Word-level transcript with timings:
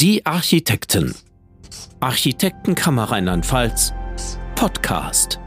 Die 0.00 0.24
Architekten. 0.24 1.14
Architektenkammer 2.00 3.10
Rheinland-Pfalz. 3.10 3.92
Podcast. 4.54 5.38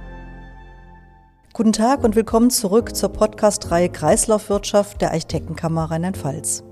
Guten 1.54 1.73
Tag 1.73 2.04
und 2.04 2.15
willkommen 2.15 2.52
zurück 2.52 2.96
zur 2.96 3.10
Podcast-Reihe 3.10 3.89
Kreislaufwirtschaft 3.89 5.02
der 5.02 5.10
Architektenkammer 5.10 5.86
Rheinland-Pfalz. 5.86 6.63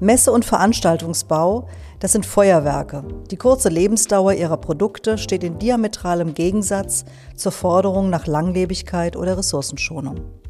Messe- 0.00 0.32
und 0.32 0.46
Veranstaltungsbau, 0.46 1.68
das 2.00 2.12
sind 2.12 2.24
Feuerwerke. 2.24 3.04
Die 3.30 3.36
kurze 3.36 3.68
Lebensdauer 3.68 4.32
ihrer 4.32 4.56
Produkte 4.56 5.18
steht 5.18 5.44
in 5.44 5.58
diametralem 5.58 6.32
Gegensatz 6.32 7.04
zur 7.36 7.52
Forderung 7.52 8.08
nach 8.08 8.26
Langlebigkeit 8.26 9.16
oder 9.16 9.36
Ressourcenschonung. 9.36 10.41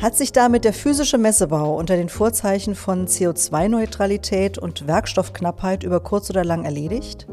Hat 0.00 0.16
sich 0.16 0.32
damit 0.32 0.64
der 0.64 0.72
physische 0.72 1.18
Messebau 1.18 1.76
unter 1.76 1.96
den 1.96 2.08
Vorzeichen 2.08 2.74
von 2.74 3.06
CO2-Neutralität 3.06 4.58
und 4.58 4.86
Werkstoffknappheit 4.86 5.84
über 5.84 6.00
kurz 6.00 6.28
oder 6.30 6.44
lang 6.44 6.64
erledigt? 6.64 7.26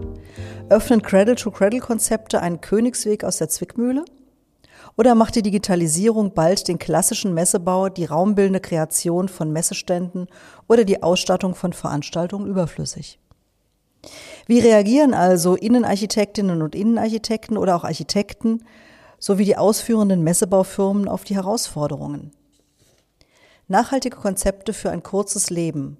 Öffnen 0.69 1.01
Cradle-to-Cradle-Konzepte 1.01 2.41
einen 2.41 2.61
Königsweg 2.61 3.23
aus 3.23 3.37
der 3.37 3.49
Zwickmühle? 3.49 4.05
Oder 4.97 5.15
macht 5.15 5.35
die 5.35 5.41
Digitalisierung 5.41 6.33
bald 6.33 6.67
den 6.67 6.77
klassischen 6.77 7.33
Messebau, 7.33 7.89
die 7.89 8.05
raumbildende 8.05 8.59
Kreation 8.59 9.29
von 9.29 9.51
Messeständen 9.51 10.27
oder 10.67 10.83
die 10.83 11.01
Ausstattung 11.01 11.55
von 11.55 11.73
Veranstaltungen 11.73 12.47
überflüssig? 12.47 13.19
Wie 14.45 14.59
reagieren 14.59 15.13
also 15.13 15.55
Innenarchitektinnen 15.55 16.61
und 16.61 16.75
Innenarchitekten 16.75 17.57
oder 17.57 17.75
auch 17.75 17.83
Architekten 17.83 18.63
sowie 19.19 19.45
die 19.45 19.57
ausführenden 19.57 20.23
Messebaufirmen 20.23 21.07
auf 21.07 21.23
die 21.23 21.35
Herausforderungen? 21.35 22.31
Nachhaltige 23.71 24.17
Konzepte 24.17 24.73
für 24.73 24.89
ein 24.89 25.03
kurzes 25.03 25.51
Leben. 25.51 25.99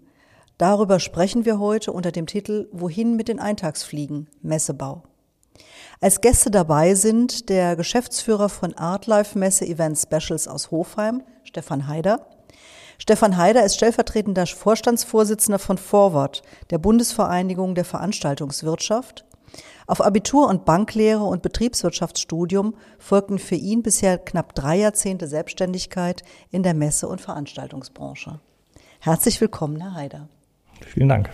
Darüber 0.58 1.00
sprechen 1.00 1.46
wir 1.46 1.60
heute 1.60 1.92
unter 1.92 2.12
dem 2.12 2.26
Titel 2.26 2.68
Wohin 2.72 3.16
mit 3.16 3.28
den 3.28 3.40
Eintagsfliegen? 3.40 4.28
Messebau. 4.42 5.04
Als 6.02 6.20
Gäste 6.20 6.50
dabei 6.50 6.96
sind 6.96 7.48
der 7.48 7.76
Geschäftsführer 7.76 8.50
von 8.50 8.74
Artlife 8.74 9.38
Messe 9.38 9.68
Event 9.68 10.00
Specials 10.00 10.48
aus 10.48 10.72
Hofheim, 10.72 11.22
Stefan 11.44 11.88
Haider. 11.88 12.26
Stefan 12.98 13.38
Haider 13.38 13.64
ist 13.64 13.76
stellvertretender 13.76 14.48
Vorstandsvorsitzender 14.48 15.60
von 15.60 15.78
Forward, 15.78 16.42
der 16.72 16.80
Bundesvereinigung 16.80 17.76
der 17.76 17.86
Veranstaltungswirtschaft 17.86 19.26
auf 19.90 20.02
Abitur 20.02 20.48
und 20.48 20.66
Banklehre 20.66 21.24
und 21.24 21.42
Betriebswirtschaftsstudium 21.42 22.76
folgten 23.00 23.40
für 23.40 23.56
ihn 23.56 23.82
bisher 23.82 24.20
knapp 24.20 24.54
drei 24.54 24.78
Jahrzehnte 24.78 25.28
Selbstständigkeit 25.28 26.22
in 26.52 26.62
der 26.62 26.76
Messe- 26.76 27.08
und 27.08 27.22
Veranstaltungsbranche. 27.22 28.40
Herzlich 29.00 29.42
willkommen, 29.42 29.82
Herr 29.82 29.96
Haider. 29.96 30.30
Vielen 30.86 31.10
Dank. 31.10 31.32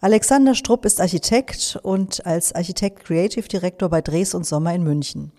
Alexander 0.00 0.56
Strupp 0.56 0.84
ist 0.84 1.00
Architekt 1.00 1.78
und 1.84 2.26
als 2.26 2.52
Architekt 2.52 3.04
Creative 3.04 3.46
Director 3.46 3.88
bei 3.88 4.00
Dres 4.00 4.34
und 4.34 4.44
Sommer 4.44 4.74
in 4.74 4.82
München. 4.82 5.30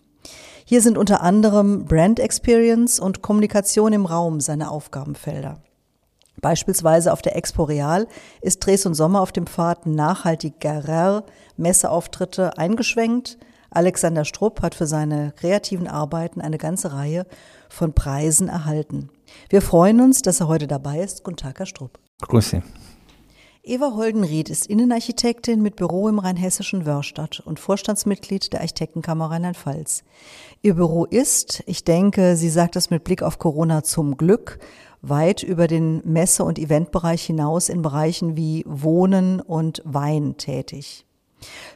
Hier 0.64 0.82
sind 0.82 0.98
unter 0.98 1.22
anderem 1.22 1.86
Brand 1.86 2.22
Experience 2.22 3.02
und 3.02 3.22
Kommunikation 3.22 3.92
im 3.92 4.06
Raum 4.06 4.40
seine 4.40 4.72
Aufgabenfelder. 4.72 5.62
Beispielsweise 6.42 7.14
auf 7.14 7.22
der 7.22 7.36
Expo 7.36 7.64
Real 7.64 8.08
ist 8.42 8.66
Dres 8.66 8.86
und 8.86 8.94
Sommer 8.94 9.22
auf 9.22 9.32
dem 9.32 9.48
Pfad 9.48 9.86
nachhaltigerer 9.86 11.24
Messeauftritte 11.58 12.58
eingeschwenkt. 12.58 13.38
Alexander 13.72 14.26
Strupp 14.26 14.62
hat 14.62 14.76
für 14.76 14.88
seine 14.88 15.34
kreativen 15.36 15.88
Arbeiten 15.88 16.42
eine 16.42 16.58
ganze 16.58 16.94
Reihe 16.94 17.26
von 17.70 17.94
Preisen 17.94 18.48
erhalten. 18.48 19.10
Wir 19.50 19.62
freuen 19.62 20.02
uns, 20.02 20.22
dass 20.22 20.40
er 20.40 20.48
heute 20.48 20.68
dabei 20.68 21.00
ist. 21.00 21.24
Guten 21.24 21.38
Tag, 21.38 21.60
Herr 21.60 21.66
Strupp. 21.66 22.00
Grüße. 22.22 22.64
Eva 23.62 23.94
Holdenried 23.94 24.50
ist 24.50 24.66
Innenarchitektin 24.66 25.62
mit 25.62 25.76
Büro 25.76 26.08
im 26.08 26.18
rheinhessischen 26.18 26.86
Wörstadt 26.86 27.42
und 27.42 27.60
Vorstandsmitglied 27.60 28.52
der 28.52 28.62
Architektenkammer 28.62 29.30
Rheinland-Pfalz. 29.30 30.04
Ihr 30.64 30.74
Büro 30.74 31.06
ist, 31.06 31.62
ich 31.68 31.84
denke, 31.84 32.36
sie 32.36 32.50
sagt 32.50 32.78
es 32.78 32.90
mit 32.90 33.04
Blick 33.04 33.22
auf 33.22 33.38
Corona 33.38 33.84
zum 33.84 34.18
Glück, 34.18 34.58
weit 35.02 35.44
über 35.44 35.68
den 35.68 36.02
Messe- 36.06 36.44
und 36.44 36.60
Eventbereich 36.60 37.24
hinaus 37.24 37.70
in 37.70 37.82
Bereichen 37.82 38.36
wie 38.36 38.64
Wohnen 38.68 39.42
und 39.42 39.82
Wein 39.86 40.38
tätig. 40.38 41.06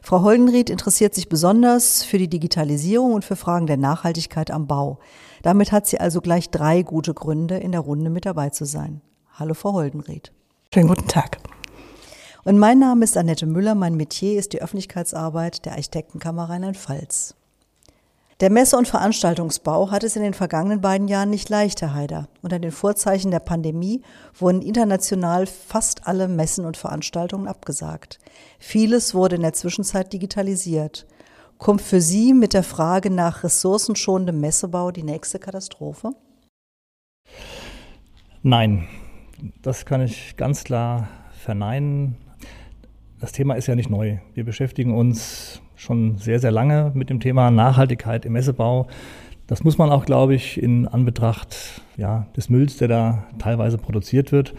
Frau 0.02 0.22
Holdenried 0.22 0.70
interessiert 0.70 1.16
sich 1.16 1.30
besonders 1.30 2.04
für 2.04 2.18
die 2.18 2.28
Digitalisierung 2.28 3.14
und 3.14 3.24
für 3.24 3.36
Fragen 3.36 3.68
der 3.68 3.78
Nachhaltigkeit 3.78 4.52
am 4.52 4.68
Bau. 4.68 5.00
Damit 5.42 5.72
hat 5.72 5.88
sie 5.88 6.00
also 6.00 6.22
gleich 6.22 6.50
drei 6.50 6.82
gute 6.84 7.14
Gründe, 7.14 7.58
in 7.58 7.72
der 7.72 7.82
Runde 7.82 8.10
mit 8.10 8.26
dabei 8.26 8.50
zu 8.50 8.66
sein. 8.66 9.02
Hallo, 9.34 9.54
Frau 9.54 9.74
Holdenried. 9.74 10.32
Schönen 10.74 10.90
guten 10.90 11.08
Tag. 11.08 11.38
Und 12.44 12.60
mein 12.60 12.80
Name 12.80 13.06
ist 13.06 13.16
Annette 13.16 13.46
Müller. 13.46 13.74
Mein 13.74 13.96
Metier 13.96 14.38
ist 14.38 14.52
die 14.52 14.62
Öffentlichkeitsarbeit 14.62 15.66
der 15.66 15.74
Architektenkammer 15.74 16.50
Rheinland-Pfalz. 16.50 17.36
Der 18.40 18.50
Messe- 18.50 18.78
und 18.78 18.88
Veranstaltungsbau 18.88 19.92
hat 19.92 20.04
es 20.04 20.16
in 20.16 20.24
den 20.24 20.34
vergangenen 20.34 20.82
beiden 20.82 21.08
Jahren 21.08 21.30
nicht 21.30 21.50
leicht, 21.50 21.82
Herr 21.82 21.94
Haider. 21.94 22.28
Unter 22.42 22.60
den 22.60 22.72
Vorzeichen 22.72 23.32
der 23.32 23.40
Pandemie 23.40 24.02
wurden 24.38 24.62
international 24.62 25.46
fast 25.46 26.08
alle 26.08 26.28
Messen 26.28 26.66
und 26.66 26.76
Veranstaltungen 26.76 27.48
abgesagt. 27.48 28.20
Vieles 28.60 29.14
wurde 29.14 29.36
in 29.36 29.44
der 29.44 29.54
Zwischenzeit 29.54 30.12
digitalisiert. 30.12 31.06
Kommt 31.60 31.82
für 31.82 32.02
Sie 32.02 32.34
mit 32.34 32.54
der 32.54 32.64
Frage 32.64 33.10
nach 33.10 33.44
ressourcenschonendem 33.44 34.40
Messebau 34.40 34.92
die 34.92 35.04
nächste 35.04 35.40
Katastrophe? 35.40 36.12
Nein, 38.42 38.88
das 39.62 39.86
kann 39.86 40.02
ich 40.02 40.36
ganz 40.36 40.64
klar 40.64 41.08
verneinen. 41.40 42.18
Das 43.22 43.32
Thema 43.32 43.54
ist 43.56 43.68
ja 43.68 43.76
nicht 43.76 43.90
neu. 43.90 44.18
Wir 44.34 44.44
beschäftigen 44.44 44.94
uns 44.94 45.62
schon 45.84 46.18
sehr, 46.18 46.40
sehr 46.40 46.52
lange 46.52 46.92
mit 46.94 47.10
dem 47.10 47.20
Thema 47.20 47.52
Nachhaltigkeit 47.52 48.26
im 48.26 48.34
Messebau. 48.34 48.88
Das 49.48 49.64
muss 49.64 49.78
man 49.78 49.92
auch, 49.92 50.06
glaube 50.06 50.34
ich, 50.34 50.62
in 50.62 50.88
Anbetracht 50.88 51.82
ja, 51.98 52.28
des 52.36 52.50
Mülls, 52.50 52.78
der 52.78 52.88
da 52.88 53.24
teilweise 53.38 53.78
produziert 53.78 54.32
wird. 54.32 54.54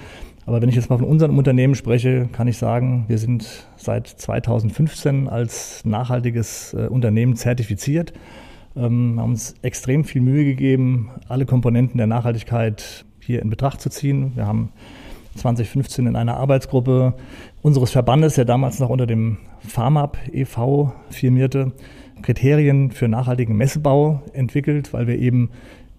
Aber 0.46 0.60
wenn 0.60 0.68
ich 0.68 0.74
jetzt 0.74 0.90
mal 0.90 0.98
von 0.98 1.08
unserem 1.08 1.38
Unternehmen 1.38 1.74
spreche, 1.74 2.28
kann 2.30 2.48
ich 2.48 2.58
sagen, 2.58 3.06
wir 3.08 3.16
sind 3.16 3.66
seit 3.76 4.06
2015 4.06 5.28
als 5.28 5.82
nachhaltiges 5.86 6.74
äh, 6.74 6.88
Unternehmen 6.88 7.34
zertifiziert. 7.34 8.12
Ähm, 8.76 9.18
haben 9.18 9.30
uns 9.30 9.54
extrem 9.62 10.04
viel 10.04 10.20
Mühe 10.20 10.44
gegeben, 10.44 11.10
alle 11.28 11.46
Komponenten 11.46 11.96
der 11.96 12.06
Nachhaltigkeit 12.06 13.06
hier 13.20 13.40
in 13.40 13.48
Betracht 13.48 13.80
zu 13.80 13.88
ziehen. 13.88 14.32
Wir 14.34 14.46
haben 14.46 14.70
2015 15.36 16.06
in 16.06 16.16
einer 16.16 16.36
Arbeitsgruppe 16.36 17.14
unseres 17.62 17.90
Verbandes, 17.92 18.34
der 18.34 18.44
damals 18.44 18.78
noch 18.80 18.90
unter 18.90 19.06
dem 19.06 19.38
FARMAP 19.66 20.18
e.V. 20.32 20.92
firmierte, 21.10 21.72
Kriterien 22.22 22.90
für 22.90 23.08
nachhaltigen 23.08 23.56
Messebau 23.56 24.22
entwickelt, 24.32 24.92
weil 24.92 25.06
wir 25.06 25.18
eben 25.18 25.50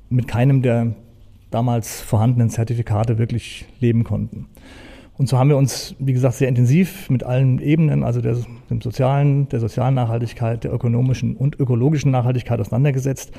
mit 0.09 0.27
keinem 0.27 0.61
der 0.61 0.93
damals 1.51 2.01
vorhandenen 2.01 2.49
Zertifikate 2.49 3.17
wirklich 3.17 3.65
leben 3.79 4.03
konnten. 4.03 4.47
Und 5.17 5.29
so 5.29 5.37
haben 5.37 5.49
wir 5.49 5.57
uns, 5.57 5.95
wie 5.99 6.13
gesagt, 6.13 6.35
sehr 6.35 6.49
intensiv 6.49 7.09
mit 7.09 7.23
allen 7.23 7.59
Ebenen, 7.59 8.03
also 8.03 8.21
der, 8.21 8.35
dem 8.69 8.81
sozialen, 8.81 9.47
der 9.49 9.61
sozialen 9.61 9.95
Nachhaltigkeit, 9.95 10.63
der 10.63 10.73
ökonomischen 10.73 11.37
und 11.37 11.57
ökologischen 11.59 12.11
Nachhaltigkeit 12.11 12.59
auseinandergesetzt 12.59 13.31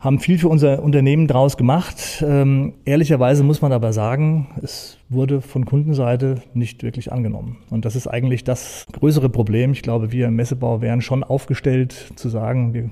haben 0.00 0.18
viel 0.18 0.38
für 0.38 0.48
unser 0.48 0.82
Unternehmen 0.82 1.26
draus 1.26 1.58
gemacht. 1.58 2.24
Ähm, 2.26 2.72
ehrlicherweise 2.86 3.44
muss 3.44 3.60
man 3.60 3.70
aber 3.70 3.92
sagen, 3.92 4.48
es 4.62 4.96
wurde 5.10 5.42
von 5.42 5.66
Kundenseite 5.66 6.42
nicht 6.54 6.82
wirklich 6.82 7.12
angenommen. 7.12 7.58
Und 7.68 7.84
das 7.84 7.96
ist 7.96 8.06
eigentlich 8.06 8.42
das 8.42 8.86
größere 8.92 9.28
Problem. 9.28 9.72
Ich 9.72 9.82
glaube, 9.82 10.10
wir 10.10 10.28
im 10.28 10.36
Messebau 10.36 10.80
wären 10.80 11.02
schon 11.02 11.22
aufgestellt 11.22 12.12
zu 12.16 12.30
sagen, 12.30 12.72
wir 12.72 12.90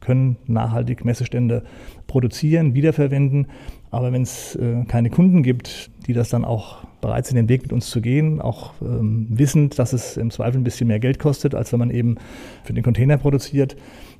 können 0.00 0.36
nachhaltig 0.46 1.04
Messestände 1.04 1.62
produzieren, 2.06 2.74
wiederverwenden. 2.74 3.48
Aber 3.90 4.12
wenn 4.12 4.22
es 4.22 4.56
äh, 4.56 4.84
keine 4.88 5.10
Kunden 5.10 5.42
gibt, 5.42 5.90
die 6.06 6.14
das 6.14 6.30
dann 6.30 6.46
auch 6.46 6.78
bereit 7.02 7.26
sind, 7.26 7.36
den 7.36 7.50
Weg 7.50 7.62
mit 7.62 7.72
uns 7.72 7.90
zu 7.90 8.00
gehen, 8.00 8.40
auch 8.40 8.72
ähm, 8.80 9.26
wissend, 9.28 9.78
dass 9.78 9.92
es 9.92 10.16
im 10.16 10.30
Zweifel 10.30 10.58
ein 10.58 10.64
bisschen 10.64 10.88
mehr 10.88 11.00
Geld 11.00 11.18
kostet, 11.18 11.54
als 11.54 11.72
wenn 11.72 11.80
man 11.80 11.90
eben 11.90 12.16
für 12.64 12.72
den 12.72 12.82
Container 12.82 13.18
produziert, 13.18 13.76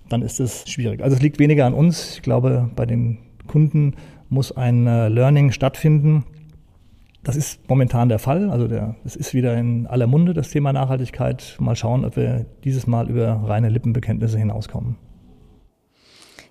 dann 0.08 0.23
ist 0.23 0.41
es 0.41 0.69
schwierig. 0.69 1.03
Also 1.03 1.17
es 1.17 1.23
liegt 1.23 1.38
weniger 1.38 1.67
an 1.67 1.75
uns. 1.75 2.17
Ich 2.17 2.23
glaube, 2.23 2.70
bei 2.75 2.87
den 2.87 3.19
Kunden 3.47 3.94
muss 4.29 4.53
ein 4.53 4.87
äh, 4.87 5.08
Learning 5.08 5.53
stattfinden. 5.53 6.25
Das 7.23 7.35
ist 7.35 7.69
momentan 7.69 8.08
der 8.08 8.20
Fall. 8.20 8.50
Also 8.50 8.69
es 9.05 9.17
ist 9.17 9.35
wieder 9.35 9.56
in 9.56 9.87
aller 9.88 10.06
Munde 10.06 10.32
das 10.32 10.50
Thema 10.50 10.73
Nachhaltigkeit. 10.73 11.56
Mal 11.58 11.75
schauen, 11.75 12.05
ob 12.05 12.17
wir 12.17 12.47
dieses 12.62 12.87
Mal 12.87 13.11
über 13.11 13.43
reine 13.44 13.69
Lippenbekenntnisse 13.69 14.38
hinauskommen. 14.38 14.97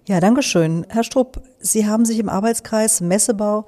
Ja, 0.05 0.19
danke 0.19 0.43
schön. 0.43 0.85
Herr 0.89 1.03
Strupp, 1.03 1.41
Sie 1.59 1.87
haben 1.87 2.05
sich 2.05 2.19
im 2.19 2.29
Arbeitskreis 2.29 3.01
Messebau 3.01 3.65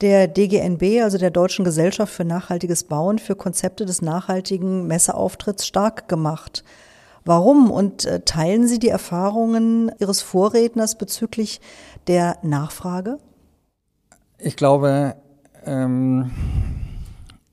der 0.00 0.28
DGNB, 0.28 1.02
also 1.02 1.16
der 1.16 1.30
Deutschen 1.30 1.64
Gesellschaft 1.64 2.12
für 2.12 2.24
nachhaltiges 2.24 2.84
Bauen, 2.84 3.18
für 3.18 3.36
Konzepte 3.36 3.84
des 3.84 4.02
nachhaltigen 4.02 4.86
Messeauftritts 4.86 5.66
stark 5.66 6.08
gemacht. 6.08 6.64
Warum? 7.24 7.70
Und 7.70 8.04
äh, 8.04 8.20
teilen 8.20 8.66
Sie 8.66 8.78
die 8.78 8.88
Erfahrungen 8.88 9.90
Ihres 9.98 10.22
Vorredners 10.22 10.96
bezüglich 10.96 11.60
der 12.06 12.38
Nachfrage? 12.42 13.18
Ich 14.38 14.56
glaube, 14.56 15.16
ähm, 15.64 16.30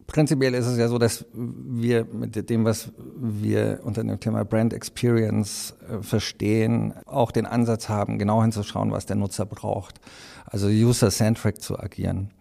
prinzipiell 0.07 0.53
ist 0.53 0.67
es 0.67 0.77
ja 0.77 0.87
so, 0.87 0.97
dass 0.97 1.25
wir 1.33 2.05
mit 2.05 2.49
dem, 2.49 2.63
was 2.63 2.91
wir 3.17 3.81
unter 3.83 4.03
dem 4.03 4.19
Thema 4.19 4.45
Brand 4.45 4.73
Experience 4.73 5.75
äh, 5.89 6.01
verstehen, 6.01 6.93
auch 7.05 7.31
den 7.31 7.45
Ansatz 7.45 7.89
haben, 7.89 8.17
genau 8.17 8.41
hinzuschauen, 8.41 8.91
was 8.91 9.05
der 9.05 9.15
Nutzer 9.15 9.45
braucht. 9.45 9.99
Also 10.45 10.67
user-centric 10.67 11.61
zu 11.61 11.77
agieren. 11.79 12.31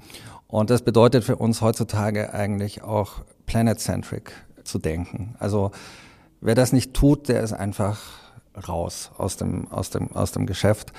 Und 0.46 0.70
das 0.70 0.82
bedeutet 0.82 1.24
für 1.24 1.36
uns 1.36 1.62
heutzutage 1.62 2.32
eigentlich 2.32 2.82
auch 2.82 3.24
planet-centric 3.46 4.30
zu 4.62 4.78
denken. 4.78 5.34
Also 5.38 5.72
wer 6.44 6.54
das 6.54 6.72
nicht 6.72 6.94
tut, 6.94 7.28
der 7.28 7.42
ist 7.42 7.52
einfach 7.52 8.00
raus 8.68 9.10
aus 9.16 9.36
dem, 9.36 9.66
aus 9.72 9.90
dem, 9.90 10.12
aus 10.12 10.30
dem 10.30 10.46
Geschäft. 10.46 10.92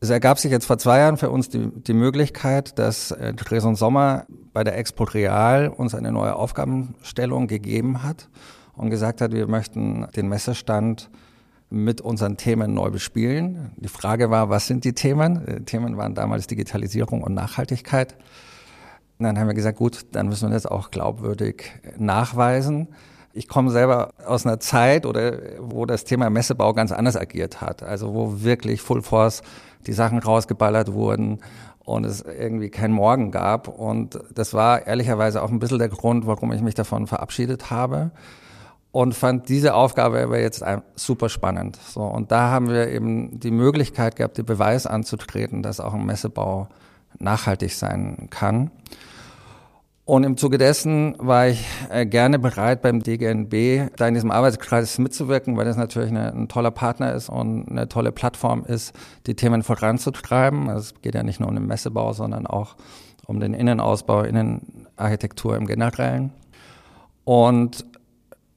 Es 0.00 0.10
ergab 0.10 0.38
sich 0.38 0.52
jetzt 0.52 0.66
vor 0.66 0.78
zwei 0.78 0.98
Jahren 0.98 1.16
für 1.16 1.30
uns 1.30 1.48
die, 1.48 1.68
die 1.68 1.94
Möglichkeit, 1.94 2.78
dass 2.78 3.10
äh, 3.10 3.32
Treson 3.32 3.74
Sommer 3.74 4.26
bei 4.52 4.62
der 4.62 4.76
Expo 4.76 5.04
Real 5.04 5.68
uns 5.68 5.94
eine 5.94 6.12
neue 6.12 6.36
Aufgabenstellung 6.36 7.46
gegeben 7.46 8.02
hat 8.02 8.28
und 8.76 8.90
gesagt 8.90 9.22
hat, 9.22 9.32
wir 9.32 9.46
möchten 9.46 10.06
den 10.14 10.28
Messestand 10.28 11.10
mit 11.70 12.02
unseren 12.02 12.36
Themen 12.36 12.74
neu 12.74 12.90
bespielen. 12.90 13.72
Die 13.76 13.88
Frage 13.88 14.30
war, 14.30 14.50
was 14.50 14.66
sind 14.66 14.84
die 14.84 14.92
Themen? 14.92 15.44
Die 15.46 15.52
äh, 15.52 15.60
Themen 15.62 15.96
waren 15.96 16.14
damals 16.14 16.46
Digitalisierung 16.46 17.22
und 17.22 17.32
Nachhaltigkeit. 17.32 18.14
Und 19.18 19.24
dann 19.24 19.38
haben 19.38 19.46
wir 19.46 19.54
gesagt, 19.54 19.78
gut, 19.78 20.04
dann 20.12 20.28
müssen 20.28 20.50
wir 20.50 20.54
das 20.54 20.66
auch 20.66 20.90
glaubwürdig 20.90 21.72
nachweisen. 21.96 22.88
Ich 23.36 23.48
komme 23.48 23.72
selber 23.72 24.10
aus 24.24 24.46
einer 24.46 24.60
Zeit, 24.60 25.06
oder 25.06 25.32
wo 25.58 25.86
das 25.86 26.04
Thema 26.04 26.30
Messebau 26.30 26.72
ganz 26.72 26.92
anders 26.92 27.16
agiert 27.16 27.60
hat. 27.60 27.82
Also 27.82 28.14
wo 28.14 28.42
wirklich 28.44 28.80
Full 28.80 29.02
Force 29.02 29.42
die 29.88 29.92
Sachen 29.92 30.20
rausgeballert 30.20 30.92
wurden 30.92 31.40
und 31.80 32.04
es 32.06 32.22
irgendwie 32.22 32.70
kein 32.70 32.92
Morgen 32.92 33.32
gab. 33.32 33.66
Und 33.66 34.20
das 34.32 34.54
war 34.54 34.86
ehrlicherweise 34.86 35.42
auch 35.42 35.50
ein 35.50 35.58
bisschen 35.58 35.80
der 35.80 35.88
Grund, 35.88 36.26
warum 36.28 36.52
ich 36.52 36.62
mich 36.62 36.74
davon 36.74 37.08
verabschiedet 37.08 37.70
habe. 37.72 38.12
Und 38.92 39.16
fand 39.16 39.48
diese 39.48 39.74
Aufgabe 39.74 40.22
aber 40.22 40.38
jetzt 40.38 40.64
super 40.94 41.28
spannend. 41.28 41.76
So, 41.88 42.02
und 42.02 42.30
da 42.30 42.52
haben 42.52 42.68
wir 42.68 42.86
eben 42.86 43.40
die 43.40 43.50
Möglichkeit 43.50 44.14
gehabt, 44.14 44.38
den 44.38 44.46
Beweis 44.46 44.86
anzutreten, 44.86 45.64
dass 45.64 45.80
auch 45.80 45.94
ein 45.94 46.06
Messebau 46.06 46.68
nachhaltig 47.18 47.74
sein 47.74 48.28
kann. 48.30 48.70
Und 50.06 50.24
im 50.24 50.36
Zuge 50.36 50.58
dessen 50.58 51.16
war 51.18 51.48
ich 51.48 51.64
äh, 51.88 52.04
gerne 52.04 52.38
bereit, 52.38 52.82
beim 52.82 53.02
DGNB 53.02 53.90
da 53.96 54.06
in 54.06 54.12
diesem 54.12 54.30
Arbeitskreis 54.30 54.98
mitzuwirken, 54.98 55.56
weil 55.56 55.64
das 55.64 55.78
natürlich 55.78 56.10
eine, 56.10 56.30
ein 56.30 56.48
toller 56.48 56.70
Partner 56.70 57.14
ist 57.14 57.30
und 57.30 57.70
eine 57.70 57.88
tolle 57.88 58.12
Plattform 58.12 58.64
ist, 58.66 58.94
die 59.26 59.34
Themen 59.34 59.62
voranzutreiben. 59.62 60.68
Also 60.68 60.80
es 60.80 61.00
geht 61.00 61.14
ja 61.14 61.22
nicht 61.22 61.40
nur 61.40 61.48
um 61.48 61.54
den 61.54 61.66
Messebau, 61.66 62.12
sondern 62.12 62.46
auch 62.46 62.76
um 63.26 63.40
den 63.40 63.54
Innenausbau, 63.54 64.24
Innenarchitektur 64.24 65.56
im 65.56 65.66
Generellen. 65.66 66.32
Und 67.24 67.86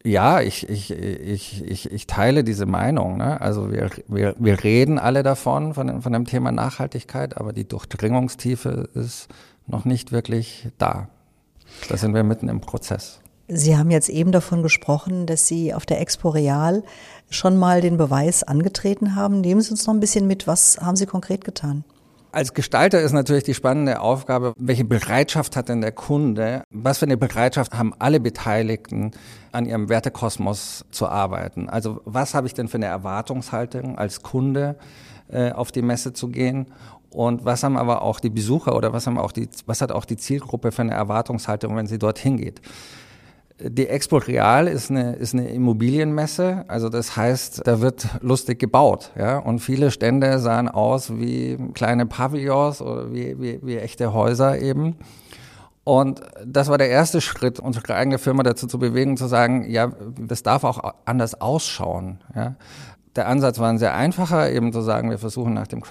ja, 0.04 0.42
ich, 0.42 0.68
ich, 0.68 0.92
ich, 0.92 1.64
ich, 1.64 1.92
ich 1.92 2.08
teile 2.08 2.44
diese 2.44 2.66
Meinung. 2.66 3.16
Ne? 3.16 3.40
Also 3.40 3.72
wir, 3.72 3.90
wir, 4.08 4.36
wir 4.38 4.64
reden 4.66 5.00
alle 5.00 5.24
davon, 5.24 5.74
von, 5.74 6.02
von 6.02 6.12
dem 6.12 6.26
Thema 6.26 6.52
Nachhaltigkeit, 6.52 7.38
aber 7.38 7.54
die 7.54 7.66
Durchdringungstiefe 7.66 8.90
ist 8.94 9.30
noch 9.66 9.86
nicht 9.86 10.12
wirklich 10.12 10.68
da. 10.78 11.08
Da 11.90 11.98
sind 11.98 12.14
wir 12.14 12.24
mitten 12.24 12.50
im 12.50 12.62
Prozess. 12.62 13.20
Sie 13.50 13.78
haben 13.78 13.92
jetzt 13.92 14.10
eben 14.10 14.34
davon 14.34 14.62
gesprochen, 14.62 15.26
dass 15.26 15.48
Sie 15.48 15.74
auf 15.74 15.86
der 15.86 16.02
Expo 16.02 16.30
Real 16.30 16.84
schon 17.30 17.56
mal 17.58 17.80
den 17.80 17.98
Beweis 17.98 18.44
angetreten 18.44 19.16
haben. 19.16 19.40
Nehmen 19.40 19.62
Sie 19.62 19.72
uns 19.72 19.88
noch 19.88 19.94
ein 19.94 20.02
bisschen 20.02 20.28
mit. 20.28 20.48
Was 20.48 20.80
haben 20.82 20.98
Sie 20.98 21.06
konkret 21.06 21.46
getan? 21.46 21.86
Als 22.34 22.54
Gestalter 22.54 23.02
ist 23.02 23.14
natürlich 23.14 23.46
die 23.46 23.54
spannende 23.54 24.02
Aufgabe, 24.02 24.54
welche 24.60 24.84
Bereitschaft 24.84 25.56
hat 25.56 25.70
denn 25.70 25.80
der 25.80 25.94
Kunde? 25.94 26.62
Was 26.70 26.98
für 26.98 27.06
eine 27.06 27.16
Bereitschaft 27.16 27.74
haben 27.74 27.94
alle 28.00 28.20
Beteiligten, 28.20 29.12
an 29.54 29.66
ihrem 29.66 29.88
Wertekosmos 29.88 30.86
zu 30.92 31.08
arbeiten? 31.08 31.70
Also 31.70 32.02
was 32.04 32.34
habe 32.34 32.48
ich 32.48 32.54
denn 32.54 32.68
für 32.68 32.78
eine 32.78 32.88
Erwartungshaltung 32.88 33.98
als 33.98 34.24
Kunde, 34.24 34.76
äh, 35.30 35.52
auf 35.52 35.72
die 35.72 35.82
Messe 35.82 36.12
zu 36.12 36.28
gehen? 36.28 36.68
Und 37.10 37.46
was 37.46 37.64
haben 37.64 37.78
aber 37.78 38.02
auch 38.02 38.20
die 38.20 38.30
Besucher 38.30 38.76
oder 38.76 38.94
was 38.94 39.08
haben 39.08 39.18
auch 39.18 39.32
die, 39.32 39.50
was 39.66 39.82
hat 39.82 39.92
auch 39.92 40.06
die 40.06 40.18
Zielgruppe 40.18 40.72
für 40.72 40.82
eine 40.82 40.94
Erwartungshaltung, 40.94 41.76
wenn 41.76 41.88
sie 41.88 42.00
dorthin 42.00 42.38
geht? 42.38 42.62
Die 43.60 43.88
Expo 43.88 44.18
Real 44.18 44.68
ist 44.68 44.92
eine, 44.92 45.14
ist 45.14 45.34
eine 45.34 45.50
Immobilienmesse, 45.50 46.66
also 46.68 46.90
das 46.90 47.18
heißt, 47.18 47.66
da 47.66 47.82
wird 47.82 48.08
lustig 48.22 48.60
gebaut, 48.60 49.12
ja. 49.18 49.40
Und 49.40 49.60
viele 49.60 49.90
Stände 49.90 50.38
sahen 50.38 50.70
aus 50.70 51.18
wie 51.18 51.58
kleine 51.74 52.06
Pavillons 52.06 52.84
oder 52.84 53.12
wie, 53.12 53.40
wie, 53.42 53.60
wie 53.64 53.78
echte 53.78 54.14
Häuser 54.14 54.60
eben. 54.60 54.98
Und 55.84 56.22
das 56.46 56.68
war 56.68 56.78
der 56.78 56.90
erste 56.90 57.20
Schritt, 57.20 57.60
unsere 57.60 57.96
eigene 57.96 58.20
Firma 58.20 58.44
dazu 58.44 58.68
zu 58.68 58.78
bewegen, 58.78 59.18
zu 59.18 59.26
sagen, 59.26 59.68
ja, 59.68 59.92
das 60.20 60.44
darf 60.44 60.64
auch 60.64 60.94
anders 61.06 61.42
ausschauen, 61.42 62.20
ja. 62.36 62.56
Der 63.16 63.28
Ansatz 63.28 63.58
war 63.58 63.70
ein 63.70 63.80
sehr 63.80 63.96
einfacher, 63.96 64.52
eben 64.52 64.72
zu 64.72 64.82
sagen, 64.82 65.10
wir 65.10 65.18
versuchen 65.18 65.56
nach 65.56 65.66
dem 65.66 65.82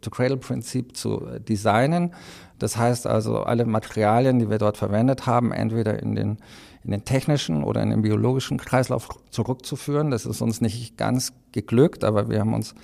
Cradle-to-Cradle-Prinzip 0.00 0.96
zu 0.96 1.26
äh, 1.26 1.40
designen. 1.40 2.14
Das 2.58 2.76
heißt 2.76 3.06
also, 3.06 3.42
alle 3.42 3.66
Materialien, 3.66 4.38
die 4.38 4.50
wir 4.50 4.58
dort 4.58 4.76
verwendet 4.76 5.26
haben, 5.26 5.52
entweder 5.52 6.02
in 6.02 6.14
den, 6.14 6.38
in 6.84 6.90
den 6.90 7.04
technischen 7.04 7.62
oder 7.62 7.82
in 7.82 7.90
den 7.90 8.02
biologischen 8.02 8.58
Kreislauf 8.58 9.08
zurückzuführen. 9.30 10.10
Das 10.10 10.26
ist 10.26 10.40
uns 10.40 10.60
nicht 10.60 10.96
ganz 10.96 11.32
geglückt, 11.52 12.04
aber 12.04 12.28
wir 12.28 12.40
haben 12.40 12.54
uns 12.54 12.74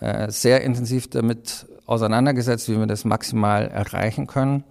äh, 0.00 0.30
sehr 0.30 0.62
intensiv 0.62 1.08
damit 1.08 1.66
auseinandergesetzt, 1.86 2.68
wie 2.68 2.78
wir 2.78 2.86
das 2.86 3.04
maximal 3.04 3.68
erreichen 3.68 4.26
können 4.26 4.64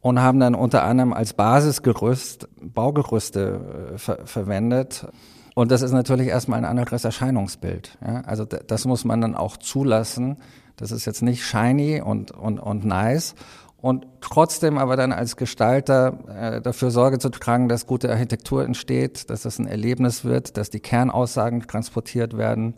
und 0.00 0.20
haben 0.20 0.40
dann 0.40 0.54
unter 0.54 0.82
anderem 0.82 1.12
als 1.12 1.32
Basisgerüst 1.32 2.48
Baugerüste 2.60 3.92
äh, 3.94 3.98
ver 3.98 4.26
verwendet. 4.26 5.06
Und 5.54 5.70
das 5.70 5.82
ist 5.82 5.92
natürlich 5.92 6.28
erstmal 6.28 6.58
ein 6.58 6.64
anderes 6.64 7.04
Erscheinungsbild. 7.04 7.98
Ja? 8.04 8.22
Also 8.22 8.44
das 8.44 8.84
muss 8.84 9.04
man 9.04 9.20
dann 9.20 9.34
auch 9.34 9.56
zulassen. 9.56 10.38
Das 10.76 10.90
ist 10.90 11.04
jetzt 11.04 11.22
nicht 11.22 11.44
shiny 11.44 12.00
und, 12.00 12.30
und, 12.30 12.58
und 12.58 12.84
nice. 12.84 13.34
Und 13.76 14.06
trotzdem 14.20 14.78
aber 14.78 14.96
dann 14.96 15.12
als 15.12 15.36
Gestalter 15.36 16.18
äh, 16.28 16.62
dafür 16.62 16.90
Sorge 16.90 17.18
zu 17.18 17.30
tragen, 17.30 17.68
dass 17.68 17.86
gute 17.86 18.10
Architektur 18.10 18.64
entsteht, 18.64 19.28
dass 19.28 19.42
das 19.42 19.58
ein 19.58 19.66
Erlebnis 19.66 20.24
wird, 20.24 20.56
dass 20.56 20.70
die 20.70 20.80
Kernaussagen 20.80 21.66
transportiert 21.66 22.36
werden. 22.36 22.74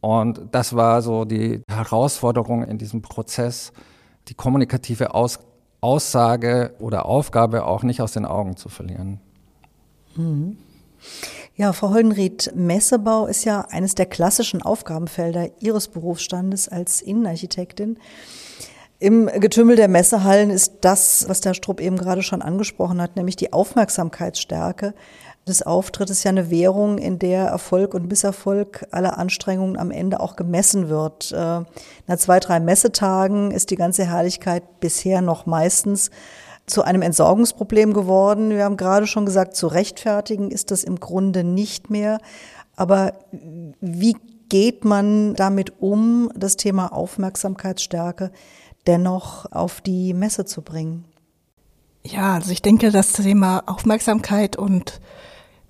Und 0.00 0.48
das 0.52 0.76
war 0.76 1.00
so 1.00 1.24
die 1.24 1.62
Herausforderung 1.68 2.62
in 2.62 2.76
diesem 2.76 3.02
Prozess, 3.02 3.72
die 4.28 4.34
kommunikative 4.34 5.14
Aus 5.14 5.40
Aussage 5.80 6.76
oder 6.78 7.06
Aufgabe 7.06 7.64
auch 7.64 7.82
nicht 7.82 8.00
aus 8.02 8.12
den 8.12 8.24
Augen 8.24 8.56
zu 8.56 8.68
verlieren. 8.68 9.18
Mhm. 10.14 10.56
Ja, 11.54 11.72
Frau 11.72 11.90
Holdenried, 11.90 12.52
Messebau 12.54 13.26
ist 13.26 13.44
ja 13.44 13.66
eines 13.70 13.94
der 13.94 14.06
klassischen 14.06 14.62
Aufgabenfelder 14.62 15.50
Ihres 15.60 15.88
Berufsstandes 15.88 16.68
als 16.68 17.02
Innenarchitektin. 17.02 17.98
Im 18.98 19.26
Getümmel 19.26 19.76
der 19.76 19.88
Messehallen 19.88 20.50
ist 20.50 20.74
das, 20.82 21.28
was 21.28 21.40
der 21.40 21.54
Strupp 21.54 21.80
eben 21.80 21.96
gerade 21.96 22.22
schon 22.22 22.40
angesprochen 22.40 23.02
hat, 23.02 23.16
nämlich 23.16 23.34
die 23.36 23.52
Aufmerksamkeitsstärke 23.52 24.94
des 25.46 25.62
Auftrittes 25.62 26.22
ja 26.22 26.28
eine 26.28 26.50
Währung, 26.50 26.98
in 26.98 27.18
der 27.18 27.46
Erfolg 27.46 27.94
und 27.94 28.08
Misserfolg 28.08 28.86
aller 28.92 29.18
Anstrengungen 29.18 29.76
am 29.76 29.90
Ende 29.90 30.20
auch 30.20 30.36
gemessen 30.36 30.88
wird. 30.88 31.32
Äh, 31.32 31.36
nach 31.36 32.16
zwei, 32.16 32.38
drei 32.38 32.60
Messetagen 32.60 33.50
ist 33.50 33.70
die 33.70 33.76
ganze 33.76 34.06
Herrlichkeit 34.06 34.80
bisher 34.80 35.20
noch 35.20 35.46
meistens 35.46 36.10
zu 36.66 36.82
einem 36.82 37.02
Entsorgungsproblem 37.02 37.92
geworden. 37.92 38.50
Wir 38.50 38.64
haben 38.64 38.76
gerade 38.76 39.06
schon 39.06 39.26
gesagt, 39.26 39.56
zu 39.56 39.66
rechtfertigen 39.66 40.50
ist 40.50 40.70
das 40.70 40.84
im 40.84 41.00
Grunde 41.00 41.44
nicht 41.44 41.90
mehr. 41.90 42.18
Aber 42.76 43.12
wie 43.80 44.16
geht 44.48 44.84
man 44.84 45.34
damit 45.34 45.80
um, 45.80 46.30
das 46.34 46.56
Thema 46.56 46.92
Aufmerksamkeitsstärke 46.92 48.30
dennoch 48.86 49.50
auf 49.50 49.80
die 49.80 50.14
Messe 50.14 50.44
zu 50.44 50.62
bringen? 50.62 51.04
Ja, 52.04 52.34
also 52.34 52.50
ich 52.50 52.62
denke, 52.62 52.90
das 52.90 53.12
Thema 53.12 53.62
Aufmerksamkeit 53.66 54.56
und 54.56 55.00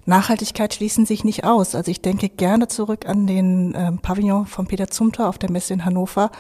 Nachhaltigkeit 0.05 0.75
schließen 0.75 1.07
sich 1.07 1.23
nicht 1.23 1.45
aus. 1.45 1.75
Also 1.75 1.91
ich 1.91 2.03
denke 2.03 2.29
gerne 2.29 2.67
zurück 2.67 3.07
an 3.07 3.27
den 3.27 3.75
ähm, 3.77 3.99
Pavillon 3.99 4.47
von 4.47 4.67
Peter 4.67 4.89
Zumthor 4.89 5.29
auf 5.29 5.39
der 5.39 5.51
Messe 5.51 5.73
in 5.75 5.85
Hannover. 5.85 6.31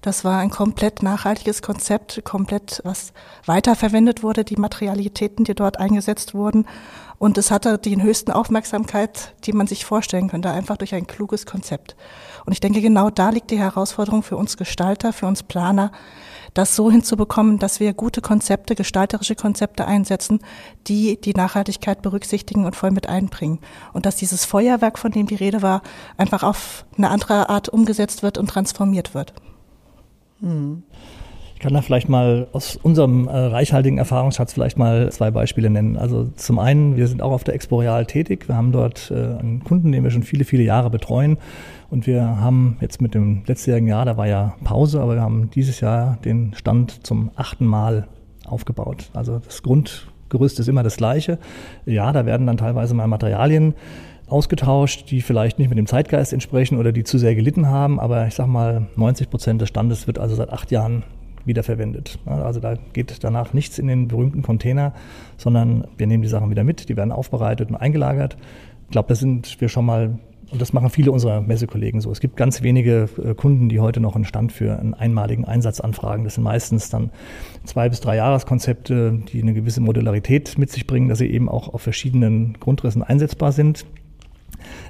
Das 0.00 0.24
war 0.24 0.38
ein 0.38 0.50
komplett 0.50 1.02
nachhaltiges 1.02 1.60
Konzept, 1.60 2.24
komplett 2.24 2.80
was 2.82 3.12
weiterverwendet 3.44 4.22
wurde, 4.22 4.44
die 4.44 4.56
Materialitäten, 4.56 5.44
die 5.44 5.54
dort 5.54 5.78
eingesetzt 5.78 6.32
wurden. 6.32 6.66
Und 7.18 7.36
es 7.36 7.50
hatte 7.50 7.76
die 7.76 8.00
höchsten 8.02 8.32
Aufmerksamkeit, 8.32 9.34
die 9.44 9.52
man 9.52 9.66
sich 9.66 9.84
vorstellen 9.84 10.28
könnte, 10.28 10.48
einfach 10.50 10.78
durch 10.78 10.94
ein 10.94 11.06
kluges 11.06 11.44
Konzept. 11.44 11.96
Und 12.46 12.52
ich 12.54 12.60
denke, 12.60 12.80
genau 12.80 13.10
da 13.10 13.28
liegt 13.28 13.50
die 13.50 13.58
Herausforderung 13.58 14.22
für 14.22 14.38
uns 14.38 14.56
Gestalter, 14.56 15.12
für 15.12 15.26
uns 15.26 15.42
Planer, 15.42 15.92
das 16.54 16.76
so 16.76 16.90
hinzubekommen, 16.90 17.58
dass 17.58 17.80
wir 17.80 17.92
gute 17.92 18.20
Konzepte, 18.20 18.74
gestalterische 18.74 19.34
Konzepte 19.34 19.86
einsetzen, 19.86 20.40
die 20.86 21.20
die 21.20 21.34
Nachhaltigkeit 21.34 22.02
berücksichtigen 22.02 22.64
und 22.64 22.76
voll 22.76 22.90
mit 22.90 23.08
einbringen. 23.08 23.58
Und 23.92 24.06
dass 24.06 24.16
dieses 24.16 24.44
Feuerwerk, 24.44 24.98
von 24.98 25.12
dem 25.12 25.26
die 25.26 25.34
Rede 25.34 25.62
war, 25.62 25.82
einfach 26.16 26.42
auf 26.42 26.84
eine 26.96 27.10
andere 27.10 27.48
Art 27.48 27.68
umgesetzt 27.68 28.22
wird 28.22 28.38
und 28.38 28.48
transformiert 28.48 29.14
wird. 29.14 29.32
Hm. 30.40 30.82
Ich 31.60 31.62
kann 31.62 31.74
da 31.74 31.82
vielleicht 31.82 32.08
mal 32.08 32.46
aus 32.52 32.76
unserem 32.76 33.28
äh, 33.28 33.36
reichhaltigen 33.36 33.98
Erfahrungsschatz 33.98 34.54
vielleicht 34.54 34.78
mal 34.78 35.12
zwei 35.12 35.30
Beispiele 35.30 35.68
nennen. 35.68 35.98
Also 35.98 36.30
zum 36.36 36.58
einen, 36.58 36.96
wir 36.96 37.06
sind 37.06 37.20
auch 37.20 37.32
auf 37.32 37.44
der 37.44 37.52
Exporeal 37.52 38.06
tätig. 38.06 38.48
Wir 38.48 38.56
haben 38.56 38.72
dort 38.72 39.10
äh, 39.10 39.38
einen 39.38 39.62
Kunden, 39.62 39.92
den 39.92 40.02
wir 40.02 40.10
schon 40.10 40.22
viele, 40.22 40.44
viele 40.44 40.62
Jahre 40.62 40.88
betreuen. 40.88 41.36
Und 41.90 42.06
wir 42.06 42.40
haben 42.40 42.78
jetzt 42.80 43.02
mit 43.02 43.14
dem 43.14 43.42
letztjährigen 43.44 43.88
Jahr, 43.88 44.06
da 44.06 44.16
war 44.16 44.26
ja 44.26 44.54
Pause, 44.64 45.02
aber 45.02 45.16
wir 45.16 45.20
haben 45.20 45.50
dieses 45.50 45.80
Jahr 45.80 46.16
den 46.24 46.54
Stand 46.54 47.06
zum 47.06 47.30
achten 47.36 47.66
Mal 47.66 48.08
aufgebaut. 48.46 49.10
Also 49.12 49.38
das 49.40 49.62
Grundgerüst 49.62 50.58
ist 50.60 50.68
immer 50.70 50.82
das 50.82 50.96
gleiche. 50.96 51.38
Ja, 51.84 52.10
da 52.14 52.24
werden 52.24 52.46
dann 52.46 52.56
teilweise 52.56 52.94
mal 52.94 53.06
Materialien 53.06 53.74
ausgetauscht, 54.28 55.10
die 55.10 55.20
vielleicht 55.20 55.58
nicht 55.58 55.68
mit 55.68 55.76
dem 55.76 55.86
Zeitgeist 55.86 56.32
entsprechen 56.32 56.78
oder 56.78 56.90
die 56.90 57.04
zu 57.04 57.18
sehr 57.18 57.34
gelitten 57.34 57.66
haben. 57.66 58.00
Aber 58.00 58.26
ich 58.26 58.34
sage 58.34 58.48
mal, 58.48 58.86
90 58.96 59.28
Prozent 59.28 59.60
des 59.60 59.68
Standes 59.68 60.06
wird 60.06 60.18
also 60.18 60.34
seit 60.34 60.48
acht 60.48 60.70
Jahren 60.70 61.02
wiederverwendet. 61.44 62.18
Also 62.26 62.60
da 62.60 62.74
geht 62.92 63.22
danach 63.22 63.52
nichts 63.52 63.78
in 63.78 63.86
den 63.86 64.08
berühmten 64.08 64.42
Container, 64.42 64.92
sondern 65.36 65.86
wir 65.96 66.06
nehmen 66.06 66.22
die 66.22 66.28
Sachen 66.28 66.50
wieder 66.50 66.64
mit, 66.64 66.88
die 66.88 66.96
werden 66.96 67.12
aufbereitet 67.12 67.70
und 67.70 67.76
eingelagert. 67.76 68.36
Ich 68.86 68.92
glaube, 68.92 69.08
da 69.08 69.14
sind 69.14 69.60
wir 69.60 69.68
schon 69.68 69.86
mal, 69.86 70.18
und 70.50 70.60
das 70.60 70.72
machen 70.72 70.90
viele 70.90 71.12
unserer 71.12 71.40
Messekollegen 71.40 72.00
so. 72.00 72.10
Es 72.10 72.20
gibt 72.20 72.36
ganz 72.36 72.62
wenige 72.62 73.08
äh, 73.22 73.34
Kunden, 73.34 73.68
die 73.68 73.80
heute 73.80 74.00
noch 74.00 74.16
einen 74.16 74.24
Stand 74.24 74.52
für 74.52 74.78
einen 74.78 74.94
einmaligen 74.94 75.44
Einsatz 75.44 75.80
anfragen. 75.80 76.24
Das 76.24 76.34
sind 76.34 76.44
meistens 76.44 76.90
dann 76.90 77.10
zwei 77.64 77.88
bis 77.88 78.00
drei 78.00 78.16
Jahreskonzepte, 78.16 79.20
die 79.32 79.42
eine 79.42 79.54
gewisse 79.54 79.80
Modularität 79.80 80.58
mit 80.58 80.70
sich 80.70 80.86
bringen, 80.86 81.08
dass 81.08 81.18
sie 81.18 81.30
eben 81.30 81.48
auch 81.48 81.72
auf 81.72 81.82
verschiedenen 81.82 82.54
Grundrissen 82.58 83.02
einsetzbar 83.02 83.52
sind. 83.52 83.86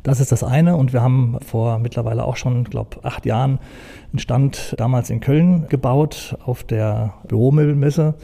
Das 0.02 0.20
ist 0.20 0.32
das 0.32 0.42
eine. 0.42 0.76
Und 0.76 0.92
wir 0.92 1.02
haben 1.02 1.38
vor 1.44 1.78
mittlerweile 1.78 2.24
auch 2.24 2.36
schon, 2.36 2.64
glaube 2.64 2.98
acht 3.02 3.26
Jahren 3.26 3.58
einen 4.12 4.18
Stand 4.18 4.74
damals 4.78 5.10
in 5.10 5.20
Köln 5.20 5.66
gebaut 5.68 6.36
auf 6.44 6.64
der 6.64 7.14
Büromöbelmesse. 7.28 8.14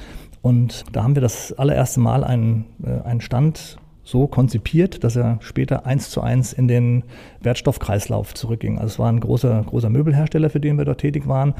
Und 0.42 0.84
da 0.92 1.02
haben 1.02 1.14
wir 1.14 1.22
das 1.22 1.52
allererste 1.52 2.00
Mal 2.00 2.24
einen, 2.24 2.66
äh, 2.84 3.06
einen 3.06 3.20
Stand 3.20 3.78
so 4.04 4.28
konzipiert, 4.28 5.02
dass 5.02 5.16
er 5.16 5.38
später 5.40 5.84
eins 5.84 6.10
zu 6.10 6.20
eins 6.20 6.52
in 6.52 6.68
den 6.68 7.02
Wertstoffkreislauf 7.40 8.34
zurückging. 8.34 8.78
Also 8.78 8.86
es 8.86 8.98
war 9.00 9.10
ein 9.10 9.18
großer, 9.18 9.64
großer 9.66 9.90
Möbelhersteller, 9.90 10.48
für 10.48 10.60
den 10.60 10.78
wir 10.78 10.84
dort 10.84 11.00
tätig 11.00 11.26
waren. 11.26 11.54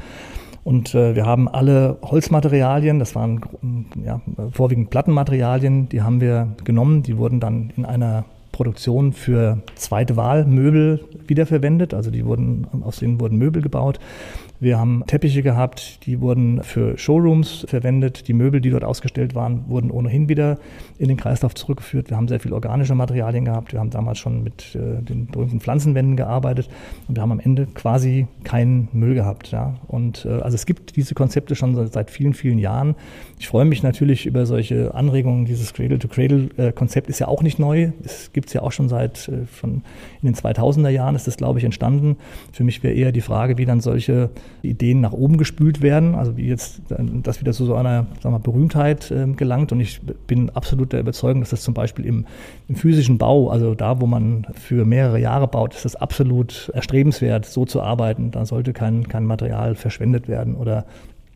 Und 0.63 0.95
äh, 0.95 1.15
wir 1.15 1.25
haben 1.25 1.47
alle 1.47 1.97
Holzmaterialien, 2.01 2.99
das 2.99 3.15
waren 3.15 3.85
ja, 4.03 4.21
vorwiegend 4.51 4.89
Plattenmaterialien, 4.89 5.89
die 5.89 6.01
haben 6.01 6.21
wir 6.21 6.55
genommen, 6.63 7.03
die 7.03 7.17
wurden 7.17 7.39
dann 7.39 7.71
in 7.75 7.85
einer 7.85 8.25
Produktion 8.57 9.13
für 9.13 9.61
zweite 9.75 10.15
Wahl 10.17 10.43
Möbel 10.45 10.99
wiederverwendet. 11.27 11.93
Also 11.93 12.09
die 12.09 12.25
wurden, 12.25 12.65
aus 12.81 12.97
denen 12.97 13.19
wurden 13.19 13.37
Möbel 13.37 13.61
gebaut. 13.61 13.99
Wir 14.59 14.79
haben 14.79 15.03
Teppiche 15.05 15.43
gehabt, 15.43 16.05
die 16.07 16.19
wurden 16.19 16.63
für 16.63 16.97
Showrooms 16.97 17.65
verwendet. 17.67 18.27
Die 18.27 18.33
Möbel, 18.33 18.59
die 18.59 18.71
dort 18.71 18.83
ausgestellt 18.83 19.35
waren, 19.35 19.69
wurden 19.69 19.91
ohnehin 19.91 20.29
wieder 20.29 20.57
in 20.97 21.09
den 21.09 21.17
Kreislauf 21.17 21.53
zurückgeführt. 21.53 22.09
Wir 22.09 22.17
haben 22.17 22.27
sehr 22.27 22.39
viel 22.39 22.53
organische 22.53 22.95
Materialien 22.95 23.45
gehabt. 23.45 23.71
Wir 23.71 23.79
haben 23.79 23.91
damals 23.91 24.17
schon 24.17 24.43
mit 24.43 24.75
äh, 24.75 25.03
den 25.03 25.27
berühmten 25.27 25.59
Pflanzenwänden 25.59 26.17
gearbeitet 26.17 26.69
und 27.07 27.15
wir 27.15 27.21
haben 27.21 27.31
am 27.31 27.39
Ende 27.39 27.67
quasi 27.67 28.25
keinen 28.43 28.87
Müll 28.93 29.13
gehabt. 29.13 29.51
Ja. 29.51 29.75
Und 29.85 30.25
äh, 30.25 30.41
also 30.41 30.55
es 30.55 30.65
gibt 30.65 30.95
diese 30.95 31.13
Konzepte 31.13 31.55
schon 31.55 31.75
seit 31.91 32.09
vielen, 32.09 32.33
vielen 32.33 32.57
Jahren. 32.57 32.95
Ich 33.37 33.49
freue 33.49 33.65
mich 33.65 33.83
natürlich 33.83 34.25
über 34.25 34.47
solche 34.47 34.95
Anregungen. 34.95 35.45
Dieses 35.45 35.71
Cradle-to-Cradle-Konzept 35.75 37.09
ist 37.09 37.19
ja 37.19 37.27
auch 37.27 37.43
nicht 37.43 37.59
neu. 37.59 37.91
Es 38.03 38.33
gibt 38.33 38.47
es 38.47 38.53
ja 38.53 38.63
auch 38.63 38.71
schon 38.71 38.89
seit 38.89 39.27
äh, 39.27 39.45
von 39.45 39.83
in 40.23 40.33
den 40.33 40.35
2000er 40.35 40.89
Jahren 40.89 41.13
ist 41.13 41.27
das, 41.27 41.37
glaube 41.37 41.59
ich, 41.59 41.65
entstanden. 41.65 42.17
Für 42.51 42.63
mich 42.63 42.81
wäre 42.81 42.95
eher 42.95 43.11
die 43.11 43.21
Frage, 43.21 43.59
wie 43.59 43.65
dann 43.65 43.81
solche 43.81 44.31
Ideen 44.61 45.01
nach 45.01 45.13
oben 45.13 45.37
gespült 45.37 45.81
werden, 45.81 46.15
also 46.15 46.37
wie 46.37 46.47
jetzt 46.47 46.81
das 47.23 47.39
wieder 47.39 47.53
zu 47.53 47.65
so 47.65 47.75
einer 47.75 48.07
wir, 48.23 48.39
Berühmtheit 48.39 49.11
äh, 49.11 49.27
gelangt. 49.27 49.71
Und 49.71 49.79
ich 49.79 50.01
bin 50.27 50.49
absolut 50.49 50.93
der 50.93 50.99
Überzeugung, 50.99 51.41
dass 51.41 51.51
das 51.51 51.61
zum 51.61 51.73
Beispiel 51.73 52.05
im, 52.05 52.25
im, 52.67 52.75
physischen 52.75 53.17
Bau, 53.17 53.49
also 53.49 53.75
da, 53.75 54.01
wo 54.01 54.07
man 54.07 54.45
für 54.53 54.85
mehrere 54.85 55.19
Jahre 55.19 55.47
baut, 55.47 55.75
ist 55.75 55.85
das 55.85 55.95
absolut 55.95 56.71
erstrebenswert, 56.73 57.45
so 57.45 57.65
zu 57.65 57.81
arbeiten. 57.81 58.31
Da 58.31 58.45
sollte 58.45 58.73
kein, 58.73 59.07
kein 59.07 59.25
Material 59.25 59.75
verschwendet 59.75 60.27
werden 60.27 60.55
oder 60.55 60.85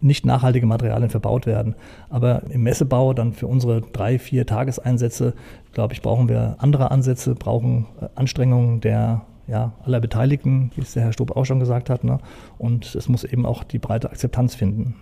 nicht 0.01 0.25
nachhaltige 0.25 0.65
Materialien 0.65 1.09
verbaut 1.09 1.45
werden. 1.45 1.75
Aber 2.09 2.43
im 2.49 2.63
Messebau 2.63 3.13
dann 3.13 3.33
für 3.33 3.47
unsere 3.47 3.81
drei, 3.81 4.17
vier 4.19 4.45
Tageseinsätze, 4.45 5.33
glaube 5.73 5.93
ich, 5.93 6.01
brauchen 6.01 6.27
wir 6.27 6.55
andere 6.59 6.91
Ansätze, 6.91 7.35
brauchen 7.35 7.85
äh, 8.01 8.07
Anstrengungen 8.15 8.81
der 8.81 9.21
ja, 9.51 9.73
aller 9.83 9.99
Beteiligten, 9.99 10.71
wie 10.75 10.81
es 10.81 10.93
der 10.93 11.03
Herr 11.03 11.13
Stob 11.13 11.35
auch 11.35 11.43
schon 11.43 11.59
gesagt 11.59 11.89
hat. 11.89 12.05
Ne? 12.05 12.19
Und 12.57 12.95
es 12.95 13.09
muss 13.09 13.25
eben 13.25 13.45
auch 13.45 13.63
die 13.65 13.79
breite 13.79 14.09
Akzeptanz 14.09 14.55
finden. 14.55 14.95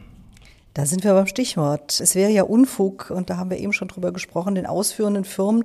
Da 0.74 0.86
sind 0.86 1.03
wir 1.03 1.13
beim 1.13 1.27
Stichwort. 1.27 2.00
Es 2.00 2.15
wäre 2.15 2.32
ja 2.32 2.44
Unfug, 2.44 3.12
und 3.12 3.29
da 3.29 3.38
haben 3.38 3.51
wir 3.51 3.58
eben 3.58 3.74
schon 3.74 3.88
drüber 3.88 4.12
gesprochen, 4.12 4.56
den 4.56 4.65
ausführenden 4.65 5.24
Firmen 5.24 5.63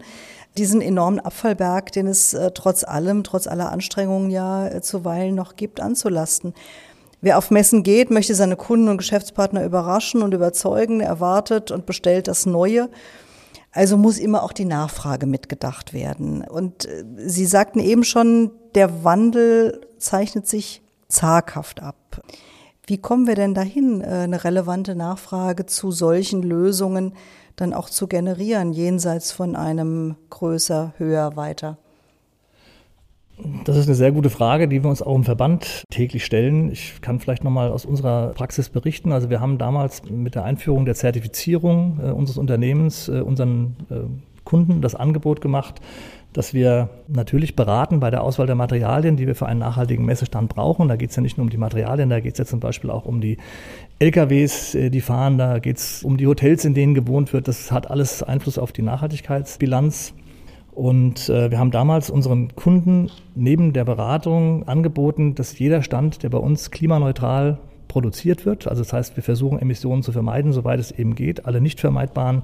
diesen 0.59 0.83
enormen 0.83 1.19
Abfallberg, 1.19 1.93
den 1.93 2.07
es 2.07 2.35
äh, 2.35 2.51
trotz 2.53 2.85
allem, 2.85 3.25
trotz 3.25 3.47
aller 3.47 3.73
Anstrengungen 3.73 4.31
ja 4.31 4.69
äh, 4.69 4.83
zuweilen 4.83 5.35
noch 5.35 5.57
gibt, 5.57 5.81
anzulasten. 5.81 6.55
Wer 7.21 7.39
auf 7.39 7.51
Messen 7.51 7.83
geht, 7.83 8.11
möchte 8.11 8.35
seine 8.35 8.57
Kunden 8.57 8.89
und 8.89 8.99
Geschäftspartner 8.99 9.65
überraschen 9.65 10.23
und 10.23 10.35
überzeugen, 10.35 11.01
erwartet 11.01 11.71
und 11.71 11.87
bestellt 11.87 12.29
das 12.29 12.45
Neue. 12.45 12.91
Also 13.75 13.97
muss 13.97 14.19
immer 14.19 14.45
auch 14.45 14.53
die 14.53 14.65
Nachfrage 14.65 15.27
mitgedacht 15.27 15.93
werden. 15.93 16.43
Und 16.43 16.87
äh, 16.87 17.05
Sie 17.17 17.45
sagten 17.45 17.81
eben 17.81 18.05
schon, 18.05 18.53
der 18.77 19.05
Wandel 19.05 19.81
zeichnet 19.99 20.47
sich 20.47 20.81
zaghaft 21.09 21.83
ab. 21.83 22.23
Wie 22.87 22.99
kommen 22.99 23.27
wir 23.27 23.35
denn 23.35 23.53
dahin, 23.53 24.01
äh, 24.01 24.05
eine 24.05 24.45
relevante 24.45 24.95
Nachfrage 24.95 25.67
zu 25.67 25.91
solchen 25.91 26.43
Lösungen 26.43 27.15
dann 27.57 27.75
auch 27.75 27.91
zu 27.91 28.07
generieren, 28.07 28.73
jenseits 28.73 29.33
von 29.33 29.57
einem 29.57 30.17
größer, 30.31 30.95
höher, 30.97 31.35
weiter? 31.37 31.79
Das 33.65 33.77
ist 33.77 33.87
eine 33.87 33.97
sehr 33.97 34.13
gute 34.13 34.31
Frage, 34.31 34.69
die 34.69 34.83
wir 34.83 34.91
uns 34.91 35.03
auch 35.03 35.17
im 35.17 35.25
Verband 35.25 35.85
täglich 35.91 36.25
stellen. 36.25 36.71
Ich 36.71 37.01
kann 37.01 37.19
vielleicht 37.19 37.43
nochmal 37.43 37.71
aus 37.71 37.85
unserer 37.85 38.29
Praxis 38.29 38.69
berichten. 38.69 39.11
Also 39.11 39.29
wir 39.29 39.41
haben 39.41 39.59
damals 39.59 40.09
mit 40.09 40.37
der 40.37 40.45
Einführung 40.45 40.85
der 40.85 40.95
Zertifizierung 40.95 41.99
äh, 42.01 42.11
unseres 42.11 42.39
Unternehmens 42.39 43.09
äh, 43.09 43.21
unseren 43.21 43.77
äh, 43.91 43.95
Kunden 44.45 44.83
das 44.83 44.95
Angebot 44.95 45.41
gemacht, 45.41 45.81
dass 46.33 46.53
wir 46.53 46.91
natürlich 47.09 47.57
beraten 47.57 48.01
bei 48.01 48.11
der 48.11 48.23
Auswahl 48.23 48.47
der 48.47 48.57
Materialien, 48.57 49.17
die 49.17 49.27
wir 49.27 49.35
für 49.35 49.47
einen 49.47 49.61
nachhaltigen 49.61 50.05
Messestand 50.05 50.55
brauchen. 50.55 50.89
Da 50.89 50.97
geht 50.97 51.11
es 51.11 51.17
ja 51.17 51.23
nicht 51.23 51.39
nur 51.39 51.45
um 51.45 51.51
die 51.51 51.57
Materialien, 51.57 52.11
da 52.11 52.21
geht 52.21 52.35
es 52.35 52.39
ja 52.39 52.45
zum 52.45 52.61
Beispiel 52.61 52.91
auch 52.91 53.05
um 53.05 53.21
die 53.21 53.39
LKWs, 53.99 54.75
äh, 54.77 54.91
die 54.91 55.01
fahren, 55.01 55.39
da 55.39 55.59
geht 55.59 55.79
es 55.79 56.05
um 56.05 56.17
die 56.17 56.27
Hotels, 56.27 56.65
in 56.65 56.75
denen 56.75 56.95
gewohnt 56.95 57.33
wird. 57.33 57.49
Das 57.49 57.73
hat 57.73 57.91
alles 57.91 58.23
Einfluss 58.23 58.59
auf 58.59 58.71
die 58.71 58.83
Nachhaltigkeitsbilanz. 58.83 60.15
Und 60.75 61.29
äh, 61.29 61.51
wir 61.51 61.59
haben 61.59 61.71
damals 61.71 62.11
unseren 62.11 62.55
Kunden 62.57 63.11
neben 63.35 63.73
der 63.73 63.85
Beratung 63.85 64.67
angeboten, 64.67 65.35
dass 65.37 65.59
jeder 65.59 65.83
Stand, 65.83 66.23
der 66.23 66.31
bei 66.31 66.39
uns 66.39 66.71
klimaneutral 66.73 67.59
produziert 67.87 68.45
wird, 68.45 68.67
also 68.67 68.83
das 68.83 68.93
heißt, 68.93 69.15
wir 69.15 69.23
versuchen 69.23 69.61
Emissionen 69.61 70.03
zu 70.03 70.11
vermeiden, 70.11 70.53
soweit 70.53 70.81
es 70.81 70.91
eben 70.91 71.15
geht. 71.15 71.47
Alle 71.47 71.61
nicht 71.61 71.79
vermeidbaren 71.79 72.43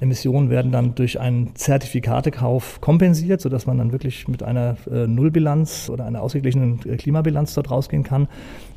Emissionen 0.00 0.50
werden 0.50 0.72
dann 0.72 0.96
durch 0.96 1.20
einen 1.20 1.54
Zertifikatekauf 1.54 2.80
kompensiert, 2.80 3.40
sodass 3.40 3.66
man 3.66 3.78
dann 3.78 3.92
wirklich 3.92 4.26
mit 4.26 4.42
einer 4.42 4.76
äh, 4.90 5.06
Nullbilanz 5.06 5.88
oder 5.88 6.04
einer 6.04 6.20
ausgeglichenen 6.20 6.80
äh, 6.84 6.96
Klimabilanz 6.96 7.54
dort 7.54 7.70
rausgehen 7.70 8.02
kann. 8.02 8.26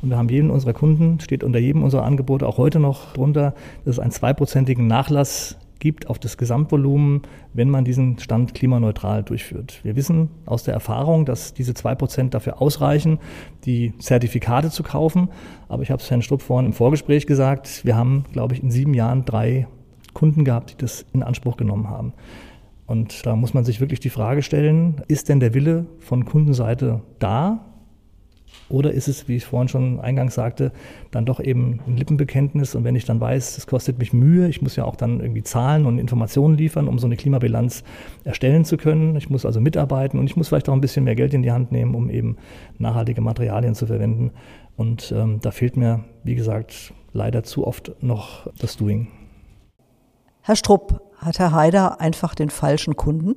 Und 0.00 0.10
wir 0.10 0.16
haben 0.16 0.28
jeden 0.28 0.50
unserer 0.50 0.74
Kunden, 0.74 1.18
steht 1.18 1.42
unter 1.42 1.58
jedem 1.58 1.82
unserer 1.82 2.04
Angebote 2.04 2.46
auch 2.46 2.56
heute 2.56 2.78
noch 2.78 3.14
drunter, 3.14 3.54
dass 3.84 3.96
es 3.96 3.98
einen 3.98 4.12
zweiprozentigen 4.12 4.86
Nachlass 4.86 5.58
gibt 5.82 6.08
auf 6.08 6.20
das 6.20 6.36
Gesamtvolumen, 6.36 7.22
wenn 7.54 7.68
man 7.68 7.84
diesen 7.84 8.16
Stand 8.20 8.54
klimaneutral 8.54 9.24
durchführt. 9.24 9.80
Wir 9.82 9.96
wissen 9.96 10.30
aus 10.46 10.62
der 10.62 10.74
Erfahrung, 10.74 11.26
dass 11.26 11.54
diese 11.54 11.74
zwei 11.74 11.96
Prozent 11.96 12.34
dafür 12.34 12.62
ausreichen, 12.62 13.18
die 13.64 13.92
Zertifikate 13.98 14.70
zu 14.70 14.84
kaufen. 14.84 15.28
Aber 15.68 15.82
ich 15.82 15.90
habe 15.90 16.00
es 16.00 16.08
Herrn 16.08 16.22
Strupp 16.22 16.40
vorhin 16.40 16.66
im 16.66 16.72
Vorgespräch 16.72 17.26
gesagt, 17.26 17.84
wir 17.84 17.96
haben, 17.96 18.26
glaube 18.32 18.54
ich, 18.54 18.62
in 18.62 18.70
sieben 18.70 18.94
Jahren 18.94 19.24
drei 19.24 19.66
Kunden 20.14 20.44
gehabt, 20.44 20.70
die 20.70 20.76
das 20.76 21.04
in 21.12 21.24
Anspruch 21.24 21.56
genommen 21.56 21.90
haben. 21.90 22.12
Und 22.86 23.26
da 23.26 23.34
muss 23.34 23.52
man 23.52 23.64
sich 23.64 23.80
wirklich 23.80 23.98
die 23.98 24.10
Frage 24.10 24.42
stellen, 24.42 25.02
ist 25.08 25.28
denn 25.28 25.40
der 25.40 25.52
Wille 25.52 25.86
von 25.98 26.24
Kundenseite 26.24 27.02
da, 27.18 27.71
oder 28.72 28.92
ist 28.92 29.06
es, 29.06 29.28
wie 29.28 29.36
ich 29.36 29.44
vorhin 29.44 29.68
schon 29.68 30.00
eingangs 30.00 30.34
sagte, 30.34 30.72
dann 31.10 31.26
doch 31.26 31.40
eben 31.40 31.80
ein 31.86 31.96
Lippenbekenntnis? 31.96 32.74
Und 32.74 32.84
wenn 32.84 32.96
ich 32.96 33.04
dann 33.04 33.20
weiß, 33.20 33.58
es 33.58 33.66
kostet 33.66 33.98
mich 33.98 34.12
Mühe, 34.12 34.48
ich 34.48 34.62
muss 34.62 34.76
ja 34.76 34.84
auch 34.84 34.96
dann 34.96 35.20
irgendwie 35.20 35.42
Zahlen 35.42 35.84
und 35.84 35.98
Informationen 35.98 36.56
liefern, 36.56 36.88
um 36.88 36.98
so 36.98 37.06
eine 37.06 37.16
Klimabilanz 37.16 37.84
erstellen 38.24 38.64
zu 38.64 38.78
können. 38.78 39.14
Ich 39.16 39.28
muss 39.28 39.44
also 39.44 39.60
mitarbeiten 39.60 40.18
und 40.18 40.26
ich 40.26 40.36
muss 40.36 40.48
vielleicht 40.48 40.68
auch 40.70 40.74
ein 40.74 40.80
bisschen 40.80 41.04
mehr 41.04 41.14
Geld 41.14 41.34
in 41.34 41.42
die 41.42 41.52
Hand 41.52 41.70
nehmen, 41.70 41.94
um 41.94 42.08
eben 42.08 42.36
nachhaltige 42.78 43.20
Materialien 43.20 43.74
zu 43.74 43.86
verwenden. 43.86 44.30
Und 44.76 45.12
ähm, 45.14 45.40
da 45.42 45.50
fehlt 45.50 45.76
mir, 45.76 46.04
wie 46.24 46.34
gesagt, 46.34 46.94
leider 47.12 47.42
zu 47.42 47.66
oft 47.66 47.92
noch 48.00 48.50
das 48.58 48.78
Doing. 48.78 49.08
Herr 50.40 50.56
Strupp, 50.56 51.02
hat 51.18 51.38
Herr 51.38 51.52
Haider 51.52 52.00
einfach 52.00 52.34
den 52.34 52.48
falschen 52.48 52.96
Kunden? 52.96 53.36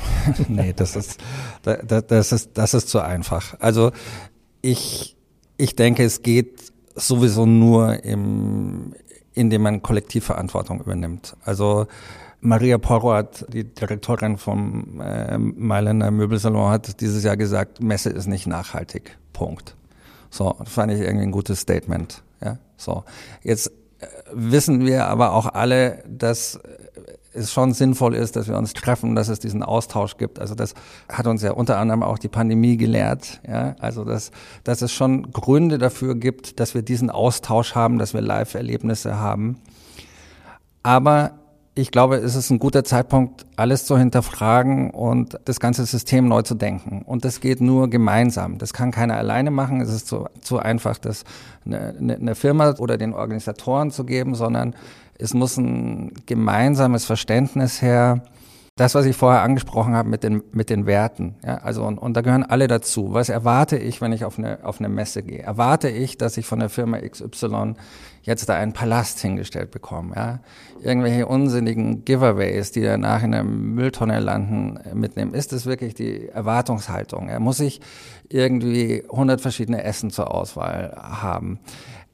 nee, 0.48 0.72
das 0.74 0.96
ist, 0.96 1.20
das 1.62 2.32
ist, 2.32 2.50
das 2.54 2.74
ist 2.74 2.88
zu 2.88 3.00
einfach. 3.00 3.54
Also 3.60 3.92
ich, 4.60 5.16
ich 5.56 5.76
denke, 5.76 6.04
es 6.04 6.22
geht 6.22 6.72
sowieso 6.94 7.46
nur 7.46 8.04
im, 8.04 8.94
indem 9.34 9.62
man 9.62 9.82
Kollektivverantwortung 9.82 10.80
übernimmt. 10.80 11.36
Also 11.44 11.86
Maria 12.40 12.78
Porroat, 12.78 13.46
die 13.48 13.64
Direktorin 13.64 14.36
vom 14.36 15.00
äh, 15.00 15.38
Mailänder 15.38 16.10
Möbelsalon, 16.10 16.70
hat 16.70 17.00
dieses 17.00 17.22
Jahr 17.22 17.36
gesagt, 17.36 17.80
Messe 17.80 18.10
ist 18.10 18.26
nicht 18.26 18.46
nachhaltig. 18.46 19.16
Punkt. 19.32 19.76
So, 20.28 20.56
fand 20.64 20.92
ich 20.92 21.00
irgendwie 21.00 21.26
ein 21.26 21.30
gutes 21.30 21.60
Statement. 21.60 22.22
Ja, 22.42 22.58
so. 22.76 23.04
Jetzt 23.42 23.68
äh, 24.00 24.06
wissen 24.32 24.84
wir 24.84 25.06
aber 25.06 25.32
auch 25.34 25.46
alle, 25.46 26.02
dass 26.08 26.58
es 27.34 27.52
schon 27.52 27.72
sinnvoll 27.72 28.14
ist, 28.14 28.36
dass 28.36 28.48
wir 28.48 28.56
uns 28.56 28.72
treffen, 28.74 29.14
dass 29.14 29.28
es 29.28 29.38
diesen 29.38 29.62
Austausch 29.62 30.16
gibt. 30.16 30.38
Also 30.38 30.54
das 30.54 30.74
hat 31.08 31.26
uns 31.26 31.42
ja 31.42 31.52
unter 31.52 31.78
anderem 31.78 32.02
auch 32.02 32.18
die 32.18 32.28
Pandemie 32.28 32.76
gelehrt. 32.76 33.40
Ja, 33.46 33.74
also 33.80 34.04
dass, 34.04 34.30
dass 34.64 34.82
es 34.82 34.92
schon 34.92 35.32
Gründe 35.32 35.78
dafür 35.78 36.14
gibt, 36.14 36.60
dass 36.60 36.74
wir 36.74 36.82
diesen 36.82 37.10
Austausch 37.10 37.74
haben, 37.74 37.98
dass 37.98 38.14
wir 38.14 38.20
Live-Erlebnisse 38.20 39.18
haben. 39.18 39.60
Aber 40.82 41.41
ich 41.74 41.90
glaube, 41.90 42.16
es 42.16 42.34
ist 42.34 42.50
ein 42.50 42.58
guter 42.58 42.84
Zeitpunkt, 42.84 43.46
alles 43.56 43.86
zu 43.86 43.96
hinterfragen 43.96 44.90
und 44.90 45.38
das 45.46 45.58
ganze 45.58 45.86
System 45.86 46.28
neu 46.28 46.42
zu 46.42 46.54
denken. 46.54 47.02
Und 47.06 47.24
das 47.24 47.40
geht 47.40 47.62
nur 47.62 47.88
gemeinsam. 47.88 48.58
Das 48.58 48.74
kann 48.74 48.90
keiner 48.90 49.16
alleine 49.16 49.50
machen. 49.50 49.80
Es 49.80 49.88
ist 49.88 50.06
zu, 50.06 50.26
zu 50.42 50.58
einfach, 50.58 50.98
das 50.98 51.24
eine, 51.64 52.16
eine 52.20 52.34
Firma 52.34 52.74
oder 52.78 52.98
den 52.98 53.14
Organisatoren 53.14 53.90
zu 53.90 54.04
geben, 54.04 54.34
sondern 54.34 54.74
es 55.16 55.32
muss 55.32 55.56
ein 55.56 56.12
gemeinsames 56.26 57.06
Verständnis 57.06 57.80
her, 57.80 58.22
das, 58.76 58.94
was 58.94 59.04
ich 59.04 59.16
vorher 59.16 59.42
angesprochen 59.42 59.94
habe 59.94 60.08
mit 60.08 60.24
den, 60.24 60.42
mit 60.52 60.70
den 60.70 60.86
Werten. 60.86 61.34
Ja, 61.44 61.58
also, 61.58 61.84
und, 61.84 61.98
und 61.98 62.14
da 62.14 62.22
gehören 62.22 62.42
alle 62.42 62.68
dazu. 62.68 63.12
Was 63.12 63.28
erwarte 63.28 63.76
ich, 63.76 64.00
wenn 64.00 64.12
ich 64.12 64.24
auf 64.24 64.38
eine, 64.38 64.64
auf 64.64 64.80
eine 64.80 64.88
Messe 64.88 65.22
gehe? 65.22 65.42
Erwarte 65.42 65.90
ich, 65.90 66.16
dass 66.16 66.38
ich 66.38 66.46
von 66.46 66.58
der 66.58 66.70
Firma 66.70 66.98
XY 66.98 67.74
jetzt 68.22 68.48
da 68.48 68.54
einen 68.54 68.72
Palast 68.72 69.20
hingestellt 69.20 69.72
bekomme? 69.72 70.14
Ja? 70.16 70.40
Irgendwelche 70.80 71.26
unsinnigen 71.26 72.06
Giveaways, 72.06 72.72
die 72.72 72.80
danach 72.80 73.22
in 73.22 73.32
der 73.32 73.44
Mülltonne 73.44 74.20
landen, 74.20 74.78
mitnehmen. 74.94 75.34
Ist 75.34 75.52
das 75.52 75.66
wirklich 75.66 75.92
die 75.92 76.28
Erwartungshaltung? 76.28 77.28
Ja? 77.28 77.40
Muss 77.40 77.60
ich 77.60 77.82
irgendwie 78.30 79.04
100 79.10 79.42
verschiedene 79.42 79.84
Essen 79.84 80.08
zur 80.08 80.34
Auswahl 80.34 80.96
haben? 80.96 81.58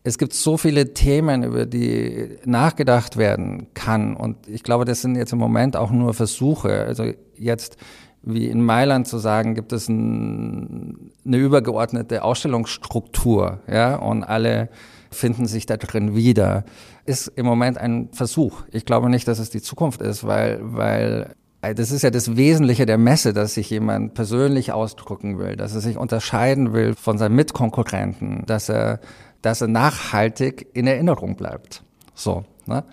Es 0.09 0.17
gibt 0.19 0.33
so 0.33 0.57
viele 0.57 0.95
Themen, 0.95 1.43
über 1.45 1.67
die 1.67 2.39
nachgedacht 2.45 3.17
werden 3.17 3.69
kann. 3.75 4.17
Und 4.17 4.49
ich 4.49 4.63
glaube, 4.63 4.85
das 4.85 5.03
sind 5.03 5.17
jetzt 5.17 5.33
im 5.33 5.39
Moment 5.39 5.77
auch 5.77 5.91
nur 5.91 6.15
Versuche. 6.15 6.85
Also 6.85 7.13
jetzt, 7.37 7.77
wie 8.23 8.47
in 8.47 8.65
Mailand 8.65 9.07
zu 9.07 9.19
sagen, 9.19 9.55
gibt 9.55 9.73
es 9.73 9.89
ein, 9.89 11.13
eine 11.27 11.37
übergeordnete 11.37 12.25
Ausstellungsstruktur, 12.25 13.61
ja, 13.71 13.97
und 13.97 14.25
alle 14.25 14.71
finden 15.11 15.47
sich 15.47 15.67
da 15.67 15.77
drin 15.77 16.15
wieder, 16.15 16.65
ist 17.05 17.29
im 17.29 17.47
Moment 17.47 17.79
ein 17.79 18.09
Versuch. 18.13 18.63
Ich 18.73 18.85
glaube 18.85 19.11
nicht, 19.11 19.29
dass 19.29 19.39
es 19.39 19.51
die 19.51 19.63
Zukunft 19.63 20.03
ist, 20.03 20.27
weil, 20.27 20.59
weil 20.63 21.35
das 21.61 21.91
ist 21.91 22.03
ja 22.03 22.11
das 22.11 22.37
Wesentliche 22.37 22.87
der 22.87 22.99
Messe, 22.99 23.33
dass 23.33 23.55
sich 23.55 23.69
jemand 23.71 24.15
persönlich 24.15 24.73
ausdrücken 24.73 25.39
will, 25.39 25.57
dass 25.57 25.75
er 25.75 25.81
sich 25.81 25.97
unterscheiden 25.97 26.73
will 26.73 26.95
von 26.95 27.19
seinen 27.19 27.35
Mitkonkurrenten, 27.35 28.45
dass 28.47 28.69
er 28.69 29.01
dass 29.43 29.61
er 29.61 29.69
nachhaltig 29.69 30.67
in 30.75 30.87
Erinnerung 30.87 31.37
bleibt. 31.37 31.83
So. 32.15 32.45
Ne? 32.67 32.85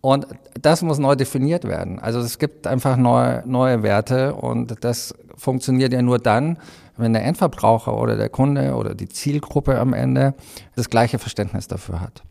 Und 0.00 0.26
das 0.60 0.82
muss 0.82 0.98
neu 0.98 1.16
definiert 1.16 1.64
werden. 1.64 1.98
Also 1.98 2.20
es 2.20 2.38
gibt 2.38 2.66
einfach 2.66 2.96
neue, 2.96 3.42
neue 3.46 3.82
Werte 3.82 4.34
und 4.34 4.84
das 4.84 5.14
funktioniert 5.36 5.92
ja 5.92 6.02
nur 6.02 6.18
dann, 6.18 6.58
wenn 6.96 7.12
der 7.12 7.24
Endverbraucher 7.24 7.96
oder 7.96 8.16
der 8.16 8.28
Kunde 8.28 8.74
oder 8.74 8.94
die 8.94 9.08
Zielgruppe 9.08 9.78
am 9.78 9.92
Ende 9.92 10.34
das 10.76 10.90
gleiche 10.90 11.18
Verständnis 11.18 11.68
dafür 11.68 12.00
hat. 12.00 12.22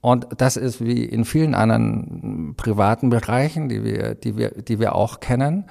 Und 0.00 0.28
das 0.38 0.56
ist 0.56 0.84
wie 0.84 1.04
in 1.04 1.24
vielen 1.24 1.54
anderen 1.54 2.54
privaten 2.56 3.10
Bereichen, 3.10 3.68
die 3.68 3.84
wir, 3.84 4.14
die 4.14 4.36
wir, 4.36 4.50
die 4.50 4.78
wir 4.78 4.94
auch 4.94 5.20
kennen, 5.20 5.64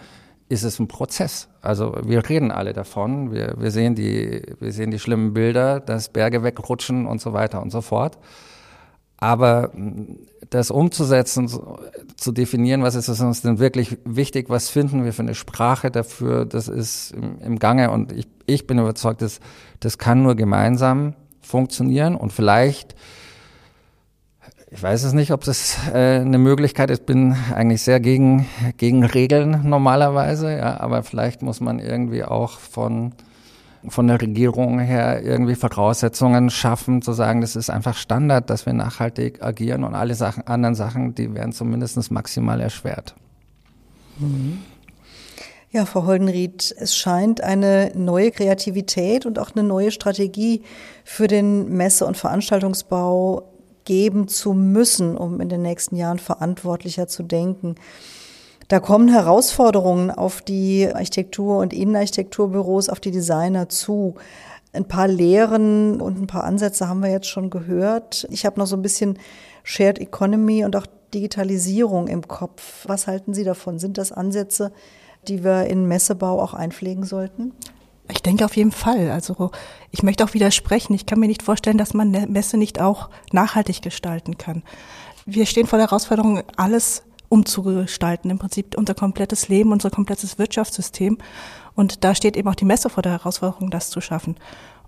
ist 0.50 0.64
es 0.64 0.80
ein 0.80 0.88
Prozess. 0.88 1.50
Also 1.62 1.96
wir 2.04 2.28
reden 2.28 2.52
alle 2.52 2.74
davon, 2.74 3.32
wir, 3.32 3.56
wir, 3.58 3.72
sehen 3.72 3.96
die, 3.96 4.42
wir 4.60 4.72
sehen 4.72 4.92
die 4.92 5.00
schlimmen 5.00 5.34
Bilder, 5.34 5.80
dass 5.80 6.10
Berge 6.10 6.44
wegrutschen 6.44 7.06
und 7.06 7.20
so 7.20 7.34
weiter 7.34 7.62
und 7.62 7.72
so 7.72 7.82
fort. 7.82 8.18
Aber 9.18 9.72
das 10.50 10.70
umzusetzen, 10.72 11.50
zu 12.16 12.32
definieren, 12.32 12.84
was 12.84 12.96
ist 12.96 13.10
uns 13.10 13.42
denn 13.42 13.60
wirklich 13.60 13.98
wichtig, 14.06 14.50
was 14.50 14.70
finden 14.70 15.04
wir 15.04 15.12
für 15.12 15.24
eine 15.24 15.36
Sprache 15.36 15.90
dafür, 15.90 16.46
das 16.46 16.68
ist 16.68 17.12
im, 17.12 17.40
im 17.40 17.60
Gange 17.60 17.92
und 17.92 18.12
ich, 18.12 18.28
ich 18.46 18.68
bin 18.68 18.78
überzeugt, 18.78 19.22
dass 19.22 19.40
das 19.80 19.98
kann 19.98 20.22
nur 20.22 20.36
gemeinsam 20.36 21.16
funktionieren 21.42 22.16
und 22.16 22.32
vielleicht 22.32 22.96
ich 24.70 24.84
weiß 24.84 25.04
es 25.04 25.14
nicht, 25.14 25.32
ob 25.32 25.44
das 25.44 25.78
äh, 25.94 26.20
eine 26.20 26.38
Möglichkeit 26.38 26.90
ist. 26.90 27.02
Ich 27.02 27.06
bin 27.06 27.36
eigentlich 27.56 27.82
sehr 27.82 28.00
gegen, 28.00 28.48
gegen 28.78 29.06
Regeln 29.06 29.62
normalerweise, 29.64 30.52
ja, 30.52 30.80
aber 30.80 31.04
vielleicht 31.04 31.42
muss 31.42 31.62
man 31.62 31.80
irgendwie 31.80 32.26
auch 32.26 32.60
von, 32.60 33.14
von 33.88 34.08
der 34.08 34.22
Regierung 34.22 34.80
her 34.80 35.24
irgendwie 35.24 35.56
Voraussetzungen 35.56 36.50
schaffen, 36.50 37.02
zu 37.02 37.14
sagen, 37.14 37.40
das 37.40 37.56
ist 37.56 37.70
einfach 37.70 37.96
Standard, 37.96 38.50
dass 38.50 38.66
wir 38.66 38.74
nachhaltig 38.74 39.42
agieren 39.42 39.86
und 39.86 39.96
alle 39.96 40.16
Sachen, 40.16 40.46
anderen 40.48 40.76
Sachen, 40.76 41.16
die 41.16 41.34
werden 41.34 41.54
zumindest 41.54 42.12
maximal 42.12 42.60
erschwert. 42.60 43.16
Mhm. 44.20 44.60
Ja, 45.70 45.86
Frau 45.86 46.06
Holdenried, 46.06 46.74
es 46.78 46.96
scheint 46.96 47.42
eine 47.42 47.92
neue 47.94 48.32
Kreativität 48.32 49.26
und 49.26 49.38
auch 49.38 49.52
eine 49.54 49.68
neue 49.68 49.92
Strategie 49.92 50.64
für 51.04 51.28
den 51.28 51.70
Messe- 51.70 52.06
und 52.06 52.18
Veranstaltungsbau 52.18 53.44
geben 53.88 54.28
zu 54.28 54.54
müssen, 54.54 55.16
um 55.16 55.40
in 55.40 55.48
den 55.48 55.62
nächsten 55.62 55.96
Jahren 55.96 56.20
verantwortlicher 56.20 57.08
zu 57.08 57.24
denken. 57.24 57.76
Da 58.68 58.82
kommen 58.82 59.08
Herausforderungen 59.08 60.12
auf 60.12 60.42
die 60.42 60.94
Architektur- 60.94 61.60
und 61.60 61.72
Innenarchitekturbüros, 61.72 62.90
auf 62.90 63.00
die 63.00 63.12
Designer 63.12 63.70
zu. 63.70 64.16
Ein 64.74 64.90
paar 64.90 65.08
Lehren 65.08 66.02
und 66.02 66.22
ein 66.22 66.28
paar 66.28 66.44
Ansätze 66.44 66.90
haben 66.90 67.00
wir 67.02 67.10
jetzt 67.10 67.30
schon 67.30 67.50
gehört. 67.50 68.28
Ich 68.30 68.46
habe 68.46 68.60
noch 68.60 68.68
so 68.68 68.76
ein 68.76 68.82
bisschen 68.82 69.18
Shared 69.64 70.00
Economy 70.00 70.66
und 70.66 70.76
auch 70.76 70.86
Digitalisierung 71.14 72.10
im 72.10 72.28
Kopf. 72.28 72.84
Was 72.88 73.08
halten 73.08 73.34
Sie 73.34 73.46
davon? 73.46 73.80
Sind 73.80 73.98
das 73.98 74.12
Ansätze, 74.12 74.74
die 75.30 75.46
wir 75.46 75.68
in 75.68 75.88
Messebau 75.88 76.42
auch 76.42 76.54
einpflegen 76.54 77.06
sollten? 77.06 77.54
Ich 78.10 78.22
denke 78.22 78.46
auf 78.46 78.56
jeden 78.56 78.72
Fall. 78.72 79.12
Also 79.12 79.52
ich 79.92 80.04
möchte 80.04 80.24
auch 80.24 80.34
widersprechen. 80.34 80.94
Ich 80.94 81.06
kann 81.06 81.20
mir 81.20 81.28
nicht 81.28 81.44
vorstellen, 81.44 81.78
dass 81.78 81.94
man 81.94 82.14
eine 82.16 82.28
Messe 82.28 82.58
nicht 82.58 82.80
auch 82.80 83.10
nachhaltig 83.32 83.82
gestalten 83.82 84.38
kann. 84.38 84.64
Wir 85.26 85.46
stehen 85.46 85.68
vor 85.68 85.78
der 85.78 85.88
Herausforderung, 85.88 86.42
alles 86.56 87.04
umzugestalten, 87.30 88.32
im 88.32 88.40
Prinzip 88.40 88.78
unser 88.78 88.94
komplettes 88.94 89.50
Leben, 89.50 89.74
unser 89.74 89.90
komplettes 89.90 90.40
Wirtschaftssystem. 90.40 91.18
Und 91.76 92.04
da 92.04 92.16
steht 92.16 92.38
eben 92.38 92.48
auch 92.48 92.56
die 92.56 92.66
Messe 92.66 92.90
vor 92.90 93.04
der 93.04 93.12
Herausforderung, 93.12 93.70
das 93.70 93.90
zu 93.90 94.02
schaffen. 94.02 94.36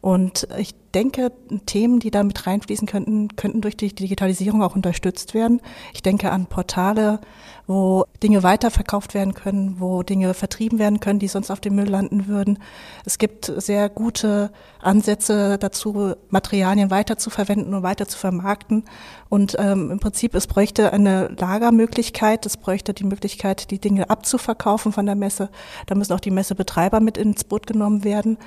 Und 0.01 0.47
ich 0.57 0.75
denke, 0.93 1.31
Themen, 1.65 1.99
die 1.99 2.11
da 2.11 2.23
mit 2.23 2.47
reinfließen 2.47 2.87
könnten, 2.87 3.35
könnten 3.35 3.61
durch 3.61 3.77
die 3.77 3.93
Digitalisierung 3.93 4.63
auch 4.63 4.75
unterstützt 4.75 5.33
werden. 5.33 5.61
Ich 5.93 6.01
denke 6.01 6.31
an 6.31 6.45
Portale, 6.47 7.19
wo 7.67 8.05
Dinge 8.23 8.41
weiterverkauft 8.41 9.13
werden 9.13 9.35
können, 9.35 9.75
wo 9.79 10.01
Dinge 10.01 10.33
vertrieben 10.33 10.79
werden 10.79 10.99
können, 10.99 11.19
die 11.19 11.27
sonst 11.27 11.51
auf 11.51 11.59
dem 11.59 11.75
Müll 11.75 11.87
landen 11.87 12.27
würden. 12.27 12.57
Es 13.05 13.19
gibt 13.19 13.51
sehr 13.57 13.89
gute 13.89 14.51
Ansätze 14.81 15.59
dazu, 15.59 16.15
Materialien 16.29 16.89
weiter 16.89 17.17
zu 17.17 17.29
verwenden 17.29 17.73
und 17.73 17.83
weiter 17.83 18.07
zu 18.07 18.17
vermarkten. 18.17 18.85
Und 19.27 19.55
ähm, 19.59 19.91
im 19.91 19.99
Prinzip, 19.99 20.33
es 20.33 20.47
bräuchte 20.47 20.91
eine 20.93 21.27
Lagermöglichkeit, 21.37 22.45
es 22.47 22.57
bräuchte 22.57 22.95
die 22.95 23.03
Möglichkeit, 23.03 23.69
die 23.69 23.79
Dinge 23.79 24.09
abzuverkaufen 24.09 24.91
von 24.91 25.05
der 25.05 25.15
Messe. 25.15 25.49
Da 25.85 25.93
müssen 25.93 26.13
auch 26.13 26.19
die 26.19 26.31
Messebetreiber 26.31 26.99
mit 27.01 27.17
ins 27.17 27.43
Boot 27.43 27.67
genommen 27.67 28.03
werden. 28.03 28.39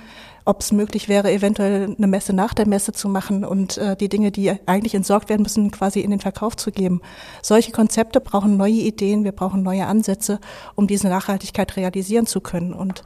Ob 0.44 0.60
es 0.60 0.72
möglich 0.72 1.08
wäre, 1.08 1.30
eventuell 1.30 1.94
eine 1.96 2.06
Messe 2.06 2.32
nach 2.32 2.54
der 2.54 2.66
Messe 2.66 2.92
zu 2.92 3.08
machen 3.08 3.44
und 3.44 3.78
äh, 3.78 3.96
die 3.96 4.08
Dinge, 4.08 4.32
die 4.32 4.52
eigentlich 4.66 4.94
entsorgt 4.94 5.28
werden 5.28 5.42
müssen, 5.42 5.70
quasi 5.70 6.00
in 6.00 6.10
den 6.10 6.20
Verkauf 6.20 6.56
zu 6.56 6.72
geben. 6.72 7.00
Solche 7.42 7.70
Konzepte 7.70 8.20
brauchen 8.20 8.56
neue 8.56 8.72
Ideen 8.72 9.02
Ideen, 9.02 9.24
wir 9.24 9.32
brauchen 9.32 9.62
neue 9.62 9.86
Ansätze, 9.86 10.38
um 10.74 10.86
diese 10.86 11.08
Nachhaltigkeit 11.08 11.76
realisieren 11.76 12.26
zu 12.26 12.40
können. 12.40 12.72
Und 12.72 13.02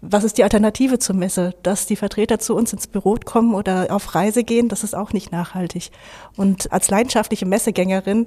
was 0.00 0.22
ist 0.22 0.38
die 0.38 0.44
Alternative 0.44 0.98
zur 0.98 1.16
Messe? 1.16 1.54
Dass 1.62 1.86
die 1.86 1.96
Vertreter 1.96 2.38
zu 2.38 2.54
uns 2.54 2.72
ins 2.72 2.86
Büro 2.86 3.16
kommen 3.24 3.54
oder 3.54 3.86
auf 3.90 4.14
Reise 4.14 4.44
gehen, 4.44 4.68
das 4.68 4.84
ist 4.84 4.94
auch 4.94 5.12
nicht 5.12 5.32
nachhaltig. 5.32 5.90
Und 6.36 6.72
als 6.72 6.90
leidenschaftliche 6.90 7.46
Messegängerin 7.46 8.26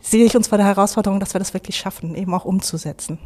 sehe 0.00 0.24
ich 0.24 0.36
uns 0.36 0.48
vor 0.48 0.58
der 0.58 0.66
Herausforderung, 0.66 1.18
dass 1.18 1.34
wir 1.34 1.38
das 1.38 1.54
wirklich 1.54 1.76
schaffen, 1.76 2.14
eben 2.14 2.34
auch 2.34 2.44
umzusetzen. 2.44 3.18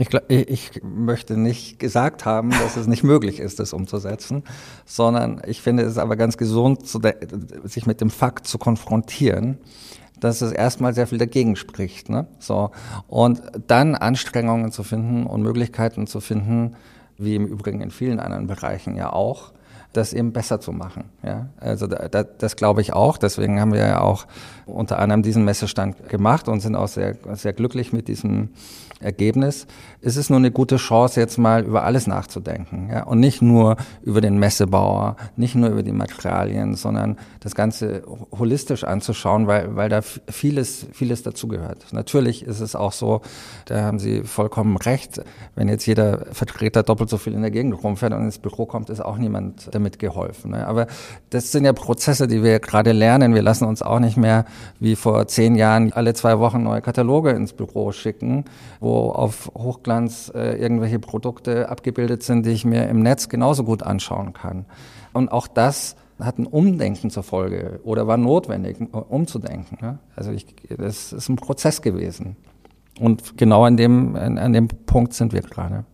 Ich, 0.00 0.08
ich, 0.28 0.80
möchte 0.82 1.36
nicht 1.36 1.78
gesagt 1.78 2.24
haben, 2.24 2.50
dass 2.50 2.76
es 2.76 2.86
nicht 2.86 3.04
möglich 3.04 3.38
ist, 3.38 3.60
das 3.60 3.74
umzusetzen, 3.74 4.44
sondern 4.86 5.42
ich 5.46 5.60
finde 5.60 5.82
es 5.82 5.98
aber 5.98 6.16
ganz 6.16 6.38
gesund, 6.38 6.80
sich 7.64 7.86
mit 7.86 8.00
dem 8.00 8.10
Fakt 8.10 8.46
zu 8.46 8.58
konfrontieren 8.58 9.58
dass 10.20 10.42
es 10.42 10.52
erstmal 10.52 10.94
sehr 10.94 11.06
viel 11.06 11.18
dagegen 11.18 11.56
spricht. 11.56 12.08
Ne? 12.08 12.26
So. 12.38 12.70
Und 13.08 13.42
dann 13.66 13.94
Anstrengungen 13.94 14.70
zu 14.70 14.82
finden 14.82 15.26
und 15.26 15.42
Möglichkeiten 15.42 16.06
zu 16.06 16.20
finden, 16.20 16.76
wie 17.18 17.36
im 17.36 17.46
Übrigen 17.46 17.80
in 17.80 17.90
vielen 17.90 18.20
anderen 18.20 18.46
Bereichen 18.46 18.96
ja 18.96 19.12
auch, 19.12 19.52
das 19.92 20.12
eben 20.12 20.32
besser 20.32 20.60
zu 20.60 20.72
machen. 20.72 21.04
Ja? 21.22 21.48
Also 21.58 21.86
da, 21.86 22.08
da, 22.08 22.22
das 22.22 22.56
glaube 22.56 22.80
ich 22.80 22.92
auch. 22.92 23.16
Deswegen 23.16 23.60
haben 23.60 23.72
wir 23.72 23.80
ja 23.80 24.00
auch 24.00 24.26
unter 24.66 24.98
anderem 24.98 25.22
diesen 25.22 25.44
Messestand 25.44 26.08
gemacht 26.08 26.48
und 26.48 26.60
sind 26.60 26.76
auch 26.76 26.88
sehr, 26.88 27.16
sehr 27.34 27.52
glücklich 27.52 27.92
mit 27.92 28.08
diesem 28.08 28.50
Ergebnis. 29.00 29.66
Es 30.02 30.16
ist 30.16 30.30
nur 30.30 30.38
eine 30.38 30.50
gute 30.50 30.76
Chance, 30.76 31.20
jetzt 31.20 31.36
mal 31.36 31.62
über 31.62 31.84
alles 31.84 32.06
nachzudenken. 32.06 32.88
Ja? 32.90 33.02
Und 33.02 33.20
nicht 33.20 33.42
nur 33.42 33.76
über 34.02 34.22
den 34.22 34.38
Messebauer, 34.38 35.16
nicht 35.36 35.54
nur 35.54 35.68
über 35.68 35.82
die 35.82 35.92
Materialien, 35.92 36.74
sondern 36.74 37.18
das 37.40 37.54
Ganze 37.54 38.02
holistisch 38.36 38.84
anzuschauen, 38.84 39.46
weil, 39.46 39.76
weil 39.76 39.90
da 39.90 40.00
vieles, 40.02 40.86
vieles 40.92 41.22
dazugehört. 41.22 41.92
Natürlich 41.92 42.46
ist 42.46 42.60
es 42.60 42.74
auch 42.74 42.92
so, 42.92 43.20
da 43.66 43.82
haben 43.82 43.98
Sie 43.98 44.22
vollkommen 44.22 44.78
recht, 44.78 45.22
wenn 45.54 45.68
jetzt 45.68 45.84
jeder 45.84 46.26
Vertreter 46.32 46.82
doppelt 46.82 47.10
so 47.10 47.18
viel 47.18 47.34
in 47.34 47.42
der 47.42 47.50
Gegend 47.50 47.82
rumfährt 47.82 48.14
und 48.14 48.22
ins 48.22 48.38
Büro 48.38 48.64
kommt, 48.64 48.88
ist 48.88 49.00
auch 49.00 49.18
niemand 49.18 49.68
damit 49.74 49.98
geholfen. 49.98 50.52
Ne? 50.52 50.66
Aber 50.66 50.86
das 51.28 51.52
sind 51.52 51.66
ja 51.66 51.74
Prozesse, 51.74 52.26
die 52.26 52.42
wir 52.42 52.58
gerade 52.58 52.92
lernen. 52.92 53.34
Wir 53.34 53.42
lassen 53.42 53.66
uns 53.66 53.82
auch 53.82 54.00
nicht 54.00 54.16
mehr 54.16 54.46
wie 54.78 54.96
vor 54.96 55.28
zehn 55.28 55.56
Jahren 55.56 55.92
alle 55.92 56.14
zwei 56.14 56.38
Wochen 56.38 56.62
neue 56.62 56.80
Kataloge 56.80 57.30
ins 57.32 57.52
Büro 57.52 57.92
schicken, 57.92 58.46
wo 58.80 59.10
auf 59.10 59.50
Hochglanz 59.54 59.89
äh, 60.34 60.56
irgendwelche 60.56 60.98
Produkte 60.98 61.68
abgebildet 61.68 62.22
sind, 62.22 62.46
die 62.46 62.50
ich 62.50 62.64
mir 62.64 62.88
im 62.88 63.02
Netz 63.02 63.28
genauso 63.28 63.64
gut 63.64 63.82
anschauen 63.82 64.32
kann. 64.32 64.66
Und 65.12 65.30
auch 65.30 65.46
das 65.46 65.96
hat 66.18 66.38
ein 66.38 66.46
Umdenken 66.46 67.10
zur 67.10 67.22
Folge 67.22 67.80
oder 67.82 68.06
war 68.06 68.16
notwendig, 68.16 68.76
umzudenken. 68.92 69.78
Ne? 69.80 69.98
Also 70.16 70.32
ich, 70.32 70.46
das 70.68 71.12
ist 71.12 71.28
ein 71.28 71.36
Prozess 71.36 71.82
gewesen. 71.82 72.36
Und 72.98 73.36
genau 73.38 73.64
an 73.64 73.76
dem, 73.76 74.16
an, 74.16 74.38
an 74.38 74.52
dem 74.52 74.68
Punkt 74.68 75.14
sind 75.14 75.32
wir 75.32 75.40
gerade. 75.40 75.84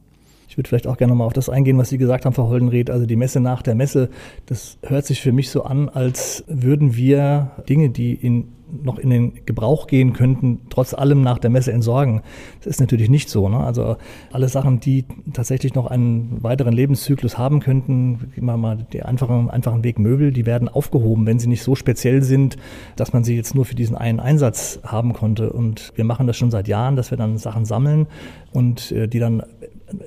Ich 0.48 0.56
würde 0.56 0.68
vielleicht 0.68 0.86
auch 0.86 0.96
gerne 0.96 1.14
mal 1.14 1.24
auf 1.24 1.32
das 1.32 1.48
eingehen, 1.48 1.76
was 1.78 1.90
Sie 1.90 1.98
gesagt 1.98 2.24
haben, 2.24 2.32
Frau 2.32 2.48
Holdenried. 2.48 2.90
Also 2.90 3.06
die 3.06 3.16
Messe 3.16 3.40
nach 3.40 3.62
der 3.62 3.74
Messe, 3.74 4.08
das 4.46 4.78
hört 4.82 5.04
sich 5.04 5.20
für 5.20 5.32
mich 5.32 5.50
so 5.50 5.64
an, 5.64 5.88
als 5.88 6.44
würden 6.48 6.96
wir 6.96 7.50
Dinge, 7.68 7.90
die 7.90 8.14
in 8.14 8.55
noch 8.82 8.98
in 8.98 9.10
den 9.10 9.44
Gebrauch 9.46 9.86
gehen 9.86 10.12
könnten, 10.12 10.60
trotz 10.70 10.94
allem 10.94 11.22
nach 11.22 11.38
der 11.38 11.50
Messe 11.50 11.72
entsorgen. 11.72 12.22
Das 12.58 12.66
ist 12.66 12.80
natürlich 12.80 13.08
nicht 13.08 13.28
so. 13.28 13.48
Ne? 13.48 13.58
Also 13.58 13.96
alle 14.32 14.48
Sachen, 14.48 14.80
die 14.80 15.04
tatsächlich 15.32 15.74
noch 15.74 15.86
einen 15.86 16.42
weiteren 16.42 16.72
Lebenszyklus 16.72 17.38
haben 17.38 17.60
könnten, 17.60 18.32
immer 18.36 18.56
mal 18.56 18.86
die 18.92 19.02
einfachen, 19.02 19.50
einfachen 19.50 19.84
Weg 19.84 19.98
Möbel, 19.98 20.32
die 20.32 20.46
werden 20.46 20.68
aufgehoben, 20.68 21.26
wenn 21.26 21.38
sie 21.38 21.48
nicht 21.48 21.62
so 21.62 21.74
speziell 21.74 22.22
sind, 22.22 22.56
dass 22.96 23.12
man 23.12 23.24
sie 23.24 23.36
jetzt 23.36 23.54
nur 23.54 23.64
für 23.64 23.74
diesen 23.74 23.96
einen 23.96 24.20
Einsatz 24.20 24.80
haben 24.82 25.12
konnte. 25.12 25.52
Und 25.52 25.92
wir 25.94 26.04
machen 26.04 26.26
das 26.26 26.36
schon 26.36 26.50
seit 26.50 26.68
Jahren, 26.68 26.96
dass 26.96 27.10
wir 27.10 27.18
dann 27.18 27.38
Sachen 27.38 27.64
sammeln 27.64 28.06
und 28.52 28.90
äh, 28.92 29.06
die 29.06 29.18
dann 29.18 29.42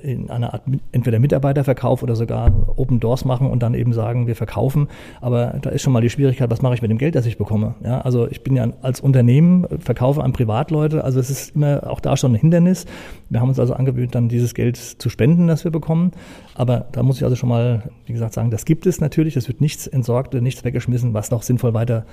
in 0.02 0.30
einer 0.30 0.52
Art 0.52 0.62
entweder 0.92 1.18
Mitarbeiterverkauf 1.18 2.02
oder 2.02 2.16
sogar 2.16 2.50
Open 2.76 3.00
Doors 3.00 3.24
machen 3.24 3.46
und 3.46 3.62
dann 3.62 3.74
eben 3.74 3.92
sagen, 3.92 4.26
wir 4.26 4.36
verkaufen. 4.36 4.88
Aber 5.20 5.58
da 5.62 5.70
ist 5.70 5.82
schon 5.82 5.92
mal 5.92 6.02
die 6.02 6.10
Schwierigkeit, 6.10 6.50
was 6.50 6.62
mache 6.62 6.74
ich 6.74 6.82
mit 6.82 6.90
dem 6.90 6.98
Geld, 6.98 7.14
das 7.14 7.26
ich 7.26 7.38
bekomme? 7.38 7.74
Ja, 7.82 8.00
also 8.00 8.28
ich 8.28 8.42
bin 8.42 8.56
ja 8.56 8.68
als 8.82 9.00
Unternehmen, 9.00 9.66
verkaufe 9.78 10.22
an 10.22 10.32
Privatleute, 10.32 11.04
also 11.04 11.18
es 11.18 11.30
ist 11.30 11.56
immer 11.56 11.88
auch 11.90 12.00
da 12.00 12.16
schon 12.16 12.32
ein 12.32 12.36
Hindernis. 12.36 12.86
Wir 13.28 13.40
haben 13.40 13.48
uns 13.48 13.58
also 13.58 13.74
angewöhnt, 13.74 14.14
dann 14.14 14.28
dieses 14.28 14.54
Geld 14.54 14.76
zu 14.76 15.08
spenden, 15.08 15.46
das 15.46 15.64
wir 15.64 15.70
bekommen. 15.70 16.12
Aber 16.54 16.86
da 16.92 17.02
muss 17.02 17.16
ich 17.16 17.24
also 17.24 17.36
schon 17.36 17.48
mal, 17.48 17.90
wie 18.06 18.12
gesagt, 18.12 18.34
sagen, 18.34 18.50
das 18.50 18.64
gibt 18.64 18.86
es 18.86 19.00
natürlich. 19.00 19.36
Es 19.36 19.48
wird 19.48 19.60
nichts 19.60 19.86
entsorgt, 19.86 20.34
nichts 20.34 20.64
weggeschmissen, 20.64 21.14
was 21.14 21.30
noch 21.30 21.42
sinnvoll 21.42 21.74
weiter 21.74 22.04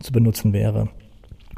zu 0.00 0.12
benutzen 0.12 0.52
wäre. 0.52 0.88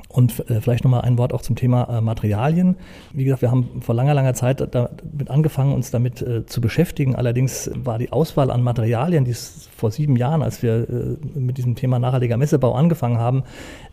Und 0.09 0.49
äh, 0.49 0.63
vielleicht 0.63 0.85
nochmal 0.85 1.03
ein 1.03 1.19
Wort 1.19 1.35
auch 1.35 1.43
zum 1.43 1.55
Thema 1.55 1.99
äh, 1.99 2.01
Materialien. 2.01 2.77
Wie 3.13 3.25
gesagt, 3.25 3.43
wir 3.43 3.51
haben 3.51 3.83
vor 3.83 3.95
langer, 3.95 4.15
langer 4.15 4.33
Zeit 4.33 4.67
damit 4.75 5.29
angefangen, 5.31 5.75
uns 5.75 5.91
damit 5.91 6.23
äh, 6.23 6.47
zu 6.47 6.63
beschäftigen. 6.63 7.15
Allerdings 7.15 7.71
war 7.75 7.99
die 7.99 8.11
Auswahl 8.11 8.51
an 8.51 8.63
Materialien, 8.63 9.27
die 9.27 9.33
es 9.33 9.69
vor 9.77 9.91
sieben 9.91 10.17
Jahren, 10.17 10.43
als 10.43 10.63
wir 10.63 10.87
mit 11.35 11.57
diesem 11.57 11.77
Thema 11.77 11.99
nachhaltiger 11.99 12.37
Messebau 12.37 12.73
angefangen 12.73 13.19
haben, 13.19 13.45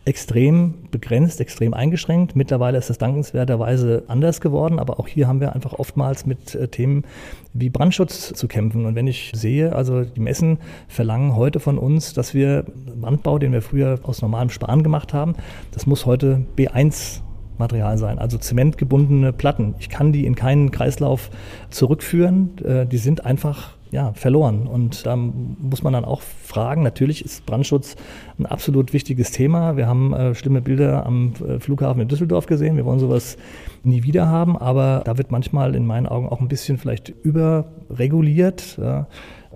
extrem 0.04 0.74
begrenzt, 0.90 1.40
extrem 1.40 1.74
eingeschränkt. 1.74 2.34
Mittlerweile 2.34 2.78
ist 2.78 2.90
das 2.90 2.98
dankenswerterweise 2.98 4.02
anders 4.08 4.40
geworden, 4.40 4.80
aber 4.80 4.98
auch 4.98 5.06
hier 5.06 5.28
haben 5.28 5.40
wir 5.40 5.54
einfach 5.54 5.74
oftmals 5.74 6.26
mit 6.26 6.58
Themen 6.72 7.04
wie 7.52 7.70
Brandschutz 7.70 8.32
zu 8.32 8.48
kämpfen. 8.48 8.86
Und 8.86 8.94
wenn 8.94 9.06
ich 9.06 9.32
sehe, 9.34 9.74
also 9.74 10.04
die 10.04 10.20
Messen 10.20 10.58
verlangen 10.88 11.36
heute 11.36 11.60
von 11.60 11.78
uns, 11.78 12.12
dass 12.12 12.34
wir 12.34 12.64
Wandbau, 12.94 13.38
den 13.38 13.52
wir 13.52 13.62
früher 13.62 14.00
aus 14.02 14.22
normalem 14.22 14.50
Sparen 14.50 14.82
gemacht 14.82 15.12
haben, 15.12 15.34
das 15.72 15.86
muss 15.86 16.05
heute 16.06 16.44
B1 16.56 17.20
Material 17.58 17.96
sein, 17.98 18.18
also 18.18 18.38
zementgebundene 18.38 19.32
Platten. 19.32 19.74
Ich 19.78 19.88
kann 19.88 20.12
die 20.12 20.26
in 20.26 20.34
keinen 20.34 20.70
Kreislauf 20.70 21.30
zurückführen. 21.70 22.58
Äh, 22.64 22.86
die 22.86 22.98
sind 22.98 23.24
einfach 23.24 23.76
ja, 23.90 24.12
verloren. 24.14 24.66
Und 24.66 25.06
da 25.06 25.16
muss 25.16 25.82
man 25.82 25.92
dann 25.92 26.04
auch 26.04 26.20
fragen, 26.20 26.82
natürlich 26.82 27.24
ist 27.24 27.46
Brandschutz 27.46 27.96
ein 28.38 28.46
absolut 28.46 28.92
wichtiges 28.92 29.30
Thema. 29.30 29.76
Wir 29.76 29.86
haben 29.86 30.12
äh, 30.12 30.34
schlimme 30.34 30.60
Bilder 30.60 31.06
am 31.06 31.32
äh, 31.46 31.60
Flughafen 31.60 32.02
in 32.02 32.08
Düsseldorf 32.08 32.46
gesehen. 32.46 32.76
Wir 32.76 32.84
wollen 32.84 32.98
sowas 32.98 33.36
nie 33.84 34.02
wieder 34.02 34.28
haben, 34.28 34.56
aber 34.56 35.02
da 35.04 35.16
wird 35.18 35.30
manchmal 35.30 35.74
in 35.74 35.86
meinen 35.86 36.06
Augen 36.06 36.28
auch 36.28 36.40
ein 36.40 36.48
bisschen 36.48 36.78
vielleicht 36.78 37.08
überreguliert. 37.22 38.76
Ja. 38.78 39.06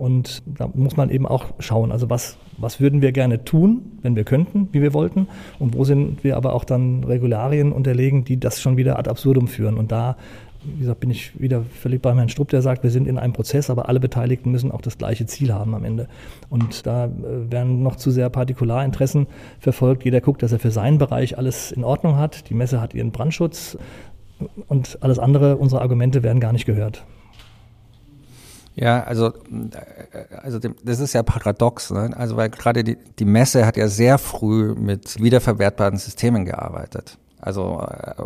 Und 0.01 0.41
da 0.47 0.67
muss 0.73 0.97
man 0.97 1.11
eben 1.11 1.27
auch 1.27 1.53
schauen, 1.59 1.91
also 1.91 2.09
was, 2.09 2.35
was 2.57 2.79
würden 2.79 3.03
wir 3.03 3.11
gerne 3.11 3.45
tun, 3.45 3.99
wenn 4.01 4.15
wir 4.15 4.23
könnten, 4.23 4.67
wie 4.71 4.81
wir 4.81 4.95
wollten, 4.95 5.27
und 5.59 5.75
wo 5.75 5.83
sind 5.83 6.23
wir 6.23 6.37
aber 6.37 6.53
auch 6.53 6.63
dann 6.63 7.03
Regularien 7.03 7.71
unterlegen, 7.71 8.23
die 8.23 8.39
das 8.39 8.59
schon 8.59 8.77
wieder 8.77 8.97
ad 8.97 9.07
absurdum 9.07 9.47
führen. 9.47 9.77
Und 9.77 9.91
da 9.91 10.17
wie 10.63 10.79
gesagt, 10.79 11.01
bin 11.01 11.11
ich 11.11 11.39
wieder 11.39 11.61
völlig 11.63 12.01
bei 12.01 12.15
Herrn 12.15 12.29
Strupp, 12.29 12.49
der 12.49 12.63
sagt, 12.63 12.81
wir 12.81 12.89
sind 12.89 13.07
in 13.07 13.19
einem 13.19 13.33
Prozess, 13.33 13.69
aber 13.69 13.89
alle 13.89 13.99
Beteiligten 13.99 14.49
müssen 14.49 14.71
auch 14.71 14.81
das 14.81 14.97
gleiche 14.97 15.27
Ziel 15.27 15.53
haben 15.53 15.75
am 15.75 15.83
Ende. 15.83 16.07
Und 16.49 16.87
da 16.87 17.05
äh, 17.05 17.51
werden 17.51 17.83
noch 17.83 17.95
zu 17.95 18.09
sehr 18.09 18.29
Partikularinteressen 18.31 19.27
verfolgt. 19.59 20.03
Jeder 20.03 20.21
guckt, 20.21 20.41
dass 20.41 20.51
er 20.51 20.59
für 20.59 20.71
seinen 20.71 20.97
Bereich 20.97 21.37
alles 21.37 21.71
in 21.71 21.83
Ordnung 21.83 22.15
hat. 22.15 22.49
Die 22.49 22.55
Messe 22.55 22.81
hat 22.81 22.95
ihren 22.95 23.11
Brandschutz 23.11 23.77
und 24.67 24.97
alles 25.01 25.19
andere, 25.19 25.57
unsere 25.57 25.81
Argumente 25.81 26.23
werden 26.23 26.39
gar 26.39 26.53
nicht 26.53 26.65
gehört. 26.65 27.05
Ja, 28.81 29.03
also, 29.03 29.31
also 30.41 30.57
das 30.57 30.99
ist 30.99 31.13
ja 31.13 31.21
paradox, 31.21 31.91
ne? 31.91 32.09
Also 32.17 32.35
weil 32.35 32.49
gerade 32.49 32.83
die, 32.83 32.97
die 33.19 33.25
Messe 33.25 33.67
hat 33.67 33.77
ja 33.77 33.87
sehr 33.87 34.17
früh 34.17 34.73
mit 34.73 35.21
wiederverwertbaren 35.21 35.97
Systemen 35.97 36.45
gearbeitet. 36.45 37.19
Also 37.39 37.79
äh, 37.87 38.23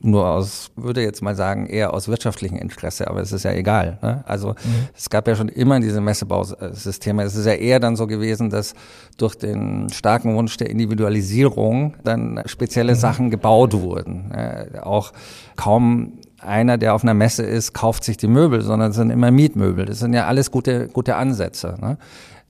nur 0.00 0.28
aus, 0.28 0.72
würde 0.74 1.00
jetzt 1.00 1.22
mal 1.22 1.36
sagen, 1.36 1.66
eher 1.66 1.94
aus 1.94 2.08
wirtschaftlichem 2.08 2.58
Interesse, 2.58 3.08
aber 3.08 3.20
es 3.20 3.30
ist 3.30 3.44
ja 3.44 3.52
egal. 3.52 3.98
Ne? 4.02 4.24
Also 4.26 4.50
mhm. 4.50 4.88
es 4.96 5.10
gab 5.10 5.28
ja 5.28 5.36
schon 5.36 5.48
immer 5.48 5.78
diese 5.78 6.00
Messebausysteme. 6.00 7.22
Es 7.22 7.36
ist 7.36 7.46
ja 7.46 7.54
eher 7.54 7.78
dann 7.78 7.94
so 7.94 8.08
gewesen, 8.08 8.50
dass 8.50 8.74
durch 9.16 9.36
den 9.36 9.90
starken 9.90 10.34
Wunsch 10.34 10.56
der 10.56 10.70
Individualisierung 10.70 11.94
dann 12.02 12.42
spezielle 12.46 12.94
mhm. 12.94 12.98
Sachen 12.98 13.30
gebaut 13.30 13.74
wurden. 13.74 14.32
Äh, 14.32 14.80
auch 14.82 15.12
kaum 15.54 16.18
einer, 16.46 16.78
der 16.78 16.94
auf 16.94 17.02
einer 17.02 17.14
Messe 17.14 17.42
ist, 17.42 17.72
kauft 17.72 18.04
sich 18.04 18.16
die 18.16 18.28
Möbel, 18.28 18.62
sondern 18.62 18.90
es 18.90 18.96
sind 18.96 19.10
immer 19.10 19.30
Mietmöbel. 19.30 19.84
Das 19.84 19.98
sind 19.98 20.12
ja 20.12 20.26
alles 20.26 20.50
gute, 20.50 20.88
gute 20.88 21.16
Ansätze. 21.16 21.76
Ne? 21.80 21.98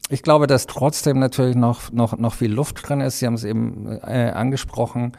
Ich 0.09 0.22
glaube, 0.22 0.46
dass 0.46 0.66
trotzdem 0.66 1.18
natürlich 1.18 1.56
noch, 1.56 1.92
noch, 1.92 2.16
noch 2.16 2.35
viel 2.35 2.52
Luft 2.52 2.88
drin 2.88 3.00
ist. 3.00 3.18
Sie 3.18 3.26
haben 3.26 3.35
es 3.35 3.44
eben 3.44 3.88
äh, 4.02 4.30
angesprochen 4.30 5.12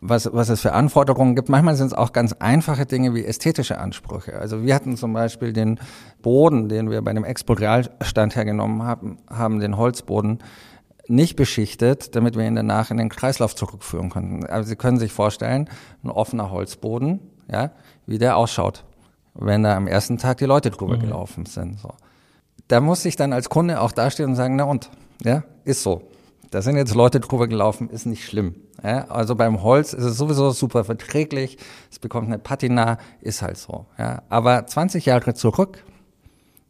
was, 0.00 0.28
was 0.32 0.48
es 0.48 0.60
für 0.60 0.72
Anforderungen 0.72 1.34
gibt. 1.34 1.48
Manchmal 1.48 1.76
sind 1.76 1.88
es 1.88 1.92
auch 1.92 2.12
ganz 2.12 2.32
einfache 2.34 2.86
Dinge 2.86 3.14
wie 3.14 3.24
ästhetische 3.24 3.78
Ansprüche. 3.78 4.38
Also 4.38 4.62
wir 4.62 4.74
hatten 4.74 4.96
zum 4.96 5.12
Beispiel 5.12 5.52
den 5.52 5.78
Boden, 6.22 6.68
den 6.68 6.90
wir 6.90 7.02
bei 7.02 7.12
dem 7.12 7.24
Expo-Realstand 7.24 8.36
hergenommen 8.36 8.82
haben, 8.82 9.18
haben 9.28 9.60
den 9.60 9.76
Holzboden 9.76 10.38
nicht 11.08 11.36
beschichtet, 11.36 12.14
damit 12.14 12.36
wir 12.36 12.46
ihn 12.46 12.54
danach 12.54 12.90
in 12.90 12.98
den 12.98 13.08
Kreislauf 13.08 13.56
zurückführen 13.56 14.10
konnten. 14.10 14.44
Also 14.44 14.68
Sie 14.68 14.76
können 14.76 14.98
sich 14.98 15.12
vorstellen, 15.12 15.68
ein 16.04 16.10
offener 16.10 16.50
Holzboden, 16.50 17.20
ja, 17.50 17.70
wie 18.08 18.18
der 18.18 18.36
ausschaut, 18.36 18.84
wenn 19.34 19.62
da 19.62 19.76
am 19.76 19.86
ersten 19.86 20.18
Tag 20.18 20.38
die 20.38 20.46
Leute 20.46 20.70
drüber 20.70 20.96
mhm. 20.96 21.02
gelaufen 21.02 21.46
sind. 21.46 21.78
So. 21.78 21.90
Da 22.66 22.80
muss 22.80 23.04
ich 23.04 23.16
dann 23.16 23.32
als 23.32 23.48
Kunde 23.48 23.80
auch 23.80 23.92
dastehen 23.92 24.30
und 24.30 24.34
sagen, 24.34 24.56
na 24.56 24.64
und, 24.64 24.90
ja, 25.22 25.44
ist 25.64 25.82
so. 25.82 26.02
Da 26.50 26.62
sind 26.62 26.76
jetzt 26.76 26.94
Leute 26.94 27.20
drüber 27.20 27.46
gelaufen, 27.46 27.90
ist 27.90 28.06
nicht 28.06 28.24
schlimm. 28.24 28.54
Ja, 28.82 29.06
also 29.08 29.34
beim 29.34 29.62
Holz 29.62 29.92
ist 29.92 30.04
es 30.04 30.16
sowieso 30.16 30.50
super 30.50 30.84
verträglich, 30.84 31.58
es 31.90 31.98
bekommt 31.98 32.28
eine 32.28 32.38
Patina, 32.38 32.96
ist 33.20 33.42
halt 33.42 33.58
so. 33.58 33.86
Ja. 33.98 34.22
Aber 34.30 34.66
20 34.66 35.04
Jahre 35.04 35.34
zurück 35.34 35.84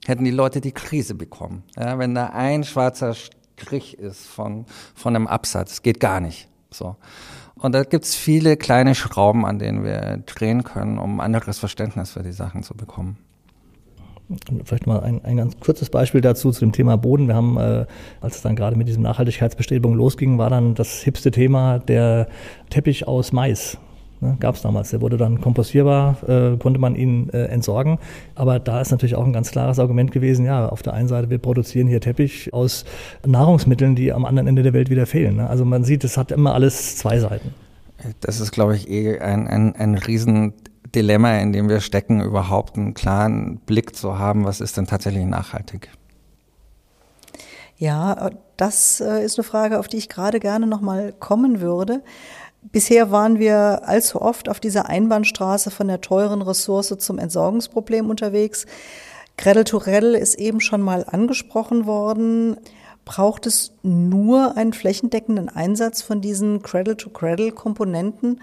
hätten 0.06 0.24
die 0.24 0.30
Leute 0.30 0.60
die 0.60 0.72
Krise 0.72 1.14
bekommen. 1.14 1.62
Ja, 1.76 1.98
wenn 1.98 2.14
da 2.14 2.30
ein 2.30 2.64
schwarzer 2.64 3.14
Strich 3.14 3.98
ist 3.98 4.26
von, 4.26 4.66
von 4.94 5.14
einem 5.14 5.26
Absatz, 5.28 5.82
geht 5.82 6.00
gar 6.00 6.20
nicht. 6.20 6.48
So. 6.70 6.96
Und 7.60 7.74
da 7.74 7.82
gibt's 7.82 8.14
viele 8.14 8.56
kleine 8.56 8.94
Schrauben, 8.94 9.44
an 9.44 9.58
denen 9.58 9.84
wir 9.84 10.22
drehen 10.26 10.62
können, 10.64 10.98
um 10.98 11.20
ein 11.20 11.34
anderes 11.34 11.58
Verständnis 11.58 12.12
für 12.12 12.22
die 12.22 12.32
Sachen 12.32 12.62
zu 12.62 12.74
bekommen. 12.74 13.18
Vielleicht 14.64 14.86
mal 14.86 15.00
ein, 15.00 15.24
ein 15.24 15.38
ganz 15.38 15.58
kurzes 15.58 15.88
Beispiel 15.88 16.20
dazu 16.20 16.50
zu 16.50 16.60
dem 16.60 16.72
Thema 16.72 16.96
Boden. 16.96 17.28
Wir 17.28 17.34
haben, 17.34 17.56
äh, 17.56 17.86
als 18.20 18.36
es 18.36 18.42
dann 18.42 18.56
gerade 18.56 18.76
mit 18.76 18.86
diesen 18.86 19.02
Nachhaltigkeitsbestrebungen 19.02 19.96
losging, 19.96 20.36
war 20.36 20.50
dann 20.50 20.74
das 20.74 21.00
hipste 21.00 21.30
Thema 21.30 21.78
der 21.78 22.28
Teppich 22.68 23.08
aus 23.08 23.32
Mais. 23.32 23.78
Ne, 24.20 24.36
Gab 24.40 24.56
es 24.56 24.62
damals. 24.62 24.90
Der 24.90 25.00
wurde 25.00 25.16
dann 25.16 25.40
kompostierbar, 25.40 26.16
äh, 26.28 26.56
konnte 26.56 26.80
man 26.80 26.96
ihn 26.96 27.30
äh, 27.30 27.44
entsorgen. 27.46 27.98
Aber 28.34 28.58
da 28.58 28.80
ist 28.80 28.90
natürlich 28.90 29.14
auch 29.14 29.24
ein 29.24 29.32
ganz 29.32 29.50
klares 29.50 29.78
Argument 29.78 30.10
gewesen, 30.10 30.44
ja, 30.44 30.68
auf 30.68 30.82
der 30.82 30.92
einen 30.94 31.08
Seite, 31.08 31.30
wir 31.30 31.38
produzieren 31.38 31.86
hier 31.86 32.00
Teppich 32.00 32.52
aus 32.52 32.84
Nahrungsmitteln, 33.24 33.94
die 33.94 34.12
am 34.12 34.24
anderen 34.24 34.48
Ende 34.48 34.62
der 34.62 34.72
Welt 34.72 34.90
wieder 34.90 35.06
fehlen. 35.06 35.36
Ne? 35.36 35.48
Also 35.48 35.64
man 35.64 35.84
sieht, 35.84 36.02
es 36.02 36.16
hat 36.16 36.32
immer 36.32 36.54
alles 36.54 36.96
zwei 36.96 37.18
Seiten. 37.20 37.54
Das 38.20 38.40
ist, 38.40 38.52
glaube 38.52 38.76
ich, 38.76 38.88
eh 38.90 39.18
ein, 39.18 39.46
ein, 39.46 39.74
ein 39.76 39.94
Riesendilemma, 39.94 41.38
in 41.38 41.52
dem 41.52 41.68
wir 41.68 41.80
stecken, 41.80 42.20
überhaupt 42.20 42.76
einen 42.76 42.94
klaren 42.94 43.58
Blick 43.66 43.94
zu 43.94 44.18
haben, 44.18 44.44
was 44.44 44.60
ist 44.60 44.76
denn 44.76 44.86
tatsächlich 44.86 45.26
nachhaltig. 45.26 45.90
Ja, 47.76 48.30
das 48.56 49.00
äh, 49.00 49.24
ist 49.24 49.38
eine 49.38 49.44
Frage, 49.44 49.78
auf 49.78 49.86
die 49.86 49.98
ich 49.98 50.08
gerade 50.08 50.40
gerne 50.40 50.66
nochmal 50.66 51.12
kommen 51.12 51.60
würde. 51.60 52.02
Bisher 52.62 53.10
waren 53.10 53.38
wir 53.38 53.88
allzu 53.88 54.20
oft 54.20 54.48
auf 54.48 54.60
dieser 54.60 54.88
Einbahnstraße 54.88 55.70
von 55.70 55.88
der 55.88 56.00
teuren 56.00 56.42
Ressource 56.42 56.94
zum 56.98 57.18
Entsorgungsproblem 57.18 58.10
unterwegs. 58.10 58.66
Cradle 59.36 59.64
to 59.64 59.78
Cradle 59.78 60.18
ist 60.18 60.34
eben 60.34 60.60
schon 60.60 60.82
mal 60.82 61.04
angesprochen 61.08 61.86
worden. 61.86 62.56
Braucht 63.04 63.46
es 63.46 63.72
nur 63.82 64.56
einen 64.56 64.72
flächendeckenden 64.72 65.48
Einsatz 65.48 66.02
von 66.02 66.20
diesen 66.20 66.60
Cradle 66.62 66.96
to 66.96 67.10
Cradle 67.10 67.52
Komponenten, 67.52 68.40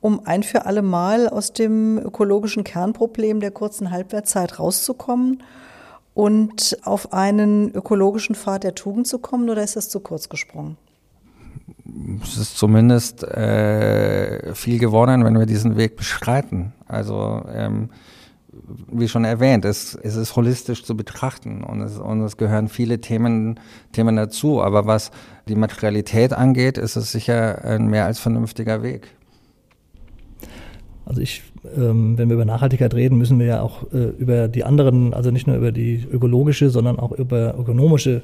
um 0.00 0.24
ein 0.24 0.42
für 0.42 0.66
alle 0.66 0.82
Mal 0.82 1.28
aus 1.28 1.52
dem 1.52 1.98
ökologischen 1.98 2.62
Kernproblem 2.62 3.40
der 3.40 3.50
kurzen 3.50 3.90
Halbwertzeit 3.90 4.60
rauszukommen 4.60 5.42
und 6.14 6.78
auf 6.84 7.12
einen 7.12 7.74
ökologischen 7.74 8.34
Pfad 8.34 8.62
der 8.62 8.74
Tugend 8.74 9.06
zu 9.08 9.18
kommen, 9.18 9.50
oder 9.50 9.62
ist 9.64 9.76
das 9.76 9.88
zu 9.88 10.00
kurz 10.00 10.28
gesprungen? 10.28 10.76
Es 12.22 12.36
ist 12.36 12.58
zumindest 12.58 13.22
äh, 13.24 14.54
viel 14.54 14.78
gewonnen, 14.78 15.24
wenn 15.24 15.38
wir 15.38 15.46
diesen 15.46 15.76
Weg 15.76 15.96
beschreiten. 15.96 16.72
Also 16.86 17.42
ähm, 17.52 17.90
wie 18.90 19.08
schon 19.08 19.24
erwähnt, 19.24 19.64
es, 19.64 19.94
es 19.94 20.16
ist 20.16 20.36
holistisch 20.36 20.84
zu 20.84 20.96
betrachten 20.96 21.62
und 21.62 21.80
es, 21.80 21.98
und 21.98 22.22
es 22.22 22.36
gehören 22.36 22.68
viele 22.68 23.00
Themen, 23.00 23.60
Themen 23.92 24.16
dazu. 24.16 24.62
Aber 24.62 24.86
was 24.86 25.10
die 25.48 25.54
Materialität 25.54 26.32
angeht, 26.32 26.78
ist 26.78 26.96
es 26.96 27.12
sicher 27.12 27.64
ein 27.64 27.88
mehr 27.88 28.04
als 28.04 28.18
vernünftiger 28.18 28.82
Weg. 28.82 29.08
Also 31.04 31.22
ich, 31.22 31.42
ähm, 31.74 32.18
wenn 32.18 32.28
wir 32.28 32.34
über 32.34 32.44
Nachhaltigkeit 32.44 32.92
reden, 32.92 33.16
müssen 33.16 33.38
wir 33.38 33.46
ja 33.46 33.62
auch 33.62 33.90
äh, 33.92 34.08
über 34.18 34.46
die 34.48 34.64
anderen, 34.64 35.14
also 35.14 35.30
nicht 35.30 35.46
nur 35.46 35.56
über 35.56 35.72
die 35.72 36.06
ökologische, 36.10 36.68
sondern 36.68 36.98
auch 36.98 37.12
über 37.12 37.54
ökonomische 37.58 38.22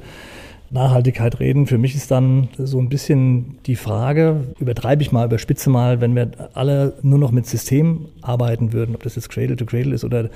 Nachhaltigkeit 0.75 1.39
reden. 1.39 1.67
Für 1.67 1.79
mich 1.79 1.95
ist 1.95 2.11
dann 2.11 2.49
so 2.59 2.79
ein 2.79 2.89
bisschen 2.89 3.59
die 3.65 3.77
Frage, 3.77 4.45
übertreibe 4.59 5.03
ich 5.03 5.13
mal, 5.13 5.25
überspitze 5.25 5.71
mal, 5.71 6.01
wenn 6.01 6.17
wir 6.17 6.33
alle 6.53 6.95
nur 7.03 7.19
noch 7.19 7.31
mit 7.31 7.47
Systemen 7.47 8.09
arbeiten 8.23 8.73
würden, 8.73 8.95
ob 8.97 9.03
das 9.05 9.15
jetzt 9.15 9.31
Cradle 9.31 9.57
to 9.57 9.65
Cradle 9.65 9.95
ist 9.95 10.05
oder 10.05 10.31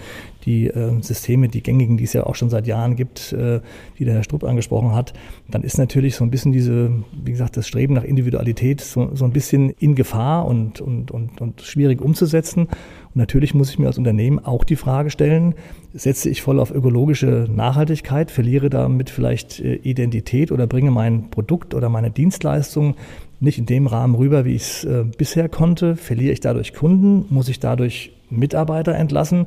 die 0.45 0.69
äh, 0.69 1.03
Systeme, 1.03 1.49
die 1.49 1.63
gängigen, 1.63 1.97
die 1.97 2.05
es 2.05 2.13
ja 2.13 2.25
auch 2.25 2.37
schon 2.37 2.51
seit 2.51 2.69
Jahren 2.69 2.95
gibt, 2.95 3.33
äh, 3.33 3.61
die 3.99 4.05
der 4.05 4.15
Herr 4.15 4.23
Strupp 4.23 4.45
angesprochen 4.45 4.95
hat, 4.95 5.13
dann 5.51 5.63
ist 5.63 5.79
natürlich 5.79 6.15
so 6.15 6.25
ein 6.25 6.31
bisschen 6.31 6.53
diese, 6.53 6.93
wie 7.25 7.31
gesagt, 7.31 7.57
das 7.57 7.67
Streben 7.67 7.95
nach 7.95 8.05
Individualität 8.05 8.83
so, 8.83 9.15
so 9.15 9.25
ein 9.25 9.33
bisschen 9.33 9.71
in 9.71 9.95
Gefahr 9.95 10.45
und, 10.45 10.83
und, 10.83 11.11
und, 11.11 11.41
und 11.41 11.63
schwierig 11.63 12.03
umzusetzen. 12.03 12.67
Und 12.67 13.17
natürlich 13.17 13.55
muss 13.55 13.71
ich 13.71 13.79
mir 13.79 13.87
als 13.87 13.97
Unternehmen 13.97 14.45
auch 14.45 14.65
die 14.65 14.77
Frage 14.77 15.09
stellen, 15.09 15.55
setze 15.95 16.29
ich 16.29 16.43
voll 16.43 16.61
auf 16.61 16.71
ökologische 16.71 17.47
Nachhaltigkeit, 17.51 18.31
verliere 18.31 18.69
damit 18.69 19.09
vielleicht 19.09 19.61
äh, 19.61 19.77
Identität 19.77 20.53
oder 20.53 20.67
bringe 20.67 20.91
mein 20.91 21.31
Produkt 21.31 21.75
oder 21.75 21.89
meine 21.89 22.11
Dienstleistung 22.11 22.95
nicht 23.41 23.59
in 23.59 23.67
dem 23.67 23.87
Rahmen 23.87 24.17
rüber, 24.17 24.45
wie 24.45 24.55
ich 24.55 24.63
es 24.63 24.85
äh, 24.85 25.05
bisher 25.17 25.49
konnte, 25.49 25.97
verliere 25.97 26.33
ich 26.33 26.41
dadurch 26.41 26.75
Kunden, 26.75 27.25
muss 27.31 27.49
ich 27.49 27.59
dadurch 27.59 28.13
Mitarbeiter 28.29 28.95
entlassen. 28.95 29.47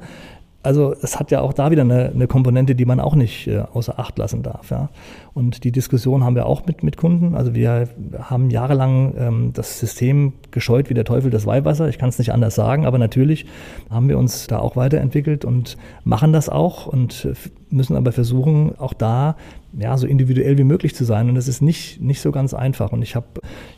Also 0.64 0.94
es 1.02 1.20
hat 1.20 1.32
ja 1.32 1.42
auch 1.42 1.54
da 1.54 1.72
wieder 1.72 1.82
eine, 1.82 2.12
eine 2.14 2.28
Komponente, 2.28 2.76
die 2.76 2.86
man 2.86 3.00
auch 3.00 3.16
nicht 3.16 3.48
äh, 3.48 3.64
außer 3.74 3.98
Acht 4.00 4.18
lassen 4.18 4.44
darf. 4.44 4.70
Ja. 4.70 4.90
Und 5.34 5.64
die 5.64 5.72
Diskussion 5.72 6.24
haben 6.24 6.36
wir 6.36 6.46
auch 6.46 6.66
mit, 6.66 6.84
mit 6.84 6.98
Kunden. 6.98 7.36
Also 7.36 7.56
wir 7.56 7.90
haben 8.20 8.50
jahrelang 8.50 9.14
ähm, 9.18 9.54
das 9.54 9.80
System 9.80 10.34
gescheut 10.52 10.90
wie 10.90 10.94
der 10.94 11.06
Teufel 11.06 11.32
das 11.32 11.46
Weihwasser. 11.46 11.90
Ich 11.90 11.98
kann 11.98 12.10
es 12.10 12.20
nicht 12.20 12.32
anders 12.32 12.54
sagen, 12.54 12.86
aber 12.86 13.00
natürlich 13.00 13.48
haben 13.90 14.08
wir 14.08 14.20
uns 14.20 14.48
da 14.48 14.60
auch 14.60 14.76
weiterentwickelt 14.76 15.46
und 15.46 15.78
machen 16.04 16.32
das 16.32 16.48
auch 16.50 16.86
und 16.86 17.28
müssen 17.72 17.96
aber 17.96 18.12
versuchen, 18.12 18.78
auch 18.78 18.94
da 18.94 19.36
ja, 19.78 19.98
so 19.98 20.06
individuell 20.06 20.58
wie 20.58 20.64
möglich 20.64 20.96
zu 20.96 21.06
sein. 21.06 21.30
Und 21.30 21.36
das 21.36 21.48
ist 21.48 21.62
nicht, 21.62 22.02
nicht 22.02 22.22
so 22.22 22.32
ganz 22.32 22.54
einfach. 22.54 22.92
Und 22.92 23.02
ich 23.02 23.16
habe 23.16 23.28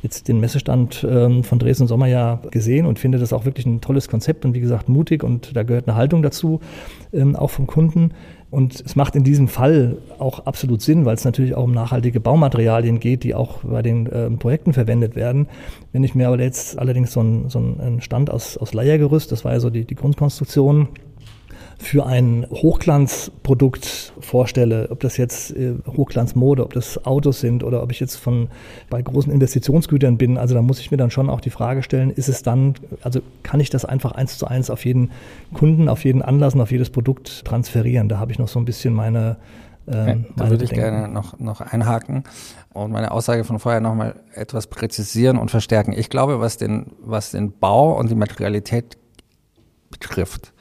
jetzt 0.01 0.27
den 0.27 0.39
Messestand 0.39 1.05
ähm, 1.09 1.43
von 1.43 1.59
Dresden 1.59 1.87
Sommer 1.87 2.07
ja 2.07 2.41
gesehen 2.51 2.85
und 2.85 2.99
finde 2.99 3.19
das 3.19 3.33
auch 3.33 3.45
wirklich 3.45 3.65
ein 3.65 3.81
tolles 3.81 4.07
Konzept 4.07 4.45
und 4.45 4.53
wie 4.53 4.59
gesagt 4.59 4.89
mutig 4.89 5.23
und 5.23 5.55
da 5.55 5.63
gehört 5.63 5.87
eine 5.87 5.95
Haltung 5.95 6.23
dazu, 6.23 6.61
ähm, 7.11 7.35
auch 7.35 7.49
vom 7.49 7.67
Kunden. 7.67 8.11
Und 8.49 8.83
es 8.85 8.95
macht 8.95 9.15
in 9.15 9.23
diesem 9.23 9.47
Fall 9.47 9.97
auch 10.19 10.45
absolut 10.45 10.83
Sinn, 10.83 11.05
weil 11.05 11.15
es 11.15 11.25
natürlich 11.25 11.55
auch 11.55 11.63
um 11.63 11.71
nachhaltige 11.71 12.19
Baumaterialien 12.19 12.99
geht, 12.99 13.23
die 13.23 13.33
auch 13.33 13.63
bei 13.63 13.81
den 13.81 14.05
äh, 14.05 14.29
Projekten 14.29 14.73
verwendet 14.73 15.15
werden. 15.15 15.47
Wenn 15.91 16.03
ich 16.03 16.13
mir 16.13 16.27
aber 16.27 16.39
jetzt 16.39 16.77
allerdings 16.77 17.13
so 17.13 17.21
einen 17.21 17.49
so 17.49 17.59
Stand 17.99 18.29
aus, 18.29 18.57
aus 18.57 18.75
Leiergerüst, 18.75 19.31
das 19.31 19.43
war 19.43 19.53
ja 19.53 19.59
so 19.59 19.71
die, 19.71 19.85
die 19.85 19.95
Grundkonstruktion, 19.95 20.89
für 21.77 22.05
ein 22.05 22.45
Hochglanzprodukt 22.49 24.13
vorstelle, 24.19 24.89
ob 24.89 24.99
das 24.99 25.17
jetzt 25.17 25.55
äh, 25.55 25.73
Hochglanzmode, 25.85 26.63
ob 26.63 26.73
das 26.73 27.05
Autos 27.05 27.39
sind 27.39 27.63
oder 27.63 27.83
ob 27.83 27.91
ich 27.91 27.99
jetzt 27.99 28.15
von 28.15 28.49
bei 28.89 29.01
großen 29.01 29.31
Investitionsgütern 29.31 30.17
bin, 30.17 30.37
also 30.37 30.53
da 30.53 30.61
muss 30.61 30.79
ich 30.79 30.91
mir 30.91 30.97
dann 30.97 31.11
schon 31.11 31.29
auch 31.29 31.41
die 31.41 31.49
Frage 31.49 31.83
stellen, 31.83 32.11
ist 32.11 32.29
es 32.29 32.43
dann, 32.43 32.75
also 33.01 33.21
kann 33.43 33.59
ich 33.59 33.69
das 33.69 33.85
einfach 33.85 34.11
eins 34.13 34.37
zu 34.37 34.47
eins 34.47 34.69
auf 34.69 34.85
jeden 34.85 35.11
Kunden, 35.53 35.89
auf 35.89 36.03
jeden 36.03 36.21
Anlass 36.21 36.55
und 36.55 36.61
auf 36.61 36.71
jedes 36.71 36.89
Produkt 36.89 37.45
transferieren? 37.45 38.09
Da 38.09 38.19
habe 38.19 38.31
ich 38.31 38.39
noch 38.39 38.47
so 38.47 38.59
ein 38.59 38.65
bisschen 38.65 38.93
meine 38.93 39.37
ähm, 39.85 40.25
da 40.37 40.49
würde 40.49 40.63
ich 40.63 40.71
gerne 40.71 41.09
noch, 41.09 41.39
noch 41.39 41.59
einhaken 41.59 42.23
und 42.71 42.91
meine 42.91 43.11
Aussage 43.11 43.43
von 43.43 43.59
vorher 43.59 43.81
nochmal 43.81 44.15
etwas 44.33 44.67
präzisieren 44.67 45.37
und 45.37 45.51
verstärken. 45.51 45.93
Ich 45.93 46.09
glaube, 46.09 46.39
was 46.39 46.57
den, 46.57 46.93
was 47.01 47.31
den 47.31 47.51
Bau 47.51 47.97
und 47.97 48.09
die 48.09 48.15
Materialität 48.15 48.97
betrifft, 49.91 50.52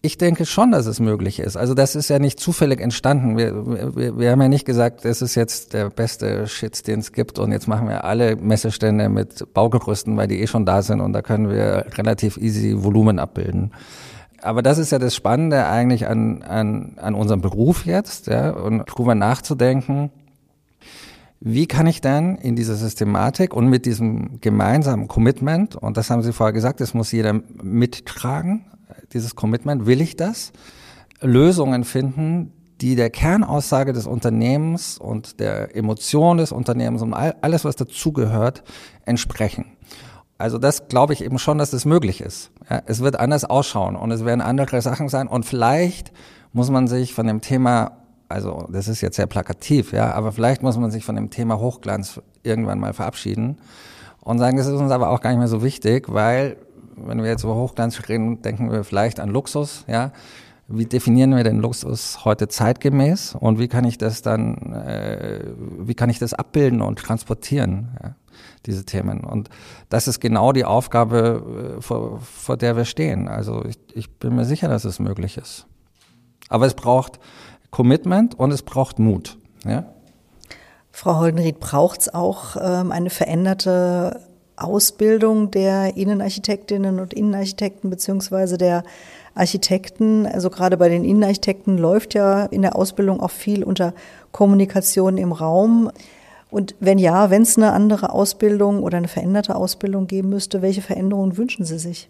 ich 0.00 0.16
denke 0.16 0.46
schon, 0.46 0.70
dass 0.70 0.86
es 0.86 1.00
möglich 1.00 1.40
ist. 1.40 1.56
Also 1.56 1.74
das 1.74 1.96
ist 1.96 2.08
ja 2.08 2.18
nicht 2.18 2.38
zufällig 2.38 2.80
entstanden. 2.80 3.36
Wir, 3.36 3.96
wir, 3.96 4.18
wir 4.18 4.30
haben 4.30 4.40
ja 4.40 4.48
nicht 4.48 4.64
gesagt, 4.64 5.04
das 5.04 5.22
ist 5.22 5.34
jetzt 5.34 5.72
der 5.72 5.90
beste 5.90 6.46
Shit, 6.46 6.86
den 6.86 7.00
es 7.00 7.12
gibt 7.12 7.38
und 7.38 7.50
jetzt 7.50 7.66
machen 7.66 7.88
wir 7.88 8.04
alle 8.04 8.36
Messestände 8.36 9.08
mit 9.08 9.52
Baugerüsten, 9.54 10.16
weil 10.16 10.28
die 10.28 10.40
eh 10.40 10.46
schon 10.46 10.64
da 10.64 10.82
sind 10.82 11.00
und 11.00 11.12
da 11.12 11.22
können 11.22 11.50
wir 11.50 11.86
relativ 11.96 12.36
easy 12.36 12.82
Volumen 12.82 13.18
abbilden. 13.18 13.72
Aber 14.40 14.62
das 14.62 14.78
ist 14.78 14.92
ja 14.92 15.00
das 15.00 15.16
Spannende 15.16 15.66
eigentlich 15.66 16.06
an, 16.06 16.42
an, 16.42 16.92
an 16.96 17.14
unserem 17.16 17.40
Beruf 17.40 17.84
jetzt, 17.84 18.28
ja, 18.28 18.50
und 18.50 18.84
drüber 18.86 19.16
nachzudenken, 19.16 20.10
wie 21.40 21.66
kann 21.66 21.86
ich 21.86 22.00
denn 22.00 22.36
in 22.36 22.54
dieser 22.56 22.74
Systematik 22.74 23.54
und 23.54 23.68
mit 23.68 23.84
diesem 23.86 24.40
gemeinsamen 24.40 25.08
Commitment, 25.08 25.76
und 25.76 25.96
das 25.96 26.10
haben 26.10 26.22
Sie 26.22 26.32
vorher 26.32 26.52
gesagt, 26.52 26.80
das 26.80 26.94
muss 26.94 27.10
jeder 27.10 27.40
mittragen, 27.62 28.64
dieses 29.12 29.34
Commitment, 29.36 29.86
will 29.86 30.00
ich 30.00 30.16
das? 30.16 30.52
Lösungen 31.20 31.84
finden, 31.84 32.52
die 32.80 32.94
der 32.94 33.10
Kernaussage 33.10 33.92
des 33.92 34.06
Unternehmens 34.06 34.98
und 34.98 35.40
der 35.40 35.74
Emotion 35.74 36.38
des 36.38 36.52
Unternehmens 36.52 37.02
und 37.02 37.12
alles, 37.12 37.64
was 37.64 37.76
dazugehört, 37.76 38.62
entsprechen. 39.04 39.64
Also 40.38 40.58
das 40.58 40.86
glaube 40.86 41.12
ich 41.12 41.24
eben 41.24 41.38
schon, 41.40 41.58
dass 41.58 41.72
das 41.72 41.84
möglich 41.84 42.20
ist. 42.20 42.52
Ja, 42.70 42.82
es 42.86 43.00
wird 43.00 43.18
anders 43.18 43.44
ausschauen 43.44 43.96
und 43.96 44.12
es 44.12 44.24
werden 44.24 44.40
andere 44.40 44.80
Sachen 44.80 45.08
sein 45.08 45.26
und 45.26 45.44
vielleicht 45.44 46.12
muss 46.52 46.70
man 46.70 46.86
sich 46.86 47.12
von 47.12 47.26
dem 47.26 47.40
Thema, 47.40 47.98
also 48.28 48.68
das 48.70 48.86
ist 48.86 49.00
jetzt 49.00 49.16
sehr 49.16 49.26
plakativ, 49.26 49.92
ja, 49.92 50.12
aber 50.12 50.30
vielleicht 50.30 50.62
muss 50.62 50.78
man 50.78 50.92
sich 50.92 51.04
von 51.04 51.16
dem 51.16 51.30
Thema 51.30 51.58
Hochglanz 51.58 52.20
irgendwann 52.44 52.78
mal 52.78 52.92
verabschieden 52.92 53.58
und 54.20 54.38
sagen, 54.38 54.56
das 54.56 54.68
ist 54.68 54.80
uns 54.80 54.92
aber 54.92 55.10
auch 55.10 55.20
gar 55.20 55.30
nicht 55.30 55.40
mehr 55.40 55.48
so 55.48 55.62
wichtig, 55.64 56.06
weil 56.08 56.56
wenn 57.06 57.22
wir 57.22 57.28
jetzt 57.28 57.44
über 57.44 57.54
Hochglanz 57.54 58.08
reden, 58.08 58.42
denken 58.42 58.70
wir 58.70 58.84
vielleicht 58.84 59.20
an 59.20 59.30
Luxus, 59.30 59.84
ja. 59.86 60.12
Wie 60.70 60.84
definieren 60.84 61.34
wir 61.34 61.44
den 61.44 61.60
Luxus 61.60 62.26
heute 62.26 62.46
zeitgemäß 62.46 63.34
und 63.34 63.58
wie 63.58 63.68
kann 63.68 63.84
ich 63.84 63.96
das 63.96 64.20
dann, 64.20 64.74
äh, 64.74 65.40
wie 65.56 65.94
kann 65.94 66.10
ich 66.10 66.18
das 66.18 66.34
abbilden 66.34 66.82
und 66.82 66.98
transportieren, 66.98 67.96
ja, 68.02 68.14
diese 68.66 68.84
Themen? 68.84 69.24
Und 69.24 69.48
das 69.88 70.08
ist 70.08 70.20
genau 70.20 70.52
die 70.52 70.66
Aufgabe, 70.66 71.76
äh, 71.78 71.80
vor, 71.80 72.20
vor 72.20 72.58
der 72.58 72.76
wir 72.76 72.84
stehen. 72.84 73.28
Also 73.28 73.64
ich, 73.64 73.78
ich 73.94 74.10
bin 74.18 74.36
mir 74.36 74.44
sicher, 74.44 74.68
dass 74.68 74.84
es 74.84 74.98
möglich 74.98 75.38
ist. 75.38 75.66
Aber 76.50 76.66
es 76.66 76.74
braucht 76.74 77.18
Commitment 77.70 78.38
und 78.38 78.50
es 78.50 78.62
braucht 78.62 78.98
Mut, 78.98 79.38
ja. 79.64 79.86
Frau 80.90 81.16
Holdenried, 81.16 81.60
braucht 81.60 82.00
es 82.00 82.12
auch 82.12 82.56
ähm, 82.60 82.92
eine 82.92 83.08
veränderte 83.08 84.20
Ausbildung 84.62 85.50
der 85.50 85.96
Innenarchitektinnen 85.96 87.00
und 87.00 87.14
Innenarchitekten 87.14 87.90
beziehungsweise 87.90 88.58
der 88.58 88.84
Architekten. 89.34 90.26
Also 90.26 90.50
gerade 90.50 90.76
bei 90.76 90.88
den 90.88 91.04
Innenarchitekten 91.04 91.78
läuft 91.78 92.14
ja 92.14 92.44
in 92.46 92.62
der 92.62 92.76
Ausbildung 92.76 93.20
auch 93.20 93.30
viel 93.30 93.64
unter 93.64 93.94
Kommunikation 94.32 95.16
im 95.16 95.32
Raum. 95.32 95.90
Und 96.50 96.74
wenn 96.80 96.98
ja, 96.98 97.30
wenn 97.30 97.42
es 97.42 97.56
eine 97.56 97.72
andere 97.72 98.10
Ausbildung 98.10 98.82
oder 98.82 98.98
eine 98.98 99.08
veränderte 99.08 99.54
Ausbildung 99.54 100.06
geben 100.06 100.30
müsste, 100.30 100.62
welche 100.62 100.82
Veränderungen 100.82 101.36
wünschen 101.36 101.64
Sie 101.64 101.78
sich? 101.78 102.08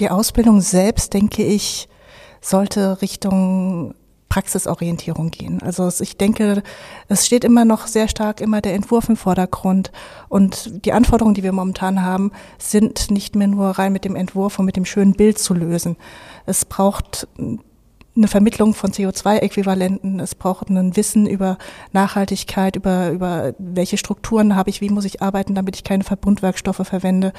Die 0.00 0.10
Ausbildung 0.10 0.60
selbst, 0.60 1.12
denke 1.12 1.44
ich, 1.44 1.88
sollte 2.40 3.02
Richtung 3.02 3.94
Praxisorientierung 4.38 5.32
gehen. 5.32 5.60
Also 5.62 5.90
ich 6.00 6.16
denke, 6.16 6.62
es 7.08 7.26
steht 7.26 7.42
immer 7.42 7.64
noch 7.64 7.88
sehr 7.88 8.06
stark 8.06 8.40
immer 8.40 8.60
der 8.60 8.74
Entwurf 8.74 9.08
im 9.08 9.16
Vordergrund. 9.16 9.90
Und 10.28 10.84
die 10.84 10.92
Anforderungen, 10.92 11.34
die 11.34 11.42
wir 11.42 11.50
momentan 11.50 12.04
haben, 12.04 12.30
sind 12.56 13.10
nicht 13.10 13.34
mehr 13.34 13.48
nur 13.48 13.70
rein 13.70 13.92
mit 13.92 14.04
dem 14.04 14.14
Entwurf 14.14 14.60
und 14.60 14.66
mit 14.66 14.76
dem 14.76 14.84
schönen 14.84 15.14
Bild 15.14 15.40
zu 15.40 15.54
lösen. 15.54 15.96
Es 16.46 16.64
braucht 16.64 17.26
eine 17.36 18.28
Vermittlung 18.28 18.74
von 18.74 18.92
CO2-Äquivalenten, 18.92 20.20
es 20.20 20.36
braucht 20.36 20.70
ein 20.70 20.94
Wissen 20.94 21.26
über 21.26 21.58
Nachhaltigkeit, 21.92 22.76
über, 22.76 23.10
über 23.10 23.54
welche 23.58 23.96
Strukturen 23.96 24.54
habe 24.54 24.70
ich, 24.70 24.80
wie 24.80 24.88
muss 24.88 25.04
ich 25.04 25.20
arbeiten, 25.20 25.56
damit 25.56 25.74
ich 25.74 25.82
keine 25.82 26.04
Verbundwerkstoffe 26.04 26.86
verwende. 26.86 27.32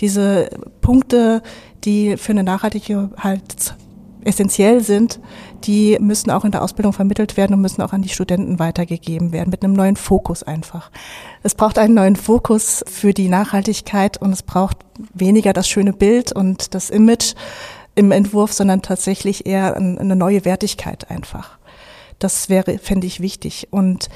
Diese 0.00 0.50
Punkte, 0.82 1.42
die 1.84 2.18
für 2.18 2.32
eine 2.32 2.44
nachhaltige 2.44 3.10
halt 3.16 3.76
essentiell 4.24 4.82
sind, 4.82 5.20
die 5.64 5.96
müssen 6.00 6.30
auch 6.30 6.44
in 6.44 6.52
der 6.52 6.62
Ausbildung 6.62 6.92
vermittelt 6.92 7.36
werden 7.36 7.54
und 7.54 7.60
müssen 7.60 7.82
auch 7.82 7.92
an 7.92 8.02
die 8.02 8.08
Studenten 8.08 8.58
weitergegeben 8.58 9.32
werden, 9.32 9.50
mit 9.50 9.64
einem 9.64 9.74
neuen 9.74 9.96
Fokus 9.96 10.42
einfach. 10.42 10.90
Es 11.42 11.54
braucht 11.54 11.78
einen 11.78 11.94
neuen 11.94 12.16
Fokus 12.16 12.84
für 12.86 13.12
die 13.12 13.28
Nachhaltigkeit 13.28 14.16
und 14.16 14.32
es 14.32 14.42
braucht 14.42 14.78
weniger 15.12 15.52
das 15.52 15.68
schöne 15.68 15.92
Bild 15.92 16.32
und 16.32 16.74
das 16.74 16.90
Image, 16.90 17.34
im 17.94 18.10
Entwurf, 18.10 18.52
sondern 18.52 18.82
tatsächlich 18.82 19.46
eher 19.46 19.76
eine 19.76 20.16
neue 20.16 20.44
Wertigkeit 20.44 21.10
einfach. 21.10 21.58
Das 22.18 22.48
wäre, 22.48 22.78
fände 22.78 23.06
ich 23.06 23.20
wichtig. 23.20 23.68
Und 23.70 24.08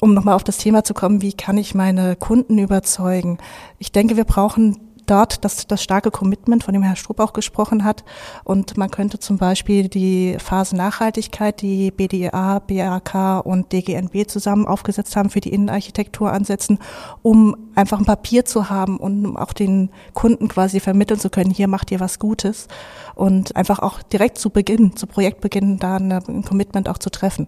um 0.00 0.14
nochmal 0.14 0.34
auf 0.34 0.44
das 0.44 0.58
Thema 0.58 0.84
zu 0.84 0.94
kommen, 0.94 1.22
wie 1.22 1.32
kann 1.32 1.58
ich 1.58 1.74
meine 1.74 2.16
Kunden 2.16 2.58
überzeugen? 2.58 3.38
Ich 3.78 3.92
denke, 3.92 4.16
wir 4.16 4.24
brauchen 4.24 4.78
dort 5.06 5.44
das, 5.44 5.66
das 5.66 5.82
starke 5.82 6.10
Commitment, 6.10 6.64
von 6.64 6.74
dem 6.74 6.82
Herr 6.82 6.96
Strupp 6.96 7.20
auch 7.20 7.32
gesprochen 7.32 7.84
hat. 7.84 8.04
Und 8.44 8.76
man 8.76 8.90
könnte 8.90 9.18
zum 9.18 9.38
Beispiel 9.38 9.88
die 9.88 10.36
Phase 10.38 10.76
Nachhaltigkeit, 10.76 11.60
die 11.62 11.90
BDA, 11.90 12.58
BRK 12.60 13.40
und 13.40 13.72
DGNB 13.72 14.28
zusammen 14.28 14.66
aufgesetzt 14.66 15.16
haben, 15.16 15.30
für 15.30 15.40
die 15.40 15.52
Innenarchitektur 15.52 16.32
ansetzen, 16.32 16.78
um 17.22 17.56
einfach 17.74 17.98
ein 17.98 18.06
Papier 18.06 18.44
zu 18.44 18.70
haben 18.70 18.98
und 18.98 19.36
auch 19.36 19.52
den 19.52 19.90
Kunden 20.14 20.48
quasi 20.48 20.80
vermitteln 20.80 21.20
zu 21.20 21.30
können, 21.30 21.50
hier 21.50 21.68
macht 21.68 21.90
ihr 21.90 22.00
was 22.00 22.18
Gutes 22.18 22.68
und 23.14 23.54
einfach 23.56 23.78
auch 23.78 24.02
direkt 24.02 24.38
zu 24.38 24.50
Beginn, 24.50 24.96
zu 24.96 25.06
Projektbeginn 25.06 25.78
da 25.78 25.96
ein 25.96 26.44
Commitment 26.44 26.88
auch 26.88 26.98
zu 26.98 27.10
treffen. 27.10 27.46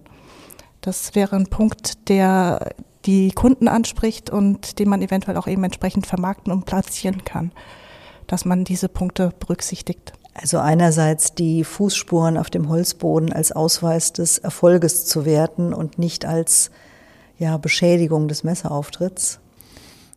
Das 0.81 1.13
wäre 1.15 1.35
ein 1.35 1.47
Punkt, 1.47 2.09
der 2.09 2.73
die 3.09 3.31
Kunden 3.31 3.67
anspricht 3.67 4.29
und 4.29 4.77
den 4.77 4.87
man 4.87 5.01
eventuell 5.01 5.35
auch 5.37 5.47
eben 5.47 5.63
entsprechend 5.63 6.05
vermarkten 6.05 6.53
und 6.53 6.67
platzieren 6.67 7.25
kann, 7.25 7.51
dass 8.27 8.45
man 8.45 8.65
diese 8.65 8.87
Punkte 8.87 9.33
berücksichtigt. 9.39 10.13
Also 10.35 10.59
einerseits 10.59 11.33
die 11.33 11.63
Fußspuren 11.63 12.37
auf 12.37 12.51
dem 12.51 12.69
Holzboden 12.69 13.33
als 13.33 13.51
Ausweis 13.51 14.13
des 14.13 14.37
Erfolges 14.37 15.07
zu 15.07 15.25
werten 15.25 15.73
und 15.73 15.97
nicht 15.97 16.23
als 16.23 16.69
ja, 17.39 17.57
Beschädigung 17.57 18.27
des 18.27 18.43
Messerauftritts. 18.43 19.39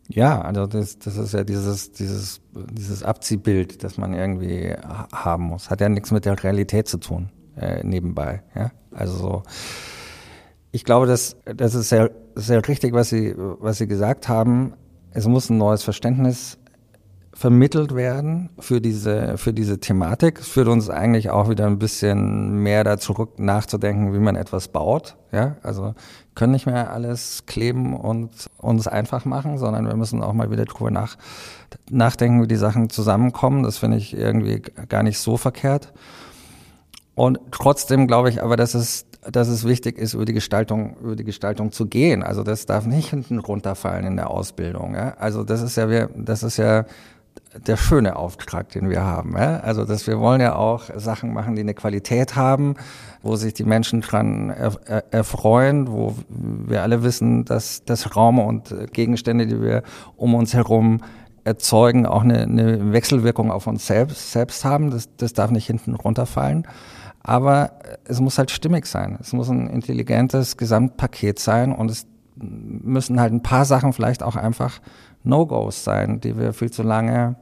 Ja, 0.09 0.43
also 0.43 0.67
das, 0.67 0.99
das 0.99 1.17
ist 1.17 1.33
ja 1.33 1.45
dieses, 1.45 1.93
dieses, 1.93 2.43
dieses 2.73 3.03
Abziehbild, 3.03 3.83
das 3.85 3.97
man 3.97 4.13
irgendwie 4.13 4.75
haben 5.15 5.45
muss. 5.45 5.71
Hat 5.71 5.81
ja 5.81 5.89
nichts 5.89 6.11
mit 6.11 6.27
der 6.27 6.45
Realität 6.45 6.89
zu 6.89 6.99
tun, 6.99 7.31
äh, 7.57 7.83
nebenbei. 7.83 8.43
Ja? 8.55 8.71
Also 8.91 9.17
so 9.17 9.43
ich 10.73 10.85
glaube, 10.85 11.07
das, 11.07 11.37
das 11.45 11.75
ist 11.75 11.91
sehr, 11.91 12.11
sehr 12.35 12.67
richtig, 12.67 12.95
was 12.95 13.11
Sie, 13.11 13.35
was 13.37 13.79
Sie 13.79 13.87
gesagt 13.87 14.29
haben. 14.29 14.73
Es 15.11 15.27
muss 15.27 15.51
ein 15.51 15.59
neues 15.59 15.83
Verständnis 15.83 16.59
vermittelt 17.35 17.95
werden 17.95 18.51
für 18.59 18.81
diese, 18.81 19.37
für 19.39 19.53
diese 19.53 19.81
Thematik. 19.81 20.41
Es 20.41 20.49
führt 20.49 20.69
uns 20.69 20.91
eigentlich 20.91 21.31
auch 21.31 21.49
wieder 21.49 21.67
ein 21.67 21.79
bisschen 21.79 22.63
mehr 22.63 22.85
da 22.85 22.99
zurück 22.99 23.39
nachzudenken, 23.39 24.15
wie 24.15 24.19
man 24.19 24.37
etwas 24.37 24.69
baut. 24.69 25.17
Ja, 25.31 25.57
also 25.63 25.95
können 26.35 26.53
nicht 26.53 26.67
mehr 26.67 26.91
alles 26.93 27.45
kleben 27.47 27.97
und 27.97 28.31
uns 28.59 28.87
einfach 28.87 29.25
machen, 29.25 29.59
sondern 29.59 29.87
wir 29.87 29.97
müssen 29.97 30.23
auch 30.23 30.33
mal 30.33 30.51
wieder 30.51 30.65
drüber 30.65 30.91
nach, 30.91 31.17
nachdenken, 31.91 32.43
wie 32.43 32.49
die 32.49 32.57
Sachen 32.57 32.91
zusammenkommen. 32.91 33.63
Das 33.63 33.79
finde 33.79 33.97
ich 33.97 34.15
irgendwie 34.17 34.61
gar 34.89 35.03
nicht 35.03 35.19
so 35.19 35.37
verkehrt. 35.37 35.93
Und 37.15 37.41
trotzdem 37.51 38.07
glaube 38.07 38.31
ich 38.31 38.43
aber, 38.43 38.57
dass 38.57 38.75
es 38.75 39.07
dass 39.31 39.49
es 39.49 39.65
wichtig 39.65 39.99
ist, 39.99 40.15
über 40.15 40.25
die 40.25 40.33
Gestaltung, 40.33 40.97
über 41.03 41.15
die 41.15 41.25
Gestaltung 41.25 41.71
zu 41.71 41.87
gehen. 41.87 42.23
Also 42.23 42.43
das 42.43 42.67
darf 42.67 42.87
nicht 42.87 43.11
hinten 43.11 43.39
runterfallen 43.39 44.05
in 44.05 44.17
der 44.17 44.31
Ausbildung. 44.31 44.95
Ja? 44.95 45.15
Also 45.19 45.45
das 45.45 45.63
ist 45.63 45.77
ja, 45.77 45.89
wir, 45.89 46.11
das 46.17 46.43
ist 46.43 46.57
ja 46.57 46.85
der 47.67 47.77
schöne 47.77 48.17
Auftrag, 48.17 48.71
den 48.71 48.91
wir 48.91 49.03
haben. 49.03 49.37
Ja? 49.37 49.61
Also 49.61 49.85
dass 49.85 50.09
wir 50.09 50.19
wollen 50.19 50.41
ja 50.41 50.57
auch 50.57 50.85
Sachen 50.97 51.33
machen, 51.33 51.55
die 51.55 51.61
eine 51.61 51.75
Qualität 51.75 52.35
haben, 52.35 52.75
wo 53.23 53.37
sich 53.37 53.55
die 53.55 53.65
Menschen 53.65 54.01
dran 54.01 54.51
erfreuen, 54.51 55.87
wo 55.87 56.17
wir 56.29 56.83
alle 56.83 57.05
wissen, 57.05 57.45
dass 57.45 57.85
das 57.85 58.17
Raum 58.17 58.41
und 58.41 58.75
Gegenstände, 58.93 59.47
die 59.47 59.63
wir 59.63 59.85
um 60.17 60.35
uns 60.35 60.53
herum 60.53 61.01
erzeugen, 61.45 62.07
auch 62.07 62.23
eine, 62.23 62.43
eine 62.43 62.93
Wechselwirkung 62.93 63.53
auf 63.53 63.69
uns 63.69 63.87
selbst, 63.87 64.33
selbst 64.33 64.65
haben. 64.65 64.91
Das, 64.91 65.09
das 65.17 65.33
darf 65.33 65.53
nicht 65.53 65.67
hinten 65.67 65.95
runterfallen. 65.95 66.67
Aber 67.23 67.73
es 68.05 68.21
muss 68.21 68.39
halt 68.39 68.51
stimmig 68.51 68.87
sein. 68.87 69.17
Es 69.21 69.33
muss 69.33 69.49
ein 69.49 69.69
intelligentes 69.69 70.57
Gesamtpaket 70.57 71.39
sein 71.39 71.73
und 71.73 71.91
es 71.91 72.07
müssen 72.37 73.21
halt 73.21 73.33
ein 73.33 73.43
paar 73.43 73.65
Sachen 73.65 73.93
vielleicht 73.93 74.23
auch 74.23 74.37
einfach 74.37 74.81
No-Gos 75.23 75.85
sein, 75.85 76.21
die 76.21 76.37
wir 76.37 76.53
viel 76.53 76.71
zu 76.71 76.83
lange 76.83 77.37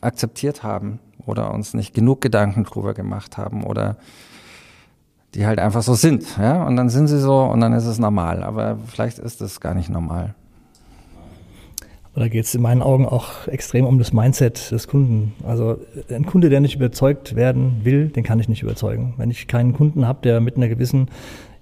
akzeptiert 0.00 0.62
haben 0.62 0.98
oder 1.24 1.52
uns 1.52 1.74
nicht 1.74 1.94
genug 1.94 2.20
Gedanken 2.20 2.64
drüber 2.64 2.94
gemacht 2.94 3.36
haben 3.38 3.64
oder 3.64 3.96
die 5.34 5.46
halt 5.46 5.58
einfach 5.58 5.82
so 5.82 5.94
sind. 5.94 6.24
Ja? 6.38 6.64
Und 6.64 6.76
dann 6.76 6.88
sind 6.88 7.08
sie 7.08 7.20
so 7.20 7.42
und 7.44 7.60
dann 7.60 7.72
ist 7.72 7.86
es 7.86 7.98
normal. 7.98 8.42
Aber 8.42 8.78
vielleicht 8.86 9.18
ist 9.18 9.40
es 9.40 9.60
gar 9.60 9.74
nicht 9.74 9.90
normal. 9.90 10.34
Da 12.16 12.28
geht 12.28 12.46
es 12.46 12.54
in 12.54 12.62
meinen 12.62 12.80
Augen 12.80 13.04
auch 13.04 13.46
extrem 13.46 13.84
um 13.84 13.98
das 13.98 14.14
Mindset 14.14 14.70
des 14.70 14.88
Kunden. 14.88 15.34
Also 15.44 15.78
ein 16.08 16.24
Kunde, 16.24 16.48
der 16.48 16.60
nicht 16.60 16.76
überzeugt 16.76 17.36
werden 17.36 17.80
will, 17.82 18.08
den 18.08 18.24
kann 18.24 18.40
ich 18.40 18.48
nicht 18.48 18.62
überzeugen. 18.62 19.12
Wenn 19.18 19.30
ich 19.30 19.46
keinen 19.48 19.74
Kunden 19.74 20.08
habe, 20.08 20.20
der 20.22 20.40
mit 20.40 20.56
einer 20.56 20.68
gewissen 20.68 21.08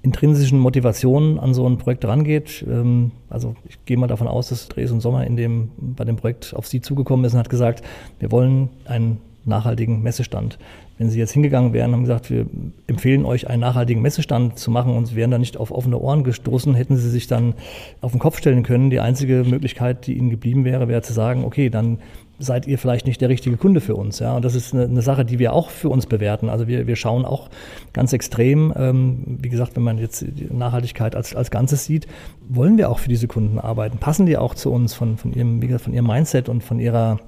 intrinsischen 0.02 0.60
Motivation 0.60 1.40
an 1.40 1.54
so 1.54 1.66
ein 1.66 1.78
Projekt 1.78 2.04
rangeht, 2.04 2.64
ähm, 2.68 3.10
also 3.28 3.56
ich 3.68 3.84
gehe 3.84 3.96
mal 3.96 4.06
davon 4.06 4.28
aus, 4.28 4.50
dass 4.50 4.68
Dres 4.68 4.92
und 4.92 5.00
Sommer 5.00 5.26
in 5.26 5.34
dem, 5.34 5.70
bei 5.76 6.04
dem 6.04 6.16
Projekt 6.16 6.54
auf 6.54 6.68
Sie 6.68 6.80
zugekommen 6.80 7.24
ist 7.24 7.32
und 7.32 7.40
hat 7.40 7.50
gesagt, 7.50 7.82
wir 8.20 8.30
wollen 8.30 8.68
einen 8.84 9.18
nachhaltigen 9.44 10.02
Messestand. 10.02 10.58
Wenn 10.98 11.11
Sie 11.11 11.18
jetzt 11.18 11.33
hingegangen 11.33 11.72
wären 11.72 11.92
und 11.92 12.02
gesagt, 12.02 12.30
wir 12.30 12.46
empfehlen 12.87 13.24
euch 13.24 13.48
einen 13.48 13.61
nachhaltigen 13.61 14.00
Messestand 14.00 14.59
zu 14.59 14.70
machen 14.70 14.96
und 14.96 15.07
Sie 15.07 15.16
wären 15.16 15.30
da 15.30 15.38
nicht 15.38 15.57
auf 15.57 15.70
offene 15.70 15.98
Ohren 15.98 16.22
gestoßen, 16.22 16.74
hätten 16.74 16.96
Sie 16.96 17.11
sich 17.11 17.26
dann 17.26 17.54
auf 18.00 18.12
den 18.12 18.20
Kopf 18.20 18.38
stellen 18.38 18.62
können. 18.62 18.90
Die 18.90 19.00
einzige 19.00 19.44
Möglichkeit, 19.44 20.07
die 20.07 20.16
Ihnen 20.16 20.30
geblieben 20.30 20.64
wäre, 20.64 20.88
wäre 20.88 21.02
zu 21.02 21.12
sagen, 21.12 21.44
okay, 21.44 21.68
dann 21.68 21.98
seid 22.38 22.66
ihr 22.66 22.78
vielleicht 22.78 23.07
nicht 23.07 23.20
der 23.20 23.28
richtige 23.28 23.57
Kunde 23.57 23.80
für 23.80 23.94
uns. 23.94 24.18
Ja, 24.18 24.35
und 24.37 24.44
das 24.44 24.54
ist 24.54 24.74
eine, 24.74 24.85
eine 24.85 25.02
Sache, 25.02 25.24
die 25.24 25.38
wir 25.38 25.52
auch 25.52 25.70
für 25.70 25.88
uns 25.88 26.07
bewerten. 26.07 26.48
Also 26.48 26.66
wir, 26.66 26.87
wir 26.87 26.96
schauen 26.96 27.24
auch 27.24 27.48
ganz 27.92 28.12
extrem, 28.12 28.72
ähm, 28.76 29.22
wie 29.40 29.48
gesagt, 29.48 29.76
wenn 29.76 29.83
man 29.83 29.98
jetzt 29.98 30.24
Nachhaltigkeit 30.50 31.14
als, 31.14 31.35
als 31.35 31.50
Ganzes 31.50 31.85
sieht, 31.85 32.07
wollen 32.48 32.76
wir 32.76 32.90
auch 32.90 32.98
für 32.98 33.09
diese 33.09 33.28
Kunden 33.28 33.59
arbeiten. 33.59 33.98
Passen 33.98 34.26
die 34.26 34.37
auch 34.37 34.54
zu 34.54 34.72
uns 34.72 34.94
von, 34.94 35.16
von 35.16 35.33
ihrem, 35.33 35.62
wie 35.62 35.68
gesagt, 35.68 35.85
von 35.85 35.94
ihrem 35.94 36.07
Mindset 36.07 36.48
und 36.48 36.62
von 36.62 36.80
ihrer 36.80 37.18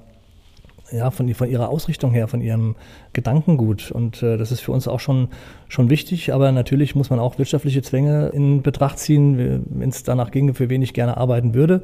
ja, 0.91 1.11
von, 1.11 1.33
von 1.33 1.49
ihrer 1.49 1.67
Ausrichtung 1.67 2.11
her, 2.11 2.29
von 2.29 2.41
ihrem 2.41 2.75
Gedankengut. 3.17 3.89
Und 3.89 4.21
äh, 4.21 4.37
das 4.37 4.51
ist 4.51 4.59
für 4.59 4.71
uns 4.71 4.87
auch 4.87 4.99
schon, 4.99 5.29
schon 5.67 5.89
wichtig. 5.89 6.33
Aber 6.33 6.51
natürlich 6.51 6.95
muss 6.95 7.09
man 7.09 7.17
auch 7.17 7.39
wirtschaftliche 7.39 7.81
Zwänge 7.81 8.27
in 8.27 8.61
Betracht 8.61 8.99
ziehen, 8.99 9.65
wenn 9.69 9.89
es 9.89 10.03
danach 10.03 10.29
ginge, 10.29 10.53
für 10.53 10.69
wen 10.69 10.83
ich 10.83 10.93
gerne 10.93 11.17
arbeiten 11.17 11.55
würde. 11.55 11.81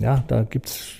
Ja, 0.00 0.24
da 0.26 0.42
gibt's, 0.42 0.96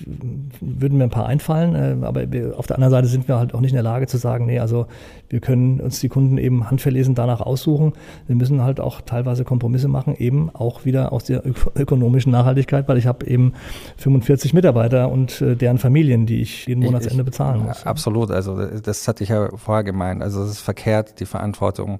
würden 0.61 0.97
mir 0.97 1.03
ein 1.03 1.09
paar 1.09 1.25
einfallen. 1.25 1.75
Äh, 1.75 2.05
aber 2.05 2.31
wir, 2.31 2.57
auf 2.57 2.65
der 2.65 2.77
anderen 2.77 2.91
Seite 2.91 3.07
sind 3.07 3.27
wir 3.27 3.37
halt 3.37 3.53
auch 3.53 3.59
nicht 3.59 3.71
in 3.71 3.75
der 3.75 3.83
Lage 3.83 4.07
zu 4.07 4.17
sagen, 4.17 4.45
nee, 4.45 4.59
also 4.59 4.87
wir 5.27 5.41
können 5.41 5.81
uns 5.81 5.99
die 5.99 6.07
Kunden 6.07 6.37
eben 6.37 6.69
handverlesen 6.69 7.13
danach 7.13 7.41
aussuchen. 7.41 7.91
Wir 8.27 8.37
müssen 8.37 8.61
halt 8.61 8.79
auch 8.79 9.01
teilweise 9.01 9.43
Kompromisse 9.43 9.89
machen, 9.89 10.15
eben 10.15 10.49
auch 10.53 10.85
wieder 10.85 11.11
aus 11.11 11.25
der 11.25 11.43
ökonomischen 11.45 12.31
Nachhaltigkeit, 12.31 12.87
weil 12.87 12.97
ich 12.97 13.05
habe 13.05 13.27
eben 13.27 13.51
45 13.97 14.53
Mitarbeiter 14.53 15.11
und 15.11 15.41
äh, 15.41 15.57
deren 15.57 15.77
Familien, 15.77 16.25
die 16.25 16.41
ich 16.41 16.67
jeden 16.67 16.83
Monatsende 16.83 17.25
bezahlen 17.25 17.65
muss. 17.65 17.85
Absolut, 17.85 18.31
also 18.31 18.65
das 18.79 19.07
hatte 19.09 19.23
ich 19.23 19.31
ja 19.31 19.49
vorher 19.73 19.83
gemeint. 19.83 20.21
Also 20.21 20.43
es 20.43 20.51
ist 20.51 20.59
verkehrt, 20.59 21.19
die 21.19 21.25
Verantwortung 21.25 21.99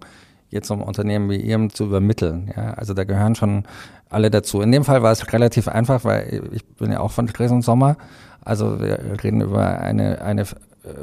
jetzt 0.50 0.70
um 0.70 0.84
Unternehmen 0.84 1.32
wie 1.32 1.38
Ihrem 1.38 1.74
zu 1.74 1.86
übermitteln. 1.86 2.54
Ja, 2.56 2.76
also 2.76 2.94
da 2.94 3.04
gehören 3.04 3.34
schon 3.34 3.64
alle 4.12 4.30
dazu. 4.30 4.62
In 4.62 4.72
dem 4.72 4.84
Fall 4.84 5.02
war 5.02 5.12
es 5.12 5.34
relativ 5.34 5.68
einfach, 5.68 6.06
weil 6.06 6.44
ich 6.52 6.64
bin 6.76 6.92
ja 6.92 7.00
auch 7.00 7.10
von 7.10 7.26
Dresden 7.26 7.64
Sommer. 7.64 7.98
Also 8.46 8.80
wir 8.80 9.00
reden 9.24 9.42
über 9.42 9.80
eine, 9.80 10.22
eine 10.22 10.46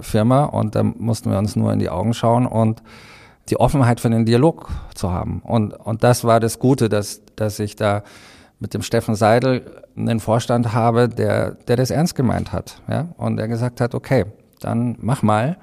Firma 0.00 0.44
und 0.44 0.76
da 0.76 0.84
mussten 0.84 1.32
wir 1.32 1.38
uns 1.38 1.56
nur 1.56 1.72
in 1.72 1.80
die 1.80 1.88
Augen 1.88 2.14
schauen 2.14 2.46
und 2.46 2.84
die 3.48 3.58
Offenheit 3.58 3.98
für 3.98 4.10
den 4.10 4.24
Dialog 4.24 4.68
zu 4.94 5.10
haben. 5.10 5.40
Und, 5.42 5.72
und 5.72 6.04
das 6.04 6.22
war 6.22 6.38
das 6.38 6.60
Gute, 6.60 6.88
dass, 6.88 7.22
dass 7.34 7.58
ich 7.58 7.74
da 7.74 8.04
mit 8.60 8.74
dem 8.74 8.82
Steffen 8.82 9.16
Seidel 9.16 9.82
einen 9.96 10.20
Vorstand 10.20 10.72
habe, 10.72 11.08
der, 11.08 11.56
der 11.66 11.74
das 11.74 11.90
ernst 11.90 12.14
gemeint 12.14 12.52
hat, 12.52 12.80
ja, 12.88 13.08
und 13.16 13.38
der 13.38 13.48
gesagt 13.48 13.80
hat, 13.80 13.96
okay, 13.96 14.26
dann 14.60 14.96
mach 15.00 15.22
mal 15.22 15.56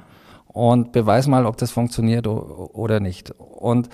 und 0.57 0.91
beweis 0.91 1.27
mal, 1.27 1.45
ob 1.45 1.57
das 1.57 1.71
funktioniert 1.71 2.27
oder 2.27 2.99
nicht. 2.99 3.31
Und 3.31 3.89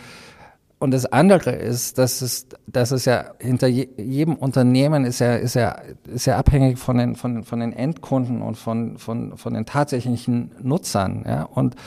und 0.83 0.91
das 0.91 1.05
andere 1.05 1.51
ist, 1.51 1.97
dass 1.97 2.21
es, 2.21 2.47
dass 2.67 2.91
es 2.91 3.05
ja 3.05 3.23
hinter 3.39 3.67
jedem 3.67 4.35
Unternehmen 4.35 5.05
ist 5.05 5.19
ja, 5.19 5.35
ist 5.35 5.53
ja, 5.55 5.77
ist 6.13 6.25
ja 6.25 6.35
abhängig 6.35 6.77
von 6.77 6.97
den, 6.97 7.15
von, 7.15 7.45
von 7.45 7.61
den 7.61 7.71
Endkunden 7.71 8.41
und 8.41 8.57
von, 8.57 8.97
von, 8.97 9.37
von 9.37 9.53
den 9.53 9.65
tatsächlichen 9.65 10.51
Nutzern, 10.61 11.23
ja. 11.25 11.43
Und 11.43 11.77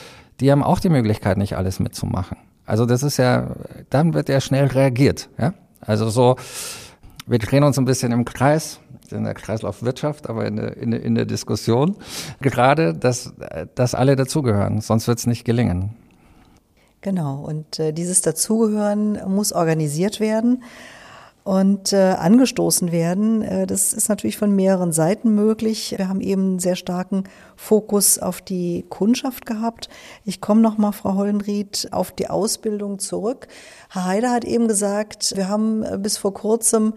die 0.40 0.50
haben 0.50 0.62
auch 0.62 0.80
die 0.80 0.88
Möglichkeit, 0.88 1.36
nicht 1.36 1.58
alles 1.58 1.78
mitzumachen. 1.78 2.38
Also 2.64 2.86
das 2.86 3.02
ist 3.02 3.18
ja, 3.18 3.50
dann 3.90 4.14
wird 4.14 4.30
ja 4.30 4.40
schnell 4.40 4.64
reagiert, 4.64 5.28
ja. 5.36 5.52
Also 5.82 6.08
so, 6.08 6.36
wir 7.26 7.38
drehen 7.38 7.64
uns 7.64 7.78
ein 7.78 7.84
bisschen 7.84 8.12
im 8.12 8.24
Kreis, 8.24 8.80
in 9.12 9.24
der 9.24 9.34
Kreislaufwirtschaft, 9.34 10.28
aber 10.28 10.46
in 10.46 10.56
der, 10.56 10.76
in 10.76 10.92
in 10.92 11.14
der 11.14 11.24
Diskussion 11.24 11.96
gerade, 12.40 12.94
dass, 12.94 13.32
dass 13.74 13.94
alle 13.94 14.16
dazugehören, 14.16 14.80
sonst 14.80 15.08
wird 15.08 15.18
es 15.18 15.26
nicht 15.26 15.44
gelingen. 15.44 15.90
Genau, 17.00 17.44
und 17.44 17.78
äh, 17.78 17.92
dieses 17.92 18.22
Dazugehören 18.22 19.20
muss 19.28 19.52
organisiert 19.52 20.18
werden 20.18 20.64
und 21.46 21.92
äh, 21.92 22.16
angestoßen 22.18 22.90
werden. 22.90 23.42
Äh, 23.42 23.68
das 23.68 23.92
ist 23.92 24.08
natürlich 24.08 24.36
von 24.36 24.56
mehreren 24.56 24.90
Seiten 24.90 25.32
möglich. 25.36 25.94
Wir 25.96 26.08
haben 26.08 26.20
eben 26.20 26.42
einen 26.42 26.58
sehr 26.58 26.74
starken 26.74 27.22
Fokus 27.54 28.18
auf 28.18 28.40
die 28.40 28.84
Kundschaft 28.88 29.46
gehabt. 29.46 29.88
Ich 30.24 30.40
komme 30.40 30.60
noch 30.60 30.76
mal, 30.76 30.90
Frau 30.90 31.14
Hollenried, 31.14 31.86
auf 31.92 32.10
die 32.10 32.28
Ausbildung 32.28 32.98
zurück. 32.98 33.46
Herr 33.90 34.06
Heider 34.06 34.32
hat 34.32 34.44
eben 34.44 34.66
gesagt, 34.66 35.34
wir 35.36 35.48
haben 35.48 35.84
äh, 35.84 35.98
bis 35.98 36.18
vor 36.18 36.34
kurzem 36.34 36.94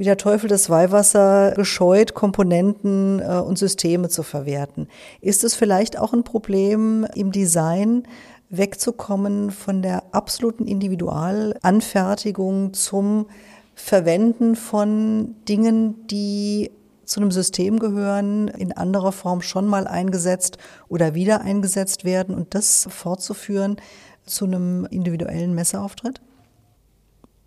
wie 0.00 0.04
der 0.04 0.16
Teufel 0.16 0.48
das 0.48 0.68
Weihwasser 0.70 1.52
gescheut, 1.54 2.14
Komponenten 2.14 3.20
äh, 3.20 3.34
und 3.34 3.58
Systeme 3.58 4.08
zu 4.08 4.22
verwerten. 4.22 4.88
Ist 5.20 5.44
es 5.44 5.54
vielleicht 5.54 5.98
auch 5.98 6.14
ein 6.14 6.24
Problem 6.24 7.06
im 7.14 7.32
Design, 7.32 8.04
wegzukommen 8.48 9.50
von 9.50 9.82
der 9.82 10.14
absoluten 10.14 10.66
Individualanfertigung 10.66 12.72
zum 12.72 13.26
Verwenden 13.74 14.56
von 14.56 15.34
Dingen, 15.46 16.06
die 16.06 16.70
zu 17.04 17.20
einem 17.20 17.30
System 17.30 17.78
gehören, 17.78 18.48
in 18.48 18.72
anderer 18.72 19.12
Form 19.12 19.42
schon 19.42 19.66
mal 19.66 19.86
eingesetzt 19.86 20.56
oder 20.88 21.14
wieder 21.14 21.42
eingesetzt 21.42 22.06
werden 22.06 22.34
und 22.34 22.54
das 22.54 22.88
fortzuführen 22.88 23.76
zu 24.24 24.46
einem 24.46 24.86
individuellen 24.90 25.54
Messeauftritt? 25.54 26.22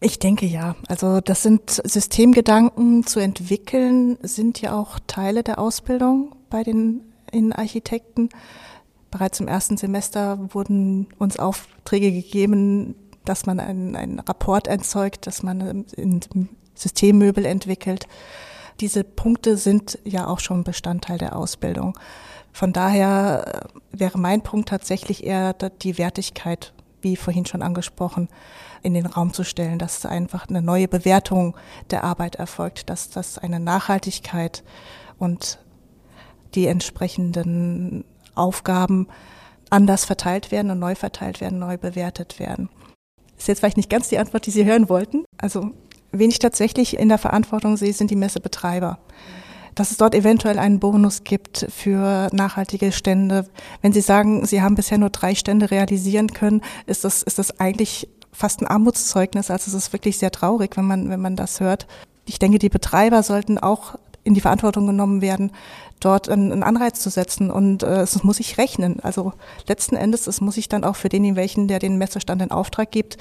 Ich 0.04 0.20
denke 0.20 0.46
ja. 0.46 0.76
Also 0.90 1.22
das 1.22 1.44
sind 1.44 1.70
Systemgedanken 1.70 3.08
zu 3.08 3.22
entwickeln, 3.22 4.18
sind 4.22 4.60
ja 4.60 4.78
auch 4.78 5.00
Teile 5.08 5.44
der 5.44 5.60
Ausbildung 5.60 6.36
bei 6.50 6.64
den 6.64 7.02
Innenarchitekten. 7.32 8.28
Bereits 9.12 9.40
im 9.40 9.48
ersten 9.48 9.78
Semester 9.78 10.54
wurden 10.54 11.08
uns 11.20 11.40
Aufträge 11.40 12.12
gegeben, 12.12 12.96
dass 13.24 13.46
man 13.46 13.62
einen, 13.62 14.20
Rapport 14.20 14.68
erzeugt, 14.68 15.26
dass 15.26 15.42
man 15.42 15.86
ein 15.98 16.20
Systemmöbel 16.76 17.46
entwickelt. 17.46 18.06
Diese 18.82 19.06
Punkte 19.06 19.56
sind 19.56 20.00
ja 20.04 20.28
auch 20.28 20.42
schon 20.42 20.66
Bestandteil 20.66 21.18
der 21.18 21.34
Ausbildung. 21.38 21.98
Von 22.52 22.74
daher 22.74 23.70
äh, 23.94 24.00
wäre 24.00 24.18
mein 24.20 24.42
Punkt 24.42 24.68
tatsächlich 24.68 25.24
eher 25.24 25.54
die 25.54 25.98
Wertigkeit, 25.98 26.74
wie 27.02 27.16
vorhin 27.16 27.46
schon 27.46 27.62
angesprochen, 27.62 28.28
in 28.84 28.94
den 28.94 29.06
Raum 29.06 29.34
zu 29.34 29.44
stellen, 29.44 29.80
dass 29.80 30.06
einfach 30.06 30.48
eine 30.48 30.62
neue 30.62 30.88
Bewertung 30.88 31.56
der 31.90 32.04
Arbeit 32.04 32.36
erfolgt, 32.36 32.90
dass 32.90 33.10
das 33.10 33.38
eine 33.38 33.60
Nachhaltigkeit 33.60 34.64
und 35.18 35.60
die 36.54 36.68
entsprechenden 36.68 38.04
Aufgaben 38.36 39.08
anders 39.70 40.06
verteilt 40.06 40.52
werden 40.52 40.70
und 40.70 40.80
neu 40.80 40.96
verteilt 40.96 41.42
werden, 41.42 41.60
neu 41.60 41.78
bewertet 41.78 42.40
werden. 42.40 42.70
Ist 43.38 43.48
jetzt 43.48 43.60
vielleicht 43.60 43.78
nicht 43.78 43.90
ganz 43.90 44.10
die 44.10 44.20
Antwort, 44.20 44.46
die 44.46 44.52
Sie 44.52 44.66
hören 44.66 44.90
wollten. 44.90 45.26
Also, 45.38 45.72
wen 46.12 46.30
ich 46.30 46.40
tatsächlich 46.40 46.98
in 47.00 47.10
der 47.10 47.18
Verantwortung 47.18 47.78
sehe, 47.78 47.94
sind 47.94 48.12
die 48.12 48.16
Messebetreiber. 48.16 49.00
Dass 49.74 49.90
es 49.90 49.98
dort 49.98 50.14
eventuell 50.14 50.60
einen 50.60 50.80
Bonus 50.80 51.24
gibt 51.24 51.66
für 51.70 52.30
nachhaltige 52.32 52.92
Stände. 52.92 53.48
Wenn 53.82 53.92
Sie 53.92 54.02
sagen, 54.02 54.46
Sie 54.46 54.62
haben 54.62 54.76
bisher 54.76 55.00
nur 55.00 55.10
drei 55.10 55.34
Stände 55.34 55.72
realisieren 55.72 56.28
können, 56.34 56.62
ist 56.86 57.04
das, 57.04 57.24
ist 57.24 57.40
das 57.40 57.60
eigentlich 57.60 58.08
fast 58.34 58.62
ein 58.62 58.68
Armutszeugnis. 58.68 59.50
Also 59.50 59.70
es 59.70 59.74
ist 59.74 59.94
wirklich 59.94 60.18
sehr 60.18 60.32
traurig, 60.32 60.76
wenn 60.76 60.86
man, 60.86 61.10
wenn 61.10 61.22
man 61.22 61.36
das 61.36 61.60
hört. 61.60 61.88
Ich 62.26 62.40
denke, 62.40 62.60
die 62.60 62.70
Betreiber 62.70 63.24
sollten 63.24 63.58
auch 63.58 63.96
in 64.24 64.34
die 64.34 64.42
Verantwortung 64.42 64.88
genommen 64.88 65.22
werden, 65.22 65.52
dort 66.00 66.30
einen 66.30 66.64
Anreiz 66.64 67.00
zu 67.00 67.10
setzen. 67.10 67.52
Und 67.52 67.84
äh, 67.84 68.02
es 68.02 68.24
muss 68.24 68.38
sich 68.38 68.58
rechnen. 68.58 69.00
Also 69.02 69.34
letzten 69.68 69.96
Endes, 69.96 70.28
es 70.28 70.42
muss 70.42 70.56
sich 70.56 70.70
dann 70.70 70.84
auch 70.84 70.96
für 70.96 71.10
denjenigen, 71.10 71.36
welchen, 71.36 71.68
der 71.68 71.80
den 71.80 71.98
Messestand 71.98 72.42
in 72.42 72.52
Auftrag 72.52 72.92
gibt, 72.92 73.18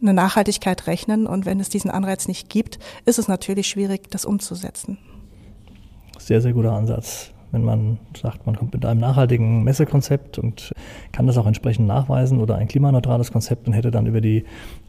eine 0.00 0.12
Nachhaltigkeit 0.12 0.86
rechnen. 0.86 1.26
Und 1.26 1.46
wenn 1.46 1.60
es 1.60 1.68
diesen 1.68 1.90
Anreiz 1.90 2.28
nicht 2.28 2.48
gibt, 2.48 2.78
ist 3.04 3.18
es 3.18 3.28
natürlich 3.28 3.68
schwierig, 3.68 4.10
das 4.10 4.24
umzusetzen. 4.24 4.98
Sehr, 6.18 6.40
sehr 6.40 6.52
guter 6.52 6.72
Ansatz. 6.72 7.32
Wenn 7.52 7.64
man 7.64 7.98
sagt, 8.16 8.46
man 8.46 8.56
kommt 8.56 8.74
mit 8.74 8.84
einem 8.84 9.00
nachhaltigen 9.00 9.62
Messekonzept 9.64 10.38
und 10.38 10.72
kann 11.12 11.26
das 11.26 11.38
auch 11.38 11.46
entsprechend 11.46 11.86
nachweisen 11.86 12.40
oder 12.40 12.56
ein 12.56 12.68
klimaneutrales 12.68 13.32
Konzept 13.32 13.66
und 13.66 13.72
hätte 13.72 13.90
dann 13.90 14.06
über 14.06 14.20
die 14.20 14.44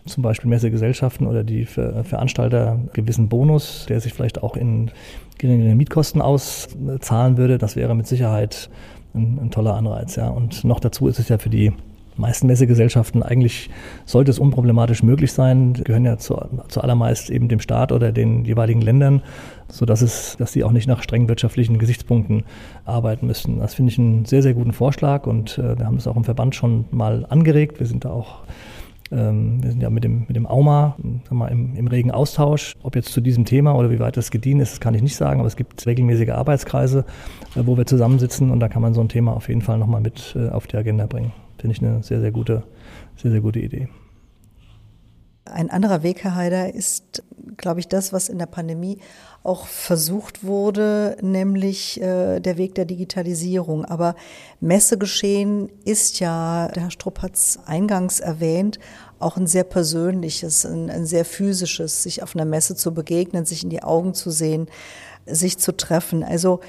zum 0.05 0.24
Beispiel 0.24 0.49
Messegesellschaften 0.49 1.28
oder 1.28 1.43
die 1.43 1.66
Veranstalter 1.66 2.72
einen 2.72 2.89
gewissen 2.93 3.30
Bonus, 3.30 3.86
der 3.88 3.99
sich 4.01 4.14
vielleicht 4.14 4.41
auch 4.41 4.55
in 4.55 4.91
geringere 5.38 5.76
Mietkosten 5.76 6.22
auszahlen 6.22 7.38
würde, 7.38 7.58
das 7.58 7.76
wäre 7.76 7.95
mit 7.95 8.08
Sicherheit 8.08 8.70
ein, 9.14 9.39
ein 9.41 9.51
toller 9.51 9.76
Anreiz. 9.76 10.16
Ja. 10.16 10.30
Und 10.30 10.64
noch 10.64 10.80
dazu 10.80 11.08
ist 11.08 11.20
es 11.20 11.30
ja 11.30 11.38
für 11.38 11.49
die 11.49 11.74
meisten 12.18 12.47
Messegesellschaften 12.47 13.24
eigentlich 13.24 13.70
sollte 14.05 14.32
es 14.32 14.39
unproblematisch 14.39 15.03
möglich 15.03 15.32
sein, 15.32 15.74
die 15.74 15.84
gehören 15.84 16.05
ja 16.05 16.18
zu, 16.18 16.38
zuallermeist 16.68 17.30
eben 17.30 17.47
dem 17.47 17.59
Staat 17.59 17.91
oder 17.91 18.11
den 18.11 18.45
jeweiligen 18.45 18.82
Ländern, 18.82 19.22
so 19.70 19.86
dass 19.86 20.01
es, 20.01 20.36
dass 20.38 20.51
sie 20.51 20.63
auch 20.63 20.72
nicht 20.72 20.88
nach 20.88 21.03
strengen 21.03 21.30
wirtschaftlichen 21.30 21.78
Gesichtspunkten 21.78 22.43
arbeiten 22.86 23.28
müssen. 23.28 23.59
Das 23.59 23.76
finde 23.76 23.91
ich 23.91 23.99
einen 23.99 24.26
sehr, 24.26 24.41
sehr 24.41 24.53
guten 24.53 24.74
Vorschlag 24.74 25.28
und 25.28 25.57
äh, 25.57 25.78
wir 25.78 25.86
haben 25.86 25.95
das 25.95 26.07
auch 26.07 26.15
im 26.15 26.24
Verband 26.24 26.55
schon 26.55 26.86
mal 26.91 27.26
angeregt. 27.30 27.80
Wir 27.80 27.88
sind 27.88 28.05
da 28.05 28.09
auch 28.09 28.43
ähm, 29.11 29.63
wir 29.63 29.72
sind 29.72 29.82
ja 29.82 29.89
mit 29.89 30.03
dem, 30.03 30.26
mit 30.28 30.36
dem 30.36 30.45
AUMA 30.45 30.97
mal, 31.30 31.47
im, 31.47 31.76
im 31.76 31.88
regen 31.88 32.11
Austausch. 32.11 32.76
Ob 32.84 32.95
jetzt 32.95 33.11
zu 33.11 33.22
diesem 33.22 33.45
Thema 33.45 33.76
oder 33.76 33.89
wie 33.89 33.99
weit 33.99 34.18
das 34.18 34.32
gediehen 34.32 34.59
ist, 34.59 34.74
das 34.74 34.80
kann 34.80 34.93
ich 34.95 35.01
nicht 35.01 35.15
sagen, 35.15 35.39
aber 35.39 35.47
es 35.47 35.55
gibt 35.55 35.86
regelmäßige 35.86 36.30
Arbeitskreise, 36.30 37.05
äh, 37.55 37.61
wo 37.65 37.78
wir 37.78 37.86
zusammensitzen 37.86 38.51
und 38.51 38.59
da 38.59 38.70
kann 38.70 38.82
man 38.82 38.93
so 38.93 39.01
ein 39.01 39.09
Thema 39.09 39.34
auf 39.34 39.47
jeden 39.49 39.61
Fall 39.61 39.78
nochmal 39.78 40.01
mit 40.01 40.36
äh, 40.38 40.49
auf 40.49 40.68
die 40.68 40.78
Agenda 40.78 41.05
bringen. 41.05 41.32
Finde 41.60 41.76
ich 41.76 41.82
eine 41.82 42.03
sehr, 42.03 42.22
sehr 42.22 42.32
gute, 42.32 42.64
sehr, 43.16 43.32
sehr 43.32 43.41
gute 43.41 43.60
Idee. 43.60 43.89
Ein 45.45 45.70
anderer 45.70 46.03
Weg, 46.03 46.24
Herr 46.24 46.36
Haider, 46.36 46.74
ist, 46.74 47.24
glaube 47.55 47.80
ich, 47.80 47.88
das, 47.88 48.12
was 48.12 48.28
in 48.28 48.38
der 48.38 48.47
Pandemie 48.47 48.99
auch 49.43 49.66
versucht 49.66 50.43
wurde, 50.43 51.18
nämlich 51.22 52.01
äh, 52.01 52.41
der 52.41 52.58
Weg 52.58 52.76
der 52.76 52.86
Digitalisierung. 52.86 53.86
Aber 53.86 54.16
Messegeschehen 54.60 55.70
ist 55.86 56.20
ja, 56.20 56.68
der 56.70 56.84
Herr 56.84 56.91
Strupp 56.91 57.22
hat 57.22 57.36
es 57.36 57.60
eingangs 57.66 58.20
erwähnt, 58.20 58.78
auch 59.20 59.38
ein 59.38 59.47
sehr 59.47 59.64
persönliches, 59.64 60.66
ein, 60.66 60.89
ein 60.89 61.05
sehr 61.05 61.24
physisches, 61.24 62.03
sich 62.03 62.24
auf 62.24 62.36
einer 62.36 62.45
Messe 62.45 62.76
zu 62.76 62.93
begegnen, 62.93 63.45
sich 63.45 63.64
in 63.64 63.70
die 63.70 63.84
Augen 63.84 64.14
zu 64.14 64.32
sehen, 64.32 64.68
sich 65.26 65.58
zu 65.58 65.76
treffen. 65.76 66.24
Also 66.24 66.60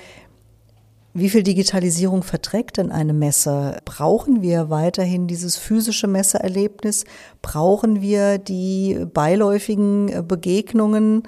wie 1.18 1.30
viel 1.30 1.42
Digitalisierung 1.42 2.22
verträgt 2.22 2.76
denn 2.76 2.90
eine 2.90 3.12
Messe? 3.12 3.78
Brauchen 3.84 4.42
wir 4.42 4.70
weiterhin 4.70 5.26
dieses 5.26 5.56
physische 5.56 6.06
Messeerlebnis? 6.06 7.04
Brauchen 7.42 8.00
wir 8.00 8.38
die 8.38 9.06
beiläufigen 9.12 10.26
Begegnungen? 10.26 11.22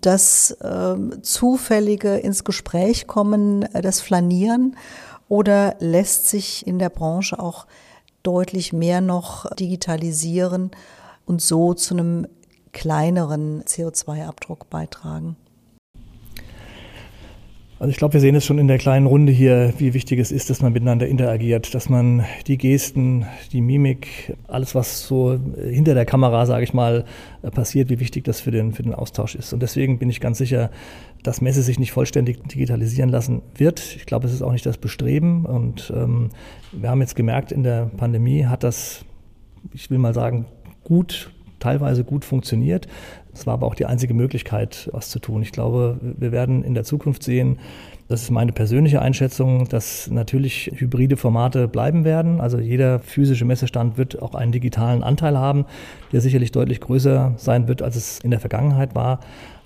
das 0.00 0.50
äh, 0.62 0.96
zufällige 1.22 2.16
ins 2.16 2.44
Gespräch 2.44 3.06
kommen, 3.06 3.62
äh, 3.74 3.82
das 3.82 4.00
Flanieren? 4.00 4.76
Oder 5.28 5.76
lässt 5.78 6.28
sich 6.28 6.66
in 6.66 6.78
der 6.78 6.88
Branche 6.88 7.38
auch 7.38 7.66
deutlich 8.22 8.72
mehr 8.72 9.00
noch 9.00 9.48
digitalisieren 9.54 10.72
und 11.26 11.40
so 11.40 11.74
zu 11.74 11.94
einem 11.94 12.26
kleineren 12.72 13.62
CO2-Abdruck 13.62 14.68
beitragen? 14.70 15.36
Also 17.80 17.92
ich 17.92 17.96
glaube, 17.96 18.12
wir 18.12 18.20
sehen 18.20 18.34
es 18.34 18.44
schon 18.44 18.58
in 18.58 18.68
der 18.68 18.76
kleinen 18.76 19.06
Runde 19.06 19.32
hier, 19.32 19.72
wie 19.78 19.94
wichtig 19.94 20.20
es 20.20 20.30
ist, 20.30 20.50
dass 20.50 20.60
man 20.60 20.74
miteinander 20.74 21.08
interagiert, 21.08 21.74
dass 21.74 21.88
man 21.88 22.26
die 22.46 22.58
Gesten, 22.58 23.24
die 23.52 23.62
Mimik, 23.62 24.36
alles, 24.48 24.74
was 24.74 25.06
so 25.06 25.38
hinter 25.56 25.94
der 25.94 26.04
Kamera, 26.04 26.44
sage 26.44 26.62
ich 26.62 26.74
mal, 26.74 27.06
passiert, 27.54 27.88
wie 27.88 27.98
wichtig 27.98 28.24
das 28.24 28.38
für 28.38 28.50
den, 28.50 28.74
für 28.74 28.82
den 28.82 28.92
Austausch 28.92 29.34
ist. 29.34 29.54
Und 29.54 29.62
deswegen 29.62 29.98
bin 29.98 30.10
ich 30.10 30.20
ganz 30.20 30.36
sicher, 30.36 30.70
dass 31.22 31.40
Messe 31.40 31.62
sich 31.62 31.78
nicht 31.78 31.92
vollständig 31.92 32.46
digitalisieren 32.46 33.08
lassen 33.08 33.40
wird. 33.56 33.96
Ich 33.96 34.04
glaube, 34.04 34.26
es 34.26 34.34
ist 34.34 34.42
auch 34.42 34.52
nicht 34.52 34.66
das 34.66 34.76
Bestreben. 34.76 35.46
Und 35.46 35.90
ähm, 35.96 36.28
wir 36.72 36.90
haben 36.90 37.00
jetzt 37.00 37.16
gemerkt, 37.16 37.50
in 37.50 37.62
der 37.62 37.86
Pandemie 37.96 38.44
hat 38.44 38.62
das, 38.62 39.06
ich 39.72 39.90
will 39.90 39.96
mal 39.96 40.12
sagen, 40.12 40.44
gut 40.84 41.30
teilweise 41.60 42.04
gut 42.04 42.24
funktioniert. 42.24 42.88
Es 43.32 43.46
war 43.46 43.54
aber 43.54 43.66
auch 43.66 43.74
die 43.74 43.86
einzige 43.86 44.14
Möglichkeit, 44.14 44.88
was 44.92 45.10
zu 45.10 45.18
tun. 45.18 45.42
Ich 45.42 45.52
glaube, 45.52 45.98
wir 46.00 46.32
werden 46.32 46.64
in 46.64 46.74
der 46.74 46.84
Zukunft 46.84 47.22
sehen, 47.22 47.58
das 48.08 48.22
ist 48.22 48.30
meine 48.30 48.50
persönliche 48.50 49.00
Einschätzung, 49.00 49.68
dass 49.68 50.10
natürlich 50.10 50.72
hybride 50.74 51.16
Formate 51.16 51.68
bleiben 51.68 52.04
werden. 52.04 52.40
Also 52.40 52.58
jeder 52.58 52.98
physische 52.98 53.44
Messestand 53.44 53.98
wird 53.98 54.20
auch 54.20 54.34
einen 54.34 54.50
digitalen 54.50 55.04
Anteil 55.04 55.38
haben, 55.38 55.64
der 56.10 56.20
sicherlich 56.20 56.50
deutlich 56.50 56.80
größer 56.80 57.34
sein 57.36 57.68
wird, 57.68 57.82
als 57.82 57.94
es 57.94 58.18
in 58.18 58.32
der 58.32 58.40
Vergangenheit 58.40 58.96
war. 58.96 59.20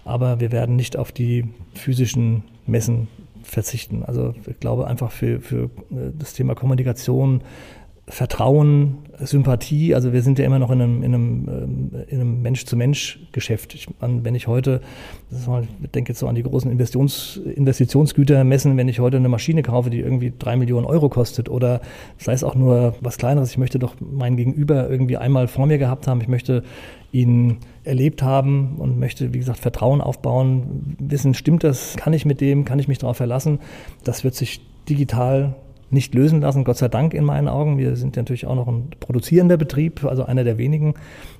Aber 0.04 0.40
wir 0.40 0.52
werden 0.52 0.76
nicht 0.76 0.98
auf 0.98 1.10
die 1.10 1.46
physischen 1.72 2.44
Messen 2.66 3.08
verzichten. 3.42 4.02
Also 4.04 4.34
ich 4.46 4.60
glaube 4.60 4.86
einfach 4.88 5.10
für, 5.10 5.40
für 5.40 5.64
äh, 5.64 6.12
das 6.18 6.34
Thema 6.34 6.54
Kommunikation, 6.54 7.40
Vertrauen, 8.06 8.98
Sympathie, 9.18 9.94
also 9.94 10.12
wir 10.12 10.20
sind 10.20 10.38
ja 10.38 10.44
immer 10.44 10.58
noch 10.58 10.70
in 10.70 10.82
einem, 10.82 11.02
in 11.02 11.14
einem, 11.14 11.48
ähm, 11.48 11.90
in 12.08 12.20
einem 12.20 12.42
Mensch-zu-Mensch-Geschäft. 12.42 13.74
Ich, 13.74 13.86
wenn 14.00 14.34
ich 14.34 14.46
heute, 14.46 14.82
ich 15.30 15.90
denke 15.90 16.10
jetzt 16.12 16.18
so 16.18 16.28
an 16.28 16.34
die 16.34 16.42
großen 16.42 16.70
Investitions, 16.70 17.40
Investitionsgüter 17.54 18.44
messen, 18.44 18.76
wenn 18.76 18.88
ich 18.88 19.00
heute 19.00 19.16
eine 19.16 19.30
Maschine 19.30 19.62
kaufe, 19.62 19.88
die 19.88 20.00
irgendwie 20.00 20.34
drei 20.38 20.56
Millionen 20.56 20.84
Euro 20.84 21.08
kostet 21.08 21.48
oder 21.48 21.80
sei 22.18 22.34
es 22.34 22.44
auch 22.44 22.54
nur 22.54 22.94
was 23.00 23.16
Kleineres, 23.16 23.50
ich 23.52 23.58
möchte 23.58 23.78
doch 23.78 23.94
mein 24.00 24.36
Gegenüber 24.36 24.90
irgendwie 24.90 25.16
einmal 25.16 25.48
vor 25.48 25.66
mir 25.66 25.78
gehabt 25.78 26.06
haben, 26.06 26.20
ich 26.20 26.28
möchte 26.28 26.62
ihn 27.10 27.58
erlebt 27.84 28.22
haben 28.22 28.76
und 28.78 28.98
möchte, 28.98 29.32
wie 29.32 29.38
gesagt, 29.38 29.60
Vertrauen 29.60 30.02
aufbauen, 30.02 30.96
wissen, 30.98 31.32
stimmt 31.32 31.64
das, 31.64 31.96
kann 31.96 32.12
ich 32.12 32.26
mit 32.26 32.42
dem, 32.42 32.66
kann 32.66 32.78
ich 32.78 32.88
mich 32.88 32.98
darauf 32.98 33.16
verlassen, 33.16 33.60
das 34.02 34.24
wird 34.24 34.34
sich 34.34 34.60
digital 34.88 35.54
nicht 35.90 36.14
lösen 36.14 36.40
lassen, 36.40 36.64
Gott 36.64 36.76
sei 36.76 36.88
Dank 36.88 37.14
in 37.14 37.24
meinen 37.24 37.48
Augen. 37.48 37.78
Wir 37.78 37.96
sind 37.96 38.16
natürlich 38.16 38.46
auch 38.46 38.54
noch 38.54 38.68
ein 38.68 38.90
produzierender 39.00 39.56
Betrieb, 39.56 40.04
also 40.04 40.24
einer 40.24 40.44
der 40.44 40.58
wenigen, 40.58 40.94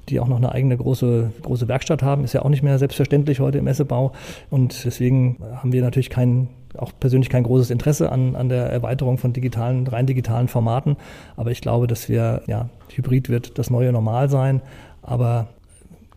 die 0.08 0.20
auch 0.20 0.28
noch 0.28 0.36
eine 0.36 0.52
eigene 0.52 0.76
große, 0.76 1.32
große 1.42 1.68
Werkstatt 1.68 2.02
haben. 2.02 2.24
Ist 2.24 2.34
ja 2.34 2.42
auch 2.42 2.48
nicht 2.48 2.62
mehr 2.62 2.78
selbstverständlich 2.78 3.40
heute 3.40 3.58
im 3.58 3.64
Messebau. 3.64 4.12
Und 4.50 4.84
deswegen 4.84 5.38
haben 5.56 5.72
wir 5.72 5.82
natürlich 5.82 6.10
kein, 6.10 6.48
auch 6.76 6.92
persönlich 6.98 7.30
kein 7.30 7.44
großes 7.44 7.70
Interesse 7.70 8.12
an, 8.12 8.36
an 8.36 8.48
der 8.48 8.66
Erweiterung 8.66 9.18
von 9.18 9.32
digitalen, 9.32 9.86
rein 9.86 10.06
digitalen 10.06 10.48
Formaten. 10.48 10.96
Aber 11.36 11.50
ich 11.50 11.60
glaube, 11.60 11.86
dass 11.86 12.08
wir, 12.08 12.42
ja, 12.46 12.68
Hybrid 12.94 13.28
wird 13.28 13.58
das 13.58 13.70
neue 13.70 13.92
Normal 13.92 14.28
sein. 14.28 14.60
Aber 15.02 15.48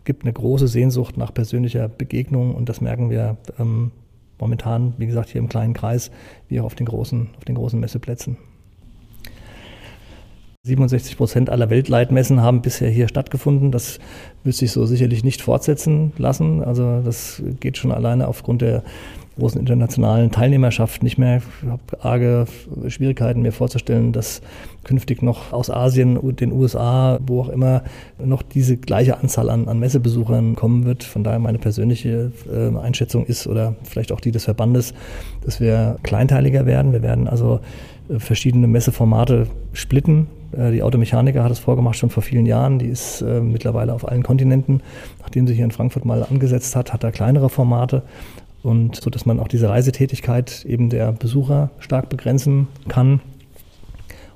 gibt 0.08 0.24
eine 0.24 0.32
große 0.32 0.68
Sehnsucht 0.68 1.18
nach 1.18 1.34
persönlicher 1.34 1.86
Begegnung 1.86 2.54
und 2.54 2.70
das 2.70 2.80
merken 2.80 3.10
wir 3.10 3.36
ähm, 3.58 3.92
momentan, 4.38 4.94
wie 4.98 5.06
gesagt, 5.06 5.30
hier 5.30 5.40
im 5.40 5.48
kleinen 5.48 5.74
Kreis, 5.74 6.10
wie 6.48 6.60
auch 6.60 6.64
auf 6.64 6.74
den 6.74 6.86
großen, 6.86 7.28
auf 7.36 7.44
den 7.44 7.54
großen 7.54 7.78
Messeplätzen. 7.78 8.36
67 10.64 11.16
Prozent 11.16 11.50
aller 11.50 11.70
Weltleitmessen 11.70 12.42
haben 12.42 12.62
bisher 12.62 12.90
hier 12.90 13.08
stattgefunden. 13.08 13.72
Das 13.72 13.98
wird 14.44 14.56
sich 14.56 14.72
so 14.72 14.86
sicherlich 14.86 15.24
nicht 15.24 15.40
fortsetzen 15.40 16.12
lassen. 16.18 16.62
Also 16.62 17.00
das 17.00 17.42
geht 17.60 17.78
schon 17.78 17.92
alleine 17.92 18.28
aufgrund 18.28 18.62
der 18.62 18.82
großen 19.38 19.60
internationalen 19.60 20.30
Teilnehmerschaft 20.30 21.02
nicht 21.02 21.18
mehr. 21.18 21.38
Ich 21.38 21.68
habe 21.68 21.80
arge 22.00 22.46
Schwierigkeiten, 22.88 23.42
mir 23.42 23.52
vorzustellen, 23.52 24.12
dass 24.12 24.42
künftig 24.84 25.22
noch 25.22 25.52
aus 25.52 25.70
Asien 25.70 26.16
und 26.16 26.40
den 26.40 26.52
USA, 26.52 27.18
wo 27.24 27.42
auch 27.42 27.48
immer, 27.48 27.82
noch 28.22 28.42
diese 28.42 28.76
gleiche 28.76 29.18
Anzahl 29.18 29.50
an, 29.50 29.68
an 29.68 29.78
Messebesuchern 29.78 30.56
kommen 30.56 30.84
wird. 30.84 31.04
Von 31.04 31.24
daher 31.24 31.38
meine 31.38 31.58
persönliche 31.58 32.32
äh, 32.50 32.76
Einschätzung 32.78 33.26
ist, 33.26 33.46
oder 33.46 33.74
vielleicht 33.84 34.12
auch 34.12 34.20
die 34.20 34.32
des 34.32 34.44
Verbandes, 34.44 34.94
dass 35.44 35.60
wir 35.60 35.98
kleinteiliger 36.02 36.66
werden. 36.66 36.92
Wir 36.92 37.02
werden 37.02 37.28
also 37.28 37.60
äh, 38.08 38.18
verschiedene 38.18 38.66
Messeformate 38.66 39.46
splitten. 39.72 40.26
Äh, 40.52 40.72
die 40.72 40.82
Automechaniker 40.82 41.44
hat 41.44 41.52
es 41.52 41.58
vorgemacht 41.58 41.96
schon 41.96 42.10
vor 42.10 42.22
vielen 42.22 42.46
Jahren. 42.46 42.78
Die 42.78 42.88
ist 42.88 43.20
äh, 43.20 43.40
mittlerweile 43.40 43.92
auf 43.92 44.08
allen 44.08 44.22
Kontinenten. 44.22 44.82
Nachdem 45.20 45.46
sie 45.46 45.54
hier 45.54 45.64
in 45.64 45.70
Frankfurt 45.70 46.04
mal 46.04 46.22
angesetzt 46.24 46.76
hat, 46.76 46.92
hat 46.92 47.04
er 47.04 47.12
kleinere 47.12 47.48
Formate 47.48 48.02
und 48.62 48.96
so 48.96 49.10
dass 49.10 49.26
man 49.26 49.40
auch 49.40 49.48
diese 49.48 49.68
Reisetätigkeit 49.68 50.64
eben 50.64 50.90
der 50.90 51.12
Besucher 51.12 51.70
stark 51.78 52.08
begrenzen 52.08 52.68
kann 52.88 53.20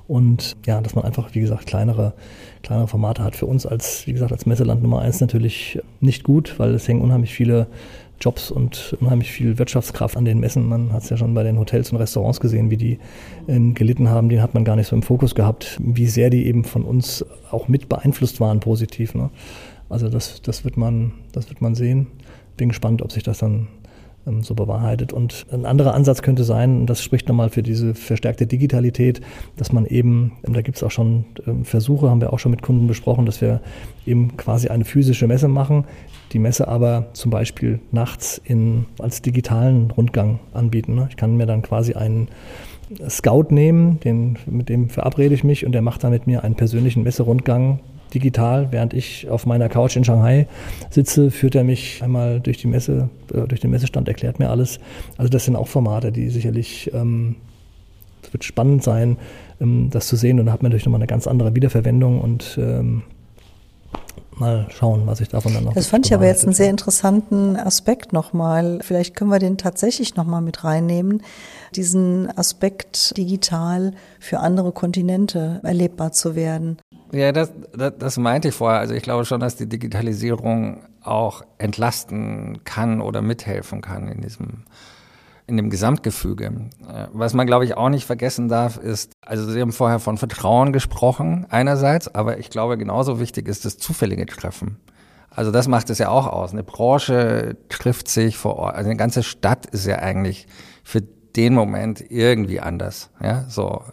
und 0.07 0.57
ja, 0.65 0.81
dass 0.81 0.95
man 0.95 1.05
einfach, 1.05 1.33
wie 1.33 1.39
gesagt, 1.39 1.65
kleinere, 1.65 2.13
kleinere 2.61 2.87
Formate 2.87 3.23
hat. 3.23 3.35
Für 3.35 3.45
uns 3.45 3.65
als, 3.65 4.05
wie 4.05 4.13
gesagt, 4.13 4.31
als 4.31 4.45
Messeland 4.45 4.81
Nummer 4.81 5.01
eins 5.01 5.21
natürlich 5.21 5.79
nicht 6.01 6.23
gut, 6.23 6.59
weil 6.59 6.73
es 6.73 6.87
hängen 6.87 7.01
unheimlich 7.01 7.33
viele 7.33 7.67
Jobs 8.19 8.51
und 8.51 8.95
unheimlich 8.99 9.31
viel 9.31 9.57
Wirtschaftskraft 9.57 10.17
an 10.17 10.25
den 10.25 10.39
Messen. 10.39 10.67
Man 10.67 10.93
hat 10.93 11.03
es 11.03 11.09
ja 11.09 11.17
schon 11.17 11.33
bei 11.33 11.43
den 11.43 11.57
Hotels 11.57 11.91
und 11.91 11.97
Restaurants 11.97 12.39
gesehen, 12.39 12.69
wie 12.69 12.77
die 12.77 12.99
ähm, 13.47 13.73
gelitten 13.73 14.09
haben. 14.09 14.29
Den 14.29 14.41
hat 14.41 14.53
man 14.53 14.65
gar 14.65 14.75
nicht 14.75 14.87
so 14.87 14.95
im 14.95 15.03
Fokus 15.03 15.35
gehabt, 15.35 15.79
wie 15.81 16.07
sehr 16.07 16.29
die 16.29 16.45
eben 16.45 16.63
von 16.63 16.83
uns 16.83 17.25
auch 17.49 17.67
mit 17.67 17.89
beeinflusst 17.89 18.39
waren, 18.39 18.59
positiv. 18.59 19.15
Ne? 19.15 19.29
Also 19.89 20.09
das, 20.09 20.41
das, 20.41 20.63
wird 20.65 20.77
man, 20.77 21.13
das 21.31 21.49
wird 21.49 21.61
man 21.61 21.75
sehen. 21.75 22.07
Bin 22.57 22.69
gespannt, 22.69 23.01
ob 23.01 23.11
sich 23.11 23.23
das 23.23 23.39
dann 23.39 23.67
so 24.41 24.55
bewahrheitet. 24.55 25.13
Und 25.13 25.45
ein 25.51 25.65
anderer 25.65 25.93
Ansatz 25.93 26.21
könnte 26.21 26.43
sein, 26.43 26.81
und 26.81 26.85
das 26.87 27.01
spricht 27.01 27.27
nochmal 27.27 27.49
für 27.49 27.63
diese 27.63 27.93
verstärkte 27.93 28.47
Digitalität, 28.47 29.21
dass 29.57 29.71
man 29.71 29.85
eben, 29.85 30.33
da 30.43 30.61
gibt 30.61 30.77
es 30.77 30.83
auch 30.83 30.91
schon 30.91 31.25
ähm, 31.45 31.65
Versuche, 31.65 32.09
haben 32.09 32.21
wir 32.21 32.33
auch 32.33 32.39
schon 32.39 32.51
mit 32.51 32.61
Kunden 32.61 32.87
besprochen, 32.87 33.25
dass 33.25 33.41
wir 33.41 33.61
eben 34.05 34.37
quasi 34.37 34.69
eine 34.69 34.85
physische 34.85 35.27
Messe 35.27 35.47
machen, 35.47 35.85
die 36.31 36.39
Messe 36.39 36.67
aber 36.67 37.07
zum 37.13 37.31
Beispiel 37.31 37.79
nachts 37.91 38.41
in, 38.43 38.85
als 38.99 39.21
digitalen 39.21 39.91
Rundgang 39.91 40.39
anbieten. 40.53 40.95
Ne? 40.95 41.07
Ich 41.09 41.17
kann 41.17 41.35
mir 41.37 41.45
dann 41.45 41.61
quasi 41.61 41.93
einen 41.93 42.29
Scout 43.09 43.47
nehmen, 43.49 43.99
den, 44.01 44.37
mit 44.45 44.69
dem 44.69 44.89
verabrede 44.89 45.33
ich 45.35 45.43
mich 45.43 45.65
und 45.65 45.71
der 45.71 45.81
macht 45.81 46.03
dann 46.03 46.11
mit 46.11 46.27
mir 46.27 46.43
einen 46.43 46.55
persönlichen 46.55 47.03
Messerundgang 47.03 47.79
digital, 48.13 48.71
während 48.71 48.93
ich 48.93 49.29
auf 49.29 49.45
meiner 49.45 49.69
Couch 49.69 49.95
in 49.95 50.03
Shanghai 50.03 50.47
sitze, 50.89 51.31
führt 51.31 51.55
er 51.55 51.63
mich 51.63 52.01
einmal 52.03 52.39
durch 52.39 52.57
die 52.57 52.67
Messe, 52.67 53.09
äh, 53.33 53.47
durch 53.47 53.61
den 53.61 53.71
Messestand, 53.71 54.07
erklärt 54.07 54.39
mir 54.39 54.49
alles. 54.49 54.79
Also 55.17 55.29
das 55.29 55.45
sind 55.45 55.55
auch 55.55 55.67
Formate, 55.67 56.11
die 56.11 56.29
sicherlich, 56.29 56.91
ähm, 56.93 57.35
es 58.21 58.33
wird 58.33 58.43
spannend 58.43 58.83
sein, 58.83 59.17
ähm, 59.59 59.89
das 59.91 60.07
zu 60.07 60.15
sehen 60.15 60.39
und 60.39 60.47
da 60.47 60.51
hat 60.51 60.61
man 60.61 60.69
natürlich 60.69 60.85
nochmal 60.85 61.01
eine 61.01 61.07
ganz 61.07 61.27
andere 61.27 61.55
Wiederverwendung 61.55 62.21
und 62.21 62.57
ähm, 62.61 63.03
mal 64.39 64.67
schauen, 64.69 65.05
was 65.05 65.21
ich 65.21 65.29
davon 65.29 65.53
dann 65.53 65.63
noch. 65.65 65.73
Das 65.73 65.87
fand 65.87 66.05
ich 66.05 66.13
aber 66.13 66.25
jetzt 66.25 66.43
einen 66.43 66.53
sehr 66.53 66.69
interessanten 66.69 67.57
Aspekt 67.57 68.13
nochmal. 68.13 68.79
Vielleicht 68.81 69.15
können 69.15 69.29
wir 69.29 69.39
den 69.39 69.57
tatsächlich 69.57 70.15
nochmal 70.15 70.41
mit 70.41 70.63
reinnehmen. 70.63 71.21
Diesen 71.75 72.35
Aspekt 72.37 73.17
digital 73.17 73.93
für 74.19 74.39
andere 74.39 74.71
Kontinente 74.71 75.59
erlebbar 75.63 76.11
zu 76.11 76.35
werden. 76.35 76.77
Ja, 77.11 77.31
das, 77.31 77.51
das, 77.75 77.93
das 77.97 78.17
meinte 78.17 78.49
ich 78.49 78.55
vorher. 78.55 78.79
Also 78.79 78.93
ich 78.93 79.03
glaube 79.03 79.25
schon, 79.25 79.39
dass 79.39 79.55
die 79.55 79.67
Digitalisierung 79.67 80.83
auch 81.03 81.43
entlasten 81.57 82.59
kann 82.63 83.01
oder 83.01 83.21
mithelfen 83.21 83.81
kann 83.81 84.07
in 84.07 84.21
diesem 84.21 84.63
in 85.47 85.57
dem 85.57 85.69
Gesamtgefüge. 85.69 86.69
Äh, 86.87 87.07
was 87.11 87.33
man, 87.33 87.47
glaube 87.47 87.65
ich, 87.65 87.75
auch 87.75 87.89
nicht 87.89 88.05
vergessen 88.05 88.47
darf, 88.47 88.77
ist, 88.77 89.11
also 89.21 89.49
Sie 89.49 89.59
haben 89.59 89.71
vorher 89.71 89.99
von 89.99 90.17
Vertrauen 90.17 90.73
gesprochen, 90.73 91.45
einerseits, 91.49 92.13
aber 92.13 92.39
ich 92.39 92.49
glaube, 92.49 92.77
genauso 92.77 93.19
wichtig 93.19 93.47
ist 93.47 93.65
das 93.65 93.77
zufällige 93.77 94.25
Treffen. 94.25 94.77
Also 95.29 95.51
das 95.51 95.67
macht 95.67 95.89
es 95.89 95.97
ja 95.97 96.09
auch 96.09 96.27
aus. 96.27 96.51
Eine 96.51 96.63
Branche 96.63 97.57
trifft 97.69 98.07
sich 98.07 98.37
vor 98.37 98.55
Ort. 98.57 98.75
Also 98.75 98.89
eine 98.89 98.97
ganze 98.97 99.23
Stadt 99.23 99.65
ist 99.65 99.87
ja 99.87 99.97
eigentlich 99.97 100.47
für 100.83 101.01
den 101.35 101.55
Moment 101.55 102.03
irgendwie 102.09 102.59
anders. 102.59 103.09
Ja, 103.21 103.45
so. 103.49 103.83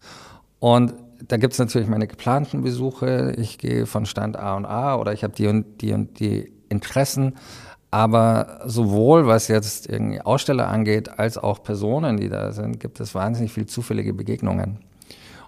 Und 0.58 0.94
da 1.26 1.36
gibt 1.38 1.54
es 1.54 1.58
natürlich 1.58 1.88
meine 1.88 2.06
geplanten 2.06 2.62
Besuche. 2.62 3.34
Ich 3.38 3.58
gehe 3.58 3.86
von 3.86 4.06
Stand 4.06 4.38
A 4.38 4.56
und 4.56 4.66
A 4.66 4.96
oder 4.96 5.12
ich 5.12 5.24
habe 5.24 5.34
die 5.34 5.46
und 5.46 5.80
die 5.80 5.92
und 5.92 6.20
die 6.20 6.52
Interessen. 6.68 7.34
Aber 7.90 8.60
sowohl 8.66 9.26
was 9.26 9.48
jetzt 9.48 9.88
irgendwie 9.88 10.20
Aussteller 10.20 10.68
angeht, 10.68 11.18
als 11.18 11.38
auch 11.38 11.62
Personen, 11.62 12.18
die 12.18 12.28
da 12.28 12.52
sind, 12.52 12.78
gibt 12.78 13.00
es 13.00 13.14
wahnsinnig 13.14 13.52
viel 13.52 13.66
zufällige 13.66 14.14
Begegnungen. 14.14 14.78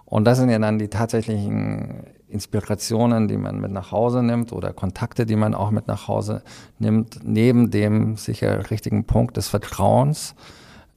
Und 0.05 0.25
das 0.25 0.37
sind 0.37 0.49
ja 0.49 0.59
dann 0.59 0.77
die 0.77 0.89
tatsächlichen 0.89 2.03
Inspirationen, 2.27 3.27
die 3.27 3.37
man 3.37 3.59
mit 3.59 3.71
nach 3.71 3.91
Hause 3.91 4.21
nimmt 4.21 4.51
oder 4.51 4.73
Kontakte, 4.73 5.25
die 5.25 5.35
man 5.35 5.53
auch 5.53 5.71
mit 5.71 5.87
nach 5.87 6.07
Hause 6.07 6.43
nimmt, 6.79 7.19
neben 7.23 7.71
dem 7.71 8.17
sicher 8.17 8.69
richtigen 8.69 9.05
Punkt 9.05 9.37
des 9.37 9.47
Vertrauens. 9.47 10.35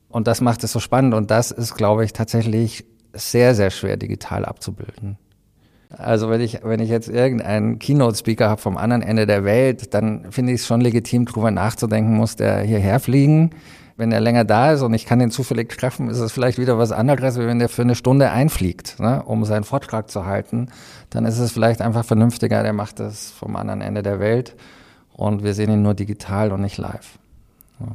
Und 0.09 0.27
das 0.27 0.41
macht 0.41 0.65
es 0.65 0.73
so 0.73 0.81
spannend. 0.81 1.15
Und 1.15 1.31
das 1.31 1.51
ist, 1.51 1.75
glaube 1.75 2.05
ich, 2.05 2.13
tatsächlich 2.13 2.85
sehr, 3.13 3.55
sehr 3.55 3.71
schwer 3.71 3.97
digital 3.97 4.45
abzubilden. 4.45 5.19
Also 5.91 6.31
wenn 6.31 6.41
ich, 6.41 6.61
wenn 6.65 6.81
ich 6.81 6.91
jetzt 6.91 7.09
irgendeinen 7.09 7.79
Keynote-Speaker 7.79 8.49
habe 8.49 8.61
vom 8.61 8.77
anderen 8.77 9.03
Ende 9.03 9.27
der 9.27 9.45
Welt, 9.45 9.95
dann 9.95 10.31
finde 10.31 10.53
ich 10.53 10.61
es 10.61 10.67
schon 10.67 10.81
legitim, 10.81 11.27
darüber 11.27 11.51
nachzudenken, 11.51 12.15
muss 12.15 12.37
der 12.37 12.61
hierher 12.61 12.99
fliegen. 13.01 13.51
Wenn 13.97 14.13
er 14.13 14.21
länger 14.21 14.45
da 14.45 14.73
ist 14.73 14.83
und 14.83 14.93
ich 14.93 15.07
kann 15.07 15.21
den 15.21 15.31
zufällig 15.31 15.71
treffen, 15.71 16.11
ist 16.11 16.19
es 16.19 16.31
vielleicht 16.31 16.59
wieder 16.59 16.77
was 16.77 16.93
anderes, 16.93 17.39
wie 17.39 17.47
wenn 17.47 17.59
der 17.59 17.71
für 17.71 17.83
eine 17.83 17.95
Stunde 17.95 18.31
einfliegt, 18.31 19.01
ne, 19.01 19.23
um 19.23 19.45
seinen 19.47 19.65
Vortrag 19.65 20.11
zu 20.11 20.27
halten. 20.27 20.69
Dann 21.09 21.25
ist 21.25 21.39
es 21.39 21.53
vielleicht 21.53 21.81
einfach 21.81 22.05
vernünftiger, 22.05 22.63
der 22.63 22.75
macht 22.75 23.01
das 23.01 23.31
vom 23.31 23.57
anderen 23.57 23.81
Ende 23.81 24.03
der 24.03 24.21
Welt 24.21 24.55
und 25.15 25.45
wir 25.45 25.55
sehen 25.55 25.71
ihn 25.71 25.83
nur 25.83 25.95
digital 25.95 26.53
und 26.53 26.61
nicht 26.61 26.77
live. 26.77 27.19
Ja. 27.81 27.87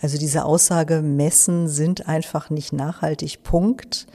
Also 0.00 0.18
diese 0.18 0.44
Aussage, 0.44 1.02
Messen 1.02 1.68
sind 1.68 2.08
einfach 2.08 2.48
nicht 2.48 2.72
nachhaltig, 2.72 3.42
Punkt, 3.42 4.06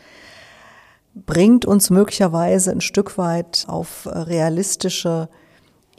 bringt 1.14 1.66
uns 1.66 1.89
möglicherweise 1.89 2.72
ein 2.72 2.82
Stück 2.82 3.18
weit 3.18 3.66
auf 3.68 4.07
realistische 4.09 5.30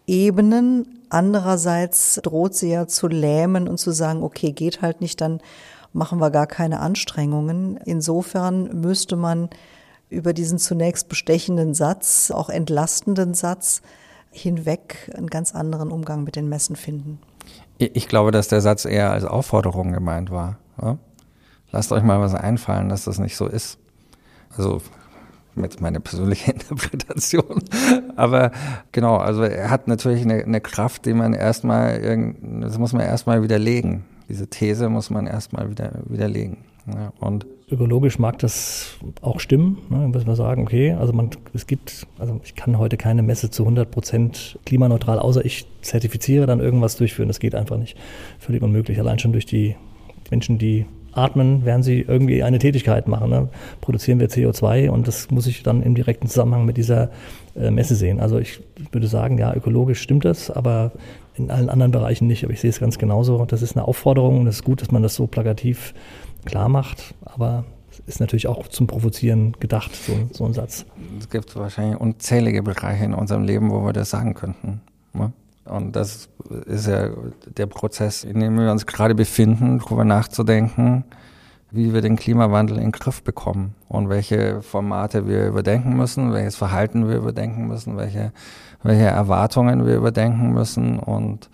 Ebenen. 0.07 1.05
Andererseits 1.11 2.21
droht 2.23 2.55
sie 2.55 2.71
ja 2.71 2.87
zu 2.87 3.09
lähmen 3.09 3.69
und 3.69 3.79
zu 3.79 3.91
sagen, 3.91 4.23
okay, 4.23 4.53
geht 4.53 4.83
halt 4.83 5.01
nicht, 5.01 5.21
dann 5.21 5.41
machen 5.93 6.21
wir 6.21 6.31
gar 6.31 6.47
keine 6.47 6.81
Anstrengungen. 6.81 7.77
Insofern 7.85 8.81
müsste 8.81 9.17
man 9.17 9.51
über 10.09 10.33
diesen 10.33 10.59
zunächst 10.59 11.09
bestechenden 11.09 11.75
Satz, 11.75 12.31
auch 12.31 12.49
entlastenden 12.49 13.35
Satz 13.35 13.83
hinweg 14.31 15.11
einen 15.15 15.29
ganz 15.29 15.55
anderen 15.55 15.91
Umgang 15.91 16.25
mit 16.25 16.37
den 16.37 16.49
Messen 16.49 16.77
finden. 16.77 17.19
Ich 17.79 18.09
glaube, 18.09 18.31
dass 18.31 18.49
der 18.49 18.61
Satz 18.61 18.85
eher 18.85 19.11
als 19.11 19.25
Aufforderung 19.25 19.93
gemeint 19.93 20.31
war. 20.31 20.59
Lasst 21.71 21.93
euch 21.93 22.03
mal 22.03 22.21
was 22.21 22.35
einfallen, 22.35 22.89
dass 22.89 23.05
das 23.05 23.19
nicht 23.19 23.37
so 23.37 23.47
ist. 23.47 23.79
Also 24.57 24.81
mit 25.55 25.81
meiner 25.81 26.01
persönlichen 26.01 26.51
Interpretation. 26.53 27.63
Aber 28.17 28.53
genau, 28.93 29.17
also 29.17 29.43
er 29.43 29.71
hat 29.71 29.89
natürlich 29.89 30.23
eine, 30.23 30.45
eine 30.45 30.61
Kraft, 30.61 31.07
die 31.07 31.15
man 31.15 31.35
erstmal, 31.35 32.27
das 32.61 32.79
muss 32.79 32.93
man 32.93 33.03
erstmal 33.03 33.43
widerlegen. 33.43 34.05
Diese 34.29 34.47
These 34.47 34.89
muss 34.89 35.11
man 35.11 35.27
erstmal 35.27 35.71
wieder, 35.71 35.93
widerlegen. 36.07 36.59
Ja, 36.87 37.13
und 37.21 37.47
Ökologisch 37.73 38.19
mag 38.19 38.39
das 38.39 38.99
auch 39.23 39.41
stimmen, 39.41 39.79
ne, 39.89 40.07
muss 40.09 40.27
man 40.27 40.37
sagen, 40.37 40.65
okay, 40.65 40.93
also 40.93 41.15
man, 41.15 41.31
es 41.55 41.67
gibt, 41.67 42.07
also 42.19 42.39
ich 42.45 42.55
kann 42.55 42.77
heute 42.77 42.99
keine 42.99 43.23
Messe 43.23 43.51
zu 43.51 43.63
100 43.63 43.91
Prozent 43.91 44.59
klimaneutral, 44.67 45.19
außer 45.19 45.43
ich 45.43 45.67
zertifiziere 45.81 46.45
dann 46.45 46.61
irgendwas 46.61 46.97
durchführen, 46.97 47.29
das 47.29 47.41
geht 47.41 47.55
einfach 47.55 47.79
nicht. 47.79 47.97
Völlig 48.39 48.61
unmöglich, 48.61 48.99
allein 48.99 49.19
schon 49.19 49.33
durch 49.33 49.47
die 49.47 49.75
Menschen, 50.31 50.59
die 50.59 50.85
atmen, 51.13 51.65
werden 51.65 51.83
sie 51.83 52.01
irgendwie 52.01 52.43
eine 52.43 52.59
Tätigkeit 52.59 53.09
machen. 53.09 53.31
Ne? 53.31 53.49
Produzieren 53.81 54.21
wir 54.21 54.29
CO2 54.29 54.91
und 54.91 55.09
das 55.09 55.31
muss 55.31 55.47
ich 55.47 55.63
dann 55.63 55.83
im 55.83 55.95
direkten 55.95 56.29
Zusammenhang 56.29 56.65
mit 56.65 56.77
dieser 56.77 57.11
äh, 57.55 57.71
Messe 57.71 57.95
sehen. 57.95 58.21
Also 58.21 58.39
ich 58.39 58.61
würde 58.91 59.07
sagen, 59.07 59.39
ja, 59.39 59.55
ökologisch 59.55 60.01
stimmt 60.01 60.25
das, 60.25 60.51
aber 60.51 60.93
in 61.35 61.51
allen 61.51 61.69
anderen 61.69 61.93
Bereichen 61.93 62.27
nicht. 62.27 62.45
Aber 62.45 62.53
ich 62.53 62.61
sehe 62.61 62.71
es 62.71 62.81
ganz 62.81 62.99
genauso. 62.99 63.45
Das 63.45 63.63
ist 63.63 63.77
eine 63.77 63.87
Aufforderung 63.87 64.41
und 64.41 64.47
es 64.47 64.57
ist 64.57 64.65
gut, 64.65 64.83
dass 64.83 64.91
man 64.91 65.03
das 65.03 65.15
so 65.15 65.27
plakativ 65.27 65.95
klar 66.45 66.69
macht, 66.69 67.15
aber 67.25 67.65
es 67.91 68.01
ist 68.01 68.21
natürlich 68.21 68.49
auch 68.49 68.69
zum 68.69 68.87
Provozieren 68.87 69.53
gedacht, 69.61 69.95
so, 69.95 70.13
so 70.33 70.45
ein 70.45 70.55
Satz. 70.55 70.87
Es 71.19 71.29
gibt 71.29 71.55
wahrscheinlich 71.57 72.01
unzählige 72.01 72.63
Bereiche 72.63 73.05
in 73.05 73.15
unserem 73.15 73.45
Leben, 73.45 73.71
wo 73.71 73.85
wir 73.85 73.93
das 73.93 74.11
sagen 74.11 74.35
könnten. 74.35 74.81
Ne? 75.13 75.33
Und 75.65 75.95
das 75.95 76.29
ist 76.67 76.89
ja 76.89 77.11
der 77.57 77.67
Prozess, 77.67 78.25
in 78.25 78.41
dem 78.41 78.59
wir 78.59 78.71
uns 78.73 78.87
gerade 78.87 79.15
befinden, 79.15 79.79
darüber 79.79 80.05
nachzudenken, 80.05 81.05
wie 81.71 81.95
wir 81.95 82.03
den 82.03 82.17
Klimawandel 82.17 82.77
in 82.77 82.85
den 82.85 82.93
Griff 82.93 83.23
bekommen 83.23 83.75
und 83.89 84.09
welche 84.09 84.61
Formate 84.61 85.27
wir 85.27 85.47
überdenken 85.47 85.97
müssen, 85.97 86.33
welches 86.33 86.57
Verhalten 86.57 87.09
wir 87.09 87.17
überdenken 87.17 87.67
müssen, 87.67 87.97
welche, 87.97 88.33
welche 88.83 89.05
Erwartungen 89.05 89.87
wir 89.87 89.97
überdenken 89.97 90.53
müssen 90.53 90.99
und 90.99 91.49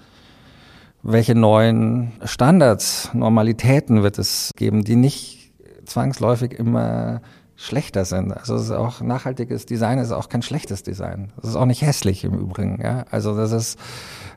welche 1.03 1.37
neuen 1.37 2.13
Standards, 2.25 3.11
Normalitäten 3.15 4.03
wird 4.03 4.19
es 4.19 4.53
geben, 4.57 4.83
die 4.83 4.97
nicht 4.97 5.53
zwangsläufig 5.85 6.53
immer 6.53 7.21
schlechter 7.61 8.05
sind. 8.05 8.33
Also 8.33 8.55
es 8.55 8.63
ist 8.63 8.71
auch 8.71 9.01
nachhaltiges 9.01 9.67
Design 9.67 9.99
ist 9.99 10.13
auch 10.13 10.29
kein 10.29 10.43
schlechtes 10.43 10.85
Design. 10.85 11.33
Das 11.37 11.51
ist 11.51 11.57
auch 11.57 11.67
nicht 11.67 11.83
hässlich 11.83 12.23
im 12.23 12.35
Übrigen. 12.35 12.81
Ja? 12.81 13.05
Also 13.11 13.37
das 13.37 13.51
ist 13.51 13.79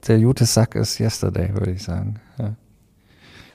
der 0.08 0.20
gute 0.20 0.46
Sack 0.46 0.74
ist 0.74 1.00
yesterday, 1.00 1.54
würde 1.54 1.72
ich 1.72 1.84
sagen. 1.84 2.20
Ja. 2.40 2.56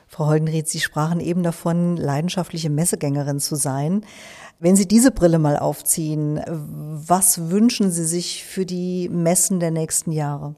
Frau 0.07 0.27
Holdenried, 0.27 0.69
Sie 0.69 0.79
sprachen 0.79 1.19
eben 1.19 1.43
davon, 1.43 1.97
leidenschaftliche 1.97 2.71
Messegängerin 2.71 3.41
zu 3.41 3.57
sein. 3.57 4.05
Wenn 4.61 4.77
Sie 4.77 4.87
diese 4.87 5.11
Brille 5.11 5.41
mal 5.41 5.59
aufziehen, 5.59 6.41
was 6.47 7.51
wünschen 7.51 7.91
Sie 7.91 8.07
sich 8.07 8.45
für 8.45 8.65
die 8.65 9.09
Messen 9.09 9.59
der 9.59 9.73
nächsten 9.73 10.13
Jahre? 10.13 10.55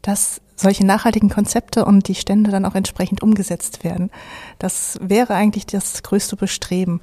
Dass 0.00 0.40
solche 0.56 0.86
nachhaltigen 0.86 1.28
Konzepte 1.28 1.84
und 1.84 2.08
die 2.08 2.14
Stände 2.14 2.50
dann 2.50 2.64
auch 2.64 2.74
entsprechend 2.74 3.22
umgesetzt 3.22 3.84
werden. 3.84 4.10
Das 4.58 4.98
wäre 5.00 5.34
eigentlich 5.34 5.66
das 5.66 6.02
größte 6.02 6.36
Bestreben. 6.36 7.00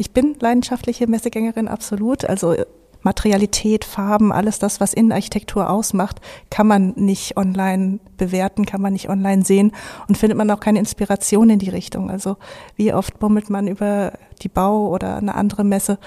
Ich 0.00 0.12
bin 0.12 0.34
leidenschaftliche 0.40 1.06
Messegängerin, 1.06 1.68
absolut. 1.68 2.24
Also 2.24 2.54
Materialität, 3.02 3.84
Farben, 3.84 4.32
alles 4.32 4.58
das, 4.58 4.80
was 4.80 4.94
Innenarchitektur 4.94 5.68
ausmacht, 5.68 6.22
kann 6.48 6.66
man 6.66 6.94
nicht 6.96 7.36
online 7.36 7.98
bewerten, 8.16 8.64
kann 8.64 8.80
man 8.80 8.94
nicht 8.94 9.10
online 9.10 9.44
sehen 9.44 9.72
und 10.08 10.16
findet 10.16 10.38
man 10.38 10.50
auch 10.50 10.60
keine 10.60 10.78
Inspiration 10.78 11.50
in 11.50 11.58
die 11.58 11.68
Richtung. 11.68 12.10
Also 12.10 12.38
wie 12.76 12.94
oft 12.94 13.18
bummelt 13.18 13.50
man 13.50 13.68
über 13.68 14.14
die 14.40 14.48
Bau 14.48 14.88
oder 14.88 15.16
eine 15.16 15.34
andere 15.34 15.64
Messe 15.64 15.98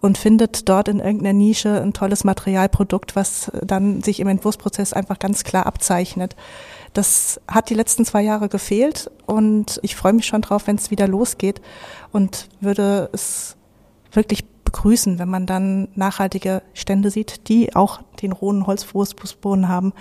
und 0.00 0.16
findet 0.16 0.66
dort 0.70 0.88
in 0.88 1.00
irgendeiner 1.00 1.34
Nische 1.34 1.82
ein 1.82 1.92
tolles 1.92 2.24
Materialprodukt, 2.24 3.16
was 3.16 3.52
dann 3.62 4.00
sich 4.00 4.20
im 4.20 4.28
Entwurfsprozess 4.28 4.94
einfach 4.94 5.18
ganz 5.18 5.44
klar 5.44 5.66
abzeichnet. 5.66 6.36
Das 6.92 7.40
hat 7.48 7.70
die 7.70 7.74
letzten 7.74 8.04
zwei 8.04 8.22
Jahre 8.22 8.48
gefehlt 8.48 9.10
und 9.26 9.80
ich 9.82 9.96
freue 9.96 10.12
mich 10.12 10.26
schon 10.26 10.42
drauf, 10.42 10.66
wenn 10.66 10.76
es 10.76 10.90
wieder 10.90 11.08
losgeht 11.08 11.62
und 12.12 12.48
würde 12.60 13.08
es 13.12 13.56
wirklich 14.12 14.44
begrüßen, 14.64 15.18
wenn 15.18 15.28
man 15.28 15.46
dann 15.46 15.88
nachhaltige 15.94 16.62
Stände 16.74 17.10
sieht, 17.10 17.48
die 17.48 17.74
auch 17.74 18.00
den 18.20 18.32
rohen 18.32 18.66
Holzfußboden 18.66 19.68
haben, 19.68 19.92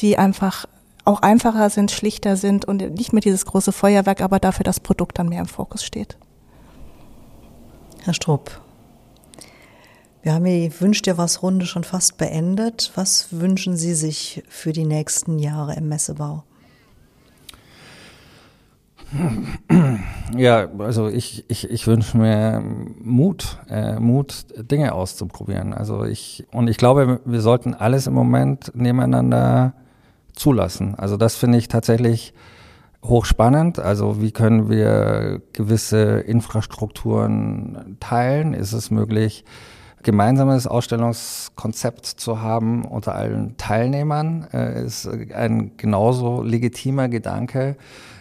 die 0.00 0.18
einfach 0.18 0.66
auch 1.04 1.20
einfacher 1.20 1.70
sind, 1.70 1.90
schlichter 1.90 2.36
sind 2.36 2.64
und 2.64 2.78
nicht 2.96 3.12
mehr 3.12 3.20
dieses 3.20 3.44
große 3.46 3.72
Feuerwerk, 3.72 4.20
aber 4.20 4.38
dafür 4.38 4.64
das 4.64 4.80
Produkt 4.80 5.18
dann 5.18 5.28
mehr 5.28 5.40
im 5.40 5.48
Fokus 5.48 5.84
steht. 5.84 6.18
Herr 8.02 8.14
Strupp, 8.14 8.60
wir 10.24 10.32
haben 10.32 10.44
die 10.44 10.72
Wünsch 10.80 11.02
dir 11.02 11.18
was 11.18 11.42
Runde 11.42 11.66
schon 11.66 11.84
fast 11.84 12.16
beendet. 12.16 12.90
Was 12.94 13.28
wünschen 13.30 13.76
Sie 13.76 13.94
sich 13.94 14.42
für 14.48 14.72
die 14.72 14.86
nächsten 14.86 15.38
Jahre 15.38 15.76
im 15.76 15.88
Messebau? 15.88 16.44
Ja, 20.36 20.68
also 20.78 21.08
ich, 21.08 21.44
ich, 21.48 21.70
ich 21.70 21.86
wünsche 21.86 22.16
mir 22.16 22.62
Mut, 23.02 23.58
äh, 23.68 24.00
Mut, 24.00 24.46
Dinge 24.56 24.94
auszuprobieren. 24.94 25.74
Also 25.74 26.04
ich, 26.04 26.46
und 26.50 26.68
ich 26.68 26.78
glaube, 26.78 27.20
wir 27.24 27.40
sollten 27.42 27.74
alles 27.74 28.06
im 28.06 28.14
Moment 28.14 28.72
nebeneinander 28.74 29.74
zulassen. 30.32 30.94
Also 30.96 31.18
das 31.18 31.36
finde 31.36 31.58
ich 31.58 31.68
tatsächlich 31.68 32.32
hochspannend. 33.04 33.78
Also 33.78 34.22
wie 34.22 34.32
können 34.32 34.70
wir 34.70 35.42
gewisse 35.52 36.20
Infrastrukturen 36.20 37.98
teilen? 38.00 38.54
Ist 38.54 38.72
es 38.72 38.90
möglich, 38.90 39.44
gemeinsames 40.04 40.66
Ausstellungskonzept 40.68 42.06
zu 42.06 42.40
haben 42.40 42.84
unter 42.84 43.14
allen 43.14 43.56
Teilnehmern? 43.56 44.46
Äh, 44.52 44.84
ist 44.84 45.08
ein 45.08 45.76
genauso 45.76 46.42
legitimer 46.42 47.08
Gedanke 47.08 47.76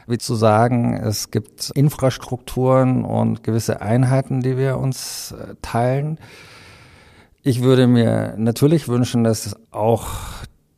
wie 0.08 0.18
zu 0.18 0.36
sagen, 0.36 0.94
es 0.94 1.32
gibt 1.32 1.72
Infrastrukturen 1.72 3.06
und 3.06 3.44
gewisse 3.44 3.82
Einheiten, 3.82 4.42
die 4.42 4.58
wir 4.58 4.78
uns 4.78 5.32
äh, 5.32 5.56
teilen. 5.62 6.20
Ich 7.42 7.62
würde 7.62 7.88
mir 7.88 8.36
natürlich 8.38 8.88
wünschen, 8.88 9.24
dass 9.24 9.56
auch 9.72 10.08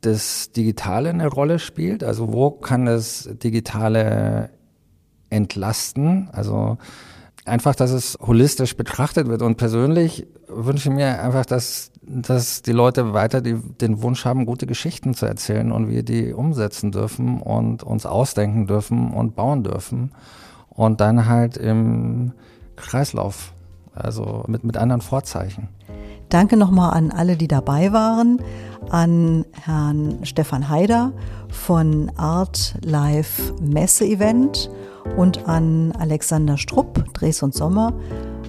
das 0.01 0.51
Digitale 0.51 1.09
eine 1.09 1.27
Rolle 1.27 1.59
spielt. 1.59 2.03
Also 2.03 2.33
wo 2.33 2.51
kann 2.51 2.85
das 2.85 3.29
Digitale 3.43 4.49
entlasten? 5.29 6.29
Also 6.31 6.77
einfach, 7.45 7.75
dass 7.75 7.91
es 7.91 8.17
holistisch 8.19 8.75
betrachtet 8.75 9.27
wird. 9.27 9.41
Und 9.41 9.55
persönlich 9.57 10.27
wünsche 10.47 10.89
ich 10.89 10.95
mir 10.95 11.21
einfach, 11.21 11.45
dass, 11.45 11.91
dass 12.01 12.61
die 12.61 12.71
Leute 12.71 13.13
weiter 13.13 13.41
die, 13.41 13.53
den 13.53 14.01
Wunsch 14.01 14.25
haben, 14.25 14.45
gute 14.45 14.65
Geschichten 14.65 15.13
zu 15.13 15.25
erzählen 15.25 15.71
und 15.71 15.89
wir 15.89 16.03
die 16.03 16.33
umsetzen 16.33 16.91
dürfen 16.91 17.41
und 17.41 17.83
uns 17.83 18.05
ausdenken 18.05 18.67
dürfen 18.67 19.11
und 19.11 19.35
bauen 19.35 19.63
dürfen. 19.63 20.11
Und 20.69 20.99
dann 20.99 21.27
halt 21.27 21.55
im 21.55 22.33
Kreislauf, 22.75 23.53
also 23.93 24.43
mit, 24.47 24.63
mit 24.63 24.75
anderen 24.75 25.01
Vorzeichen. 25.01 25.69
Danke 26.29 26.57
nochmal 26.57 26.91
an 26.93 27.11
alle, 27.11 27.37
die 27.37 27.47
dabei 27.47 27.93
waren, 27.93 28.41
an 28.89 29.45
Herrn 29.51 30.19
Stefan 30.23 30.69
Haider 30.69 31.13
von 31.49 32.11
Art 32.17 32.75
Live 32.83 33.53
Messe 33.61 34.05
Event 34.05 34.69
und 35.17 35.47
an 35.47 35.93
Alexander 35.97 36.57
Strupp, 36.57 37.13
Dres 37.13 37.41
und 37.43 37.53
Sommer 37.53 37.93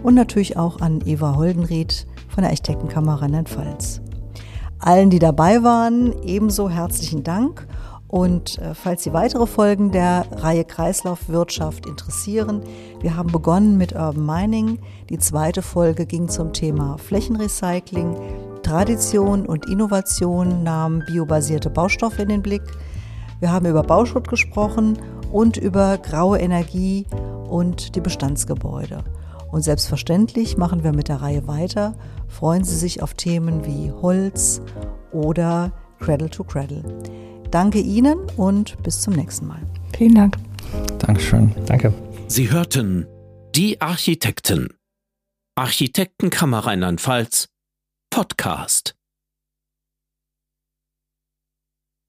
und 0.03 0.15
natürlich 0.15 0.57
auch 0.57 0.81
an 0.81 1.01
Eva 1.05 1.37
Holdenried 1.37 2.07
von 2.29 2.43
der 2.43 2.51
Architektenkammer 2.51 3.23
Rheinland-Pfalz. 3.23 4.01
Allen, 4.79 5.11
die 5.11 5.19
dabei 5.19 5.63
waren, 5.63 6.15
ebenso 6.23 6.69
herzlichen 6.69 7.25
Dank. 7.25 7.67
Und 8.09 8.59
äh, 8.59 8.75
falls 8.75 9.03
Sie 9.03 9.13
weitere 9.13 9.47
Folgen 9.47 9.91
der 9.91 10.27
Reihe 10.31 10.65
Kreislaufwirtschaft 10.65 11.87
interessieren, 11.87 12.63
wir 13.01 13.17
haben 13.17 13.33
begonnen 13.33 13.79
mit 13.79 13.95
Urban 13.95 14.25
Mining. 14.25 14.79
Die 15.11 15.19
zweite 15.19 15.63
Folge 15.63 16.07
ging 16.07 16.29
zum 16.29 16.53
Thema 16.53 16.99
Flächenrecycling. 16.99 18.17
Tradition 18.63 19.47
und 19.47 19.69
Innovation 19.69 20.63
nahmen 20.63 21.05
biobasierte 21.07 21.71
Baustoffe 21.71 22.21
in 22.21 22.29
den 22.29 22.43
Blick. 22.43 22.63
Wir 23.41 23.53
haben 23.53 23.67
über 23.67 23.83
Bauschutt 23.83 24.29
gesprochen 24.29 24.99
und 25.33 25.57
über 25.57 25.99
graue 25.99 26.39
Energie 26.39 27.07
und 27.49 27.95
die 27.95 28.01
Bestandsgebäude. 28.01 29.05
Und 29.51 29.63
selbstverständlich 29.63 30.57
machen 30.57 30.85
wir 30.85 30.93
mit 30.93 31.09
der 31.09 31.23
Reihe 31.23 31.47
weiter. 31.47 31.95
Freuen 32.29 32.65
Sie 32.65 32.77
sich 32.77 33.03
auf 33.03 33.15
Themen 33.15 33.65
wie 33.65 33.93
Holz 33.93 34.61
oder 35.13 35.73
Cradle 36.01 36.31
to 36.31 36.45
Cradle. 36.45 36.83
Danke 37.51 37.79
Ihnen 37.79 38.19
und 38.37 38.83
bis 38.83 39.01
zum 39.01 39.15
nächsten 39.15 39.47
Mal. 39.47 39.63
Vielen 39.97 40.15
Dank. 40.15 40.37
Dankeschön. 40.99 41.55
Danke. 41.67 41.93
Sie 42.29 42.51
hörten 42.51 43.07
Die 43.55 43.81
Architekten. 43.81 44.69
Architektenkammer 45.55 46.67
Rheinland-Pfalz 46.67 47.49
Podcast. 48.11 48.96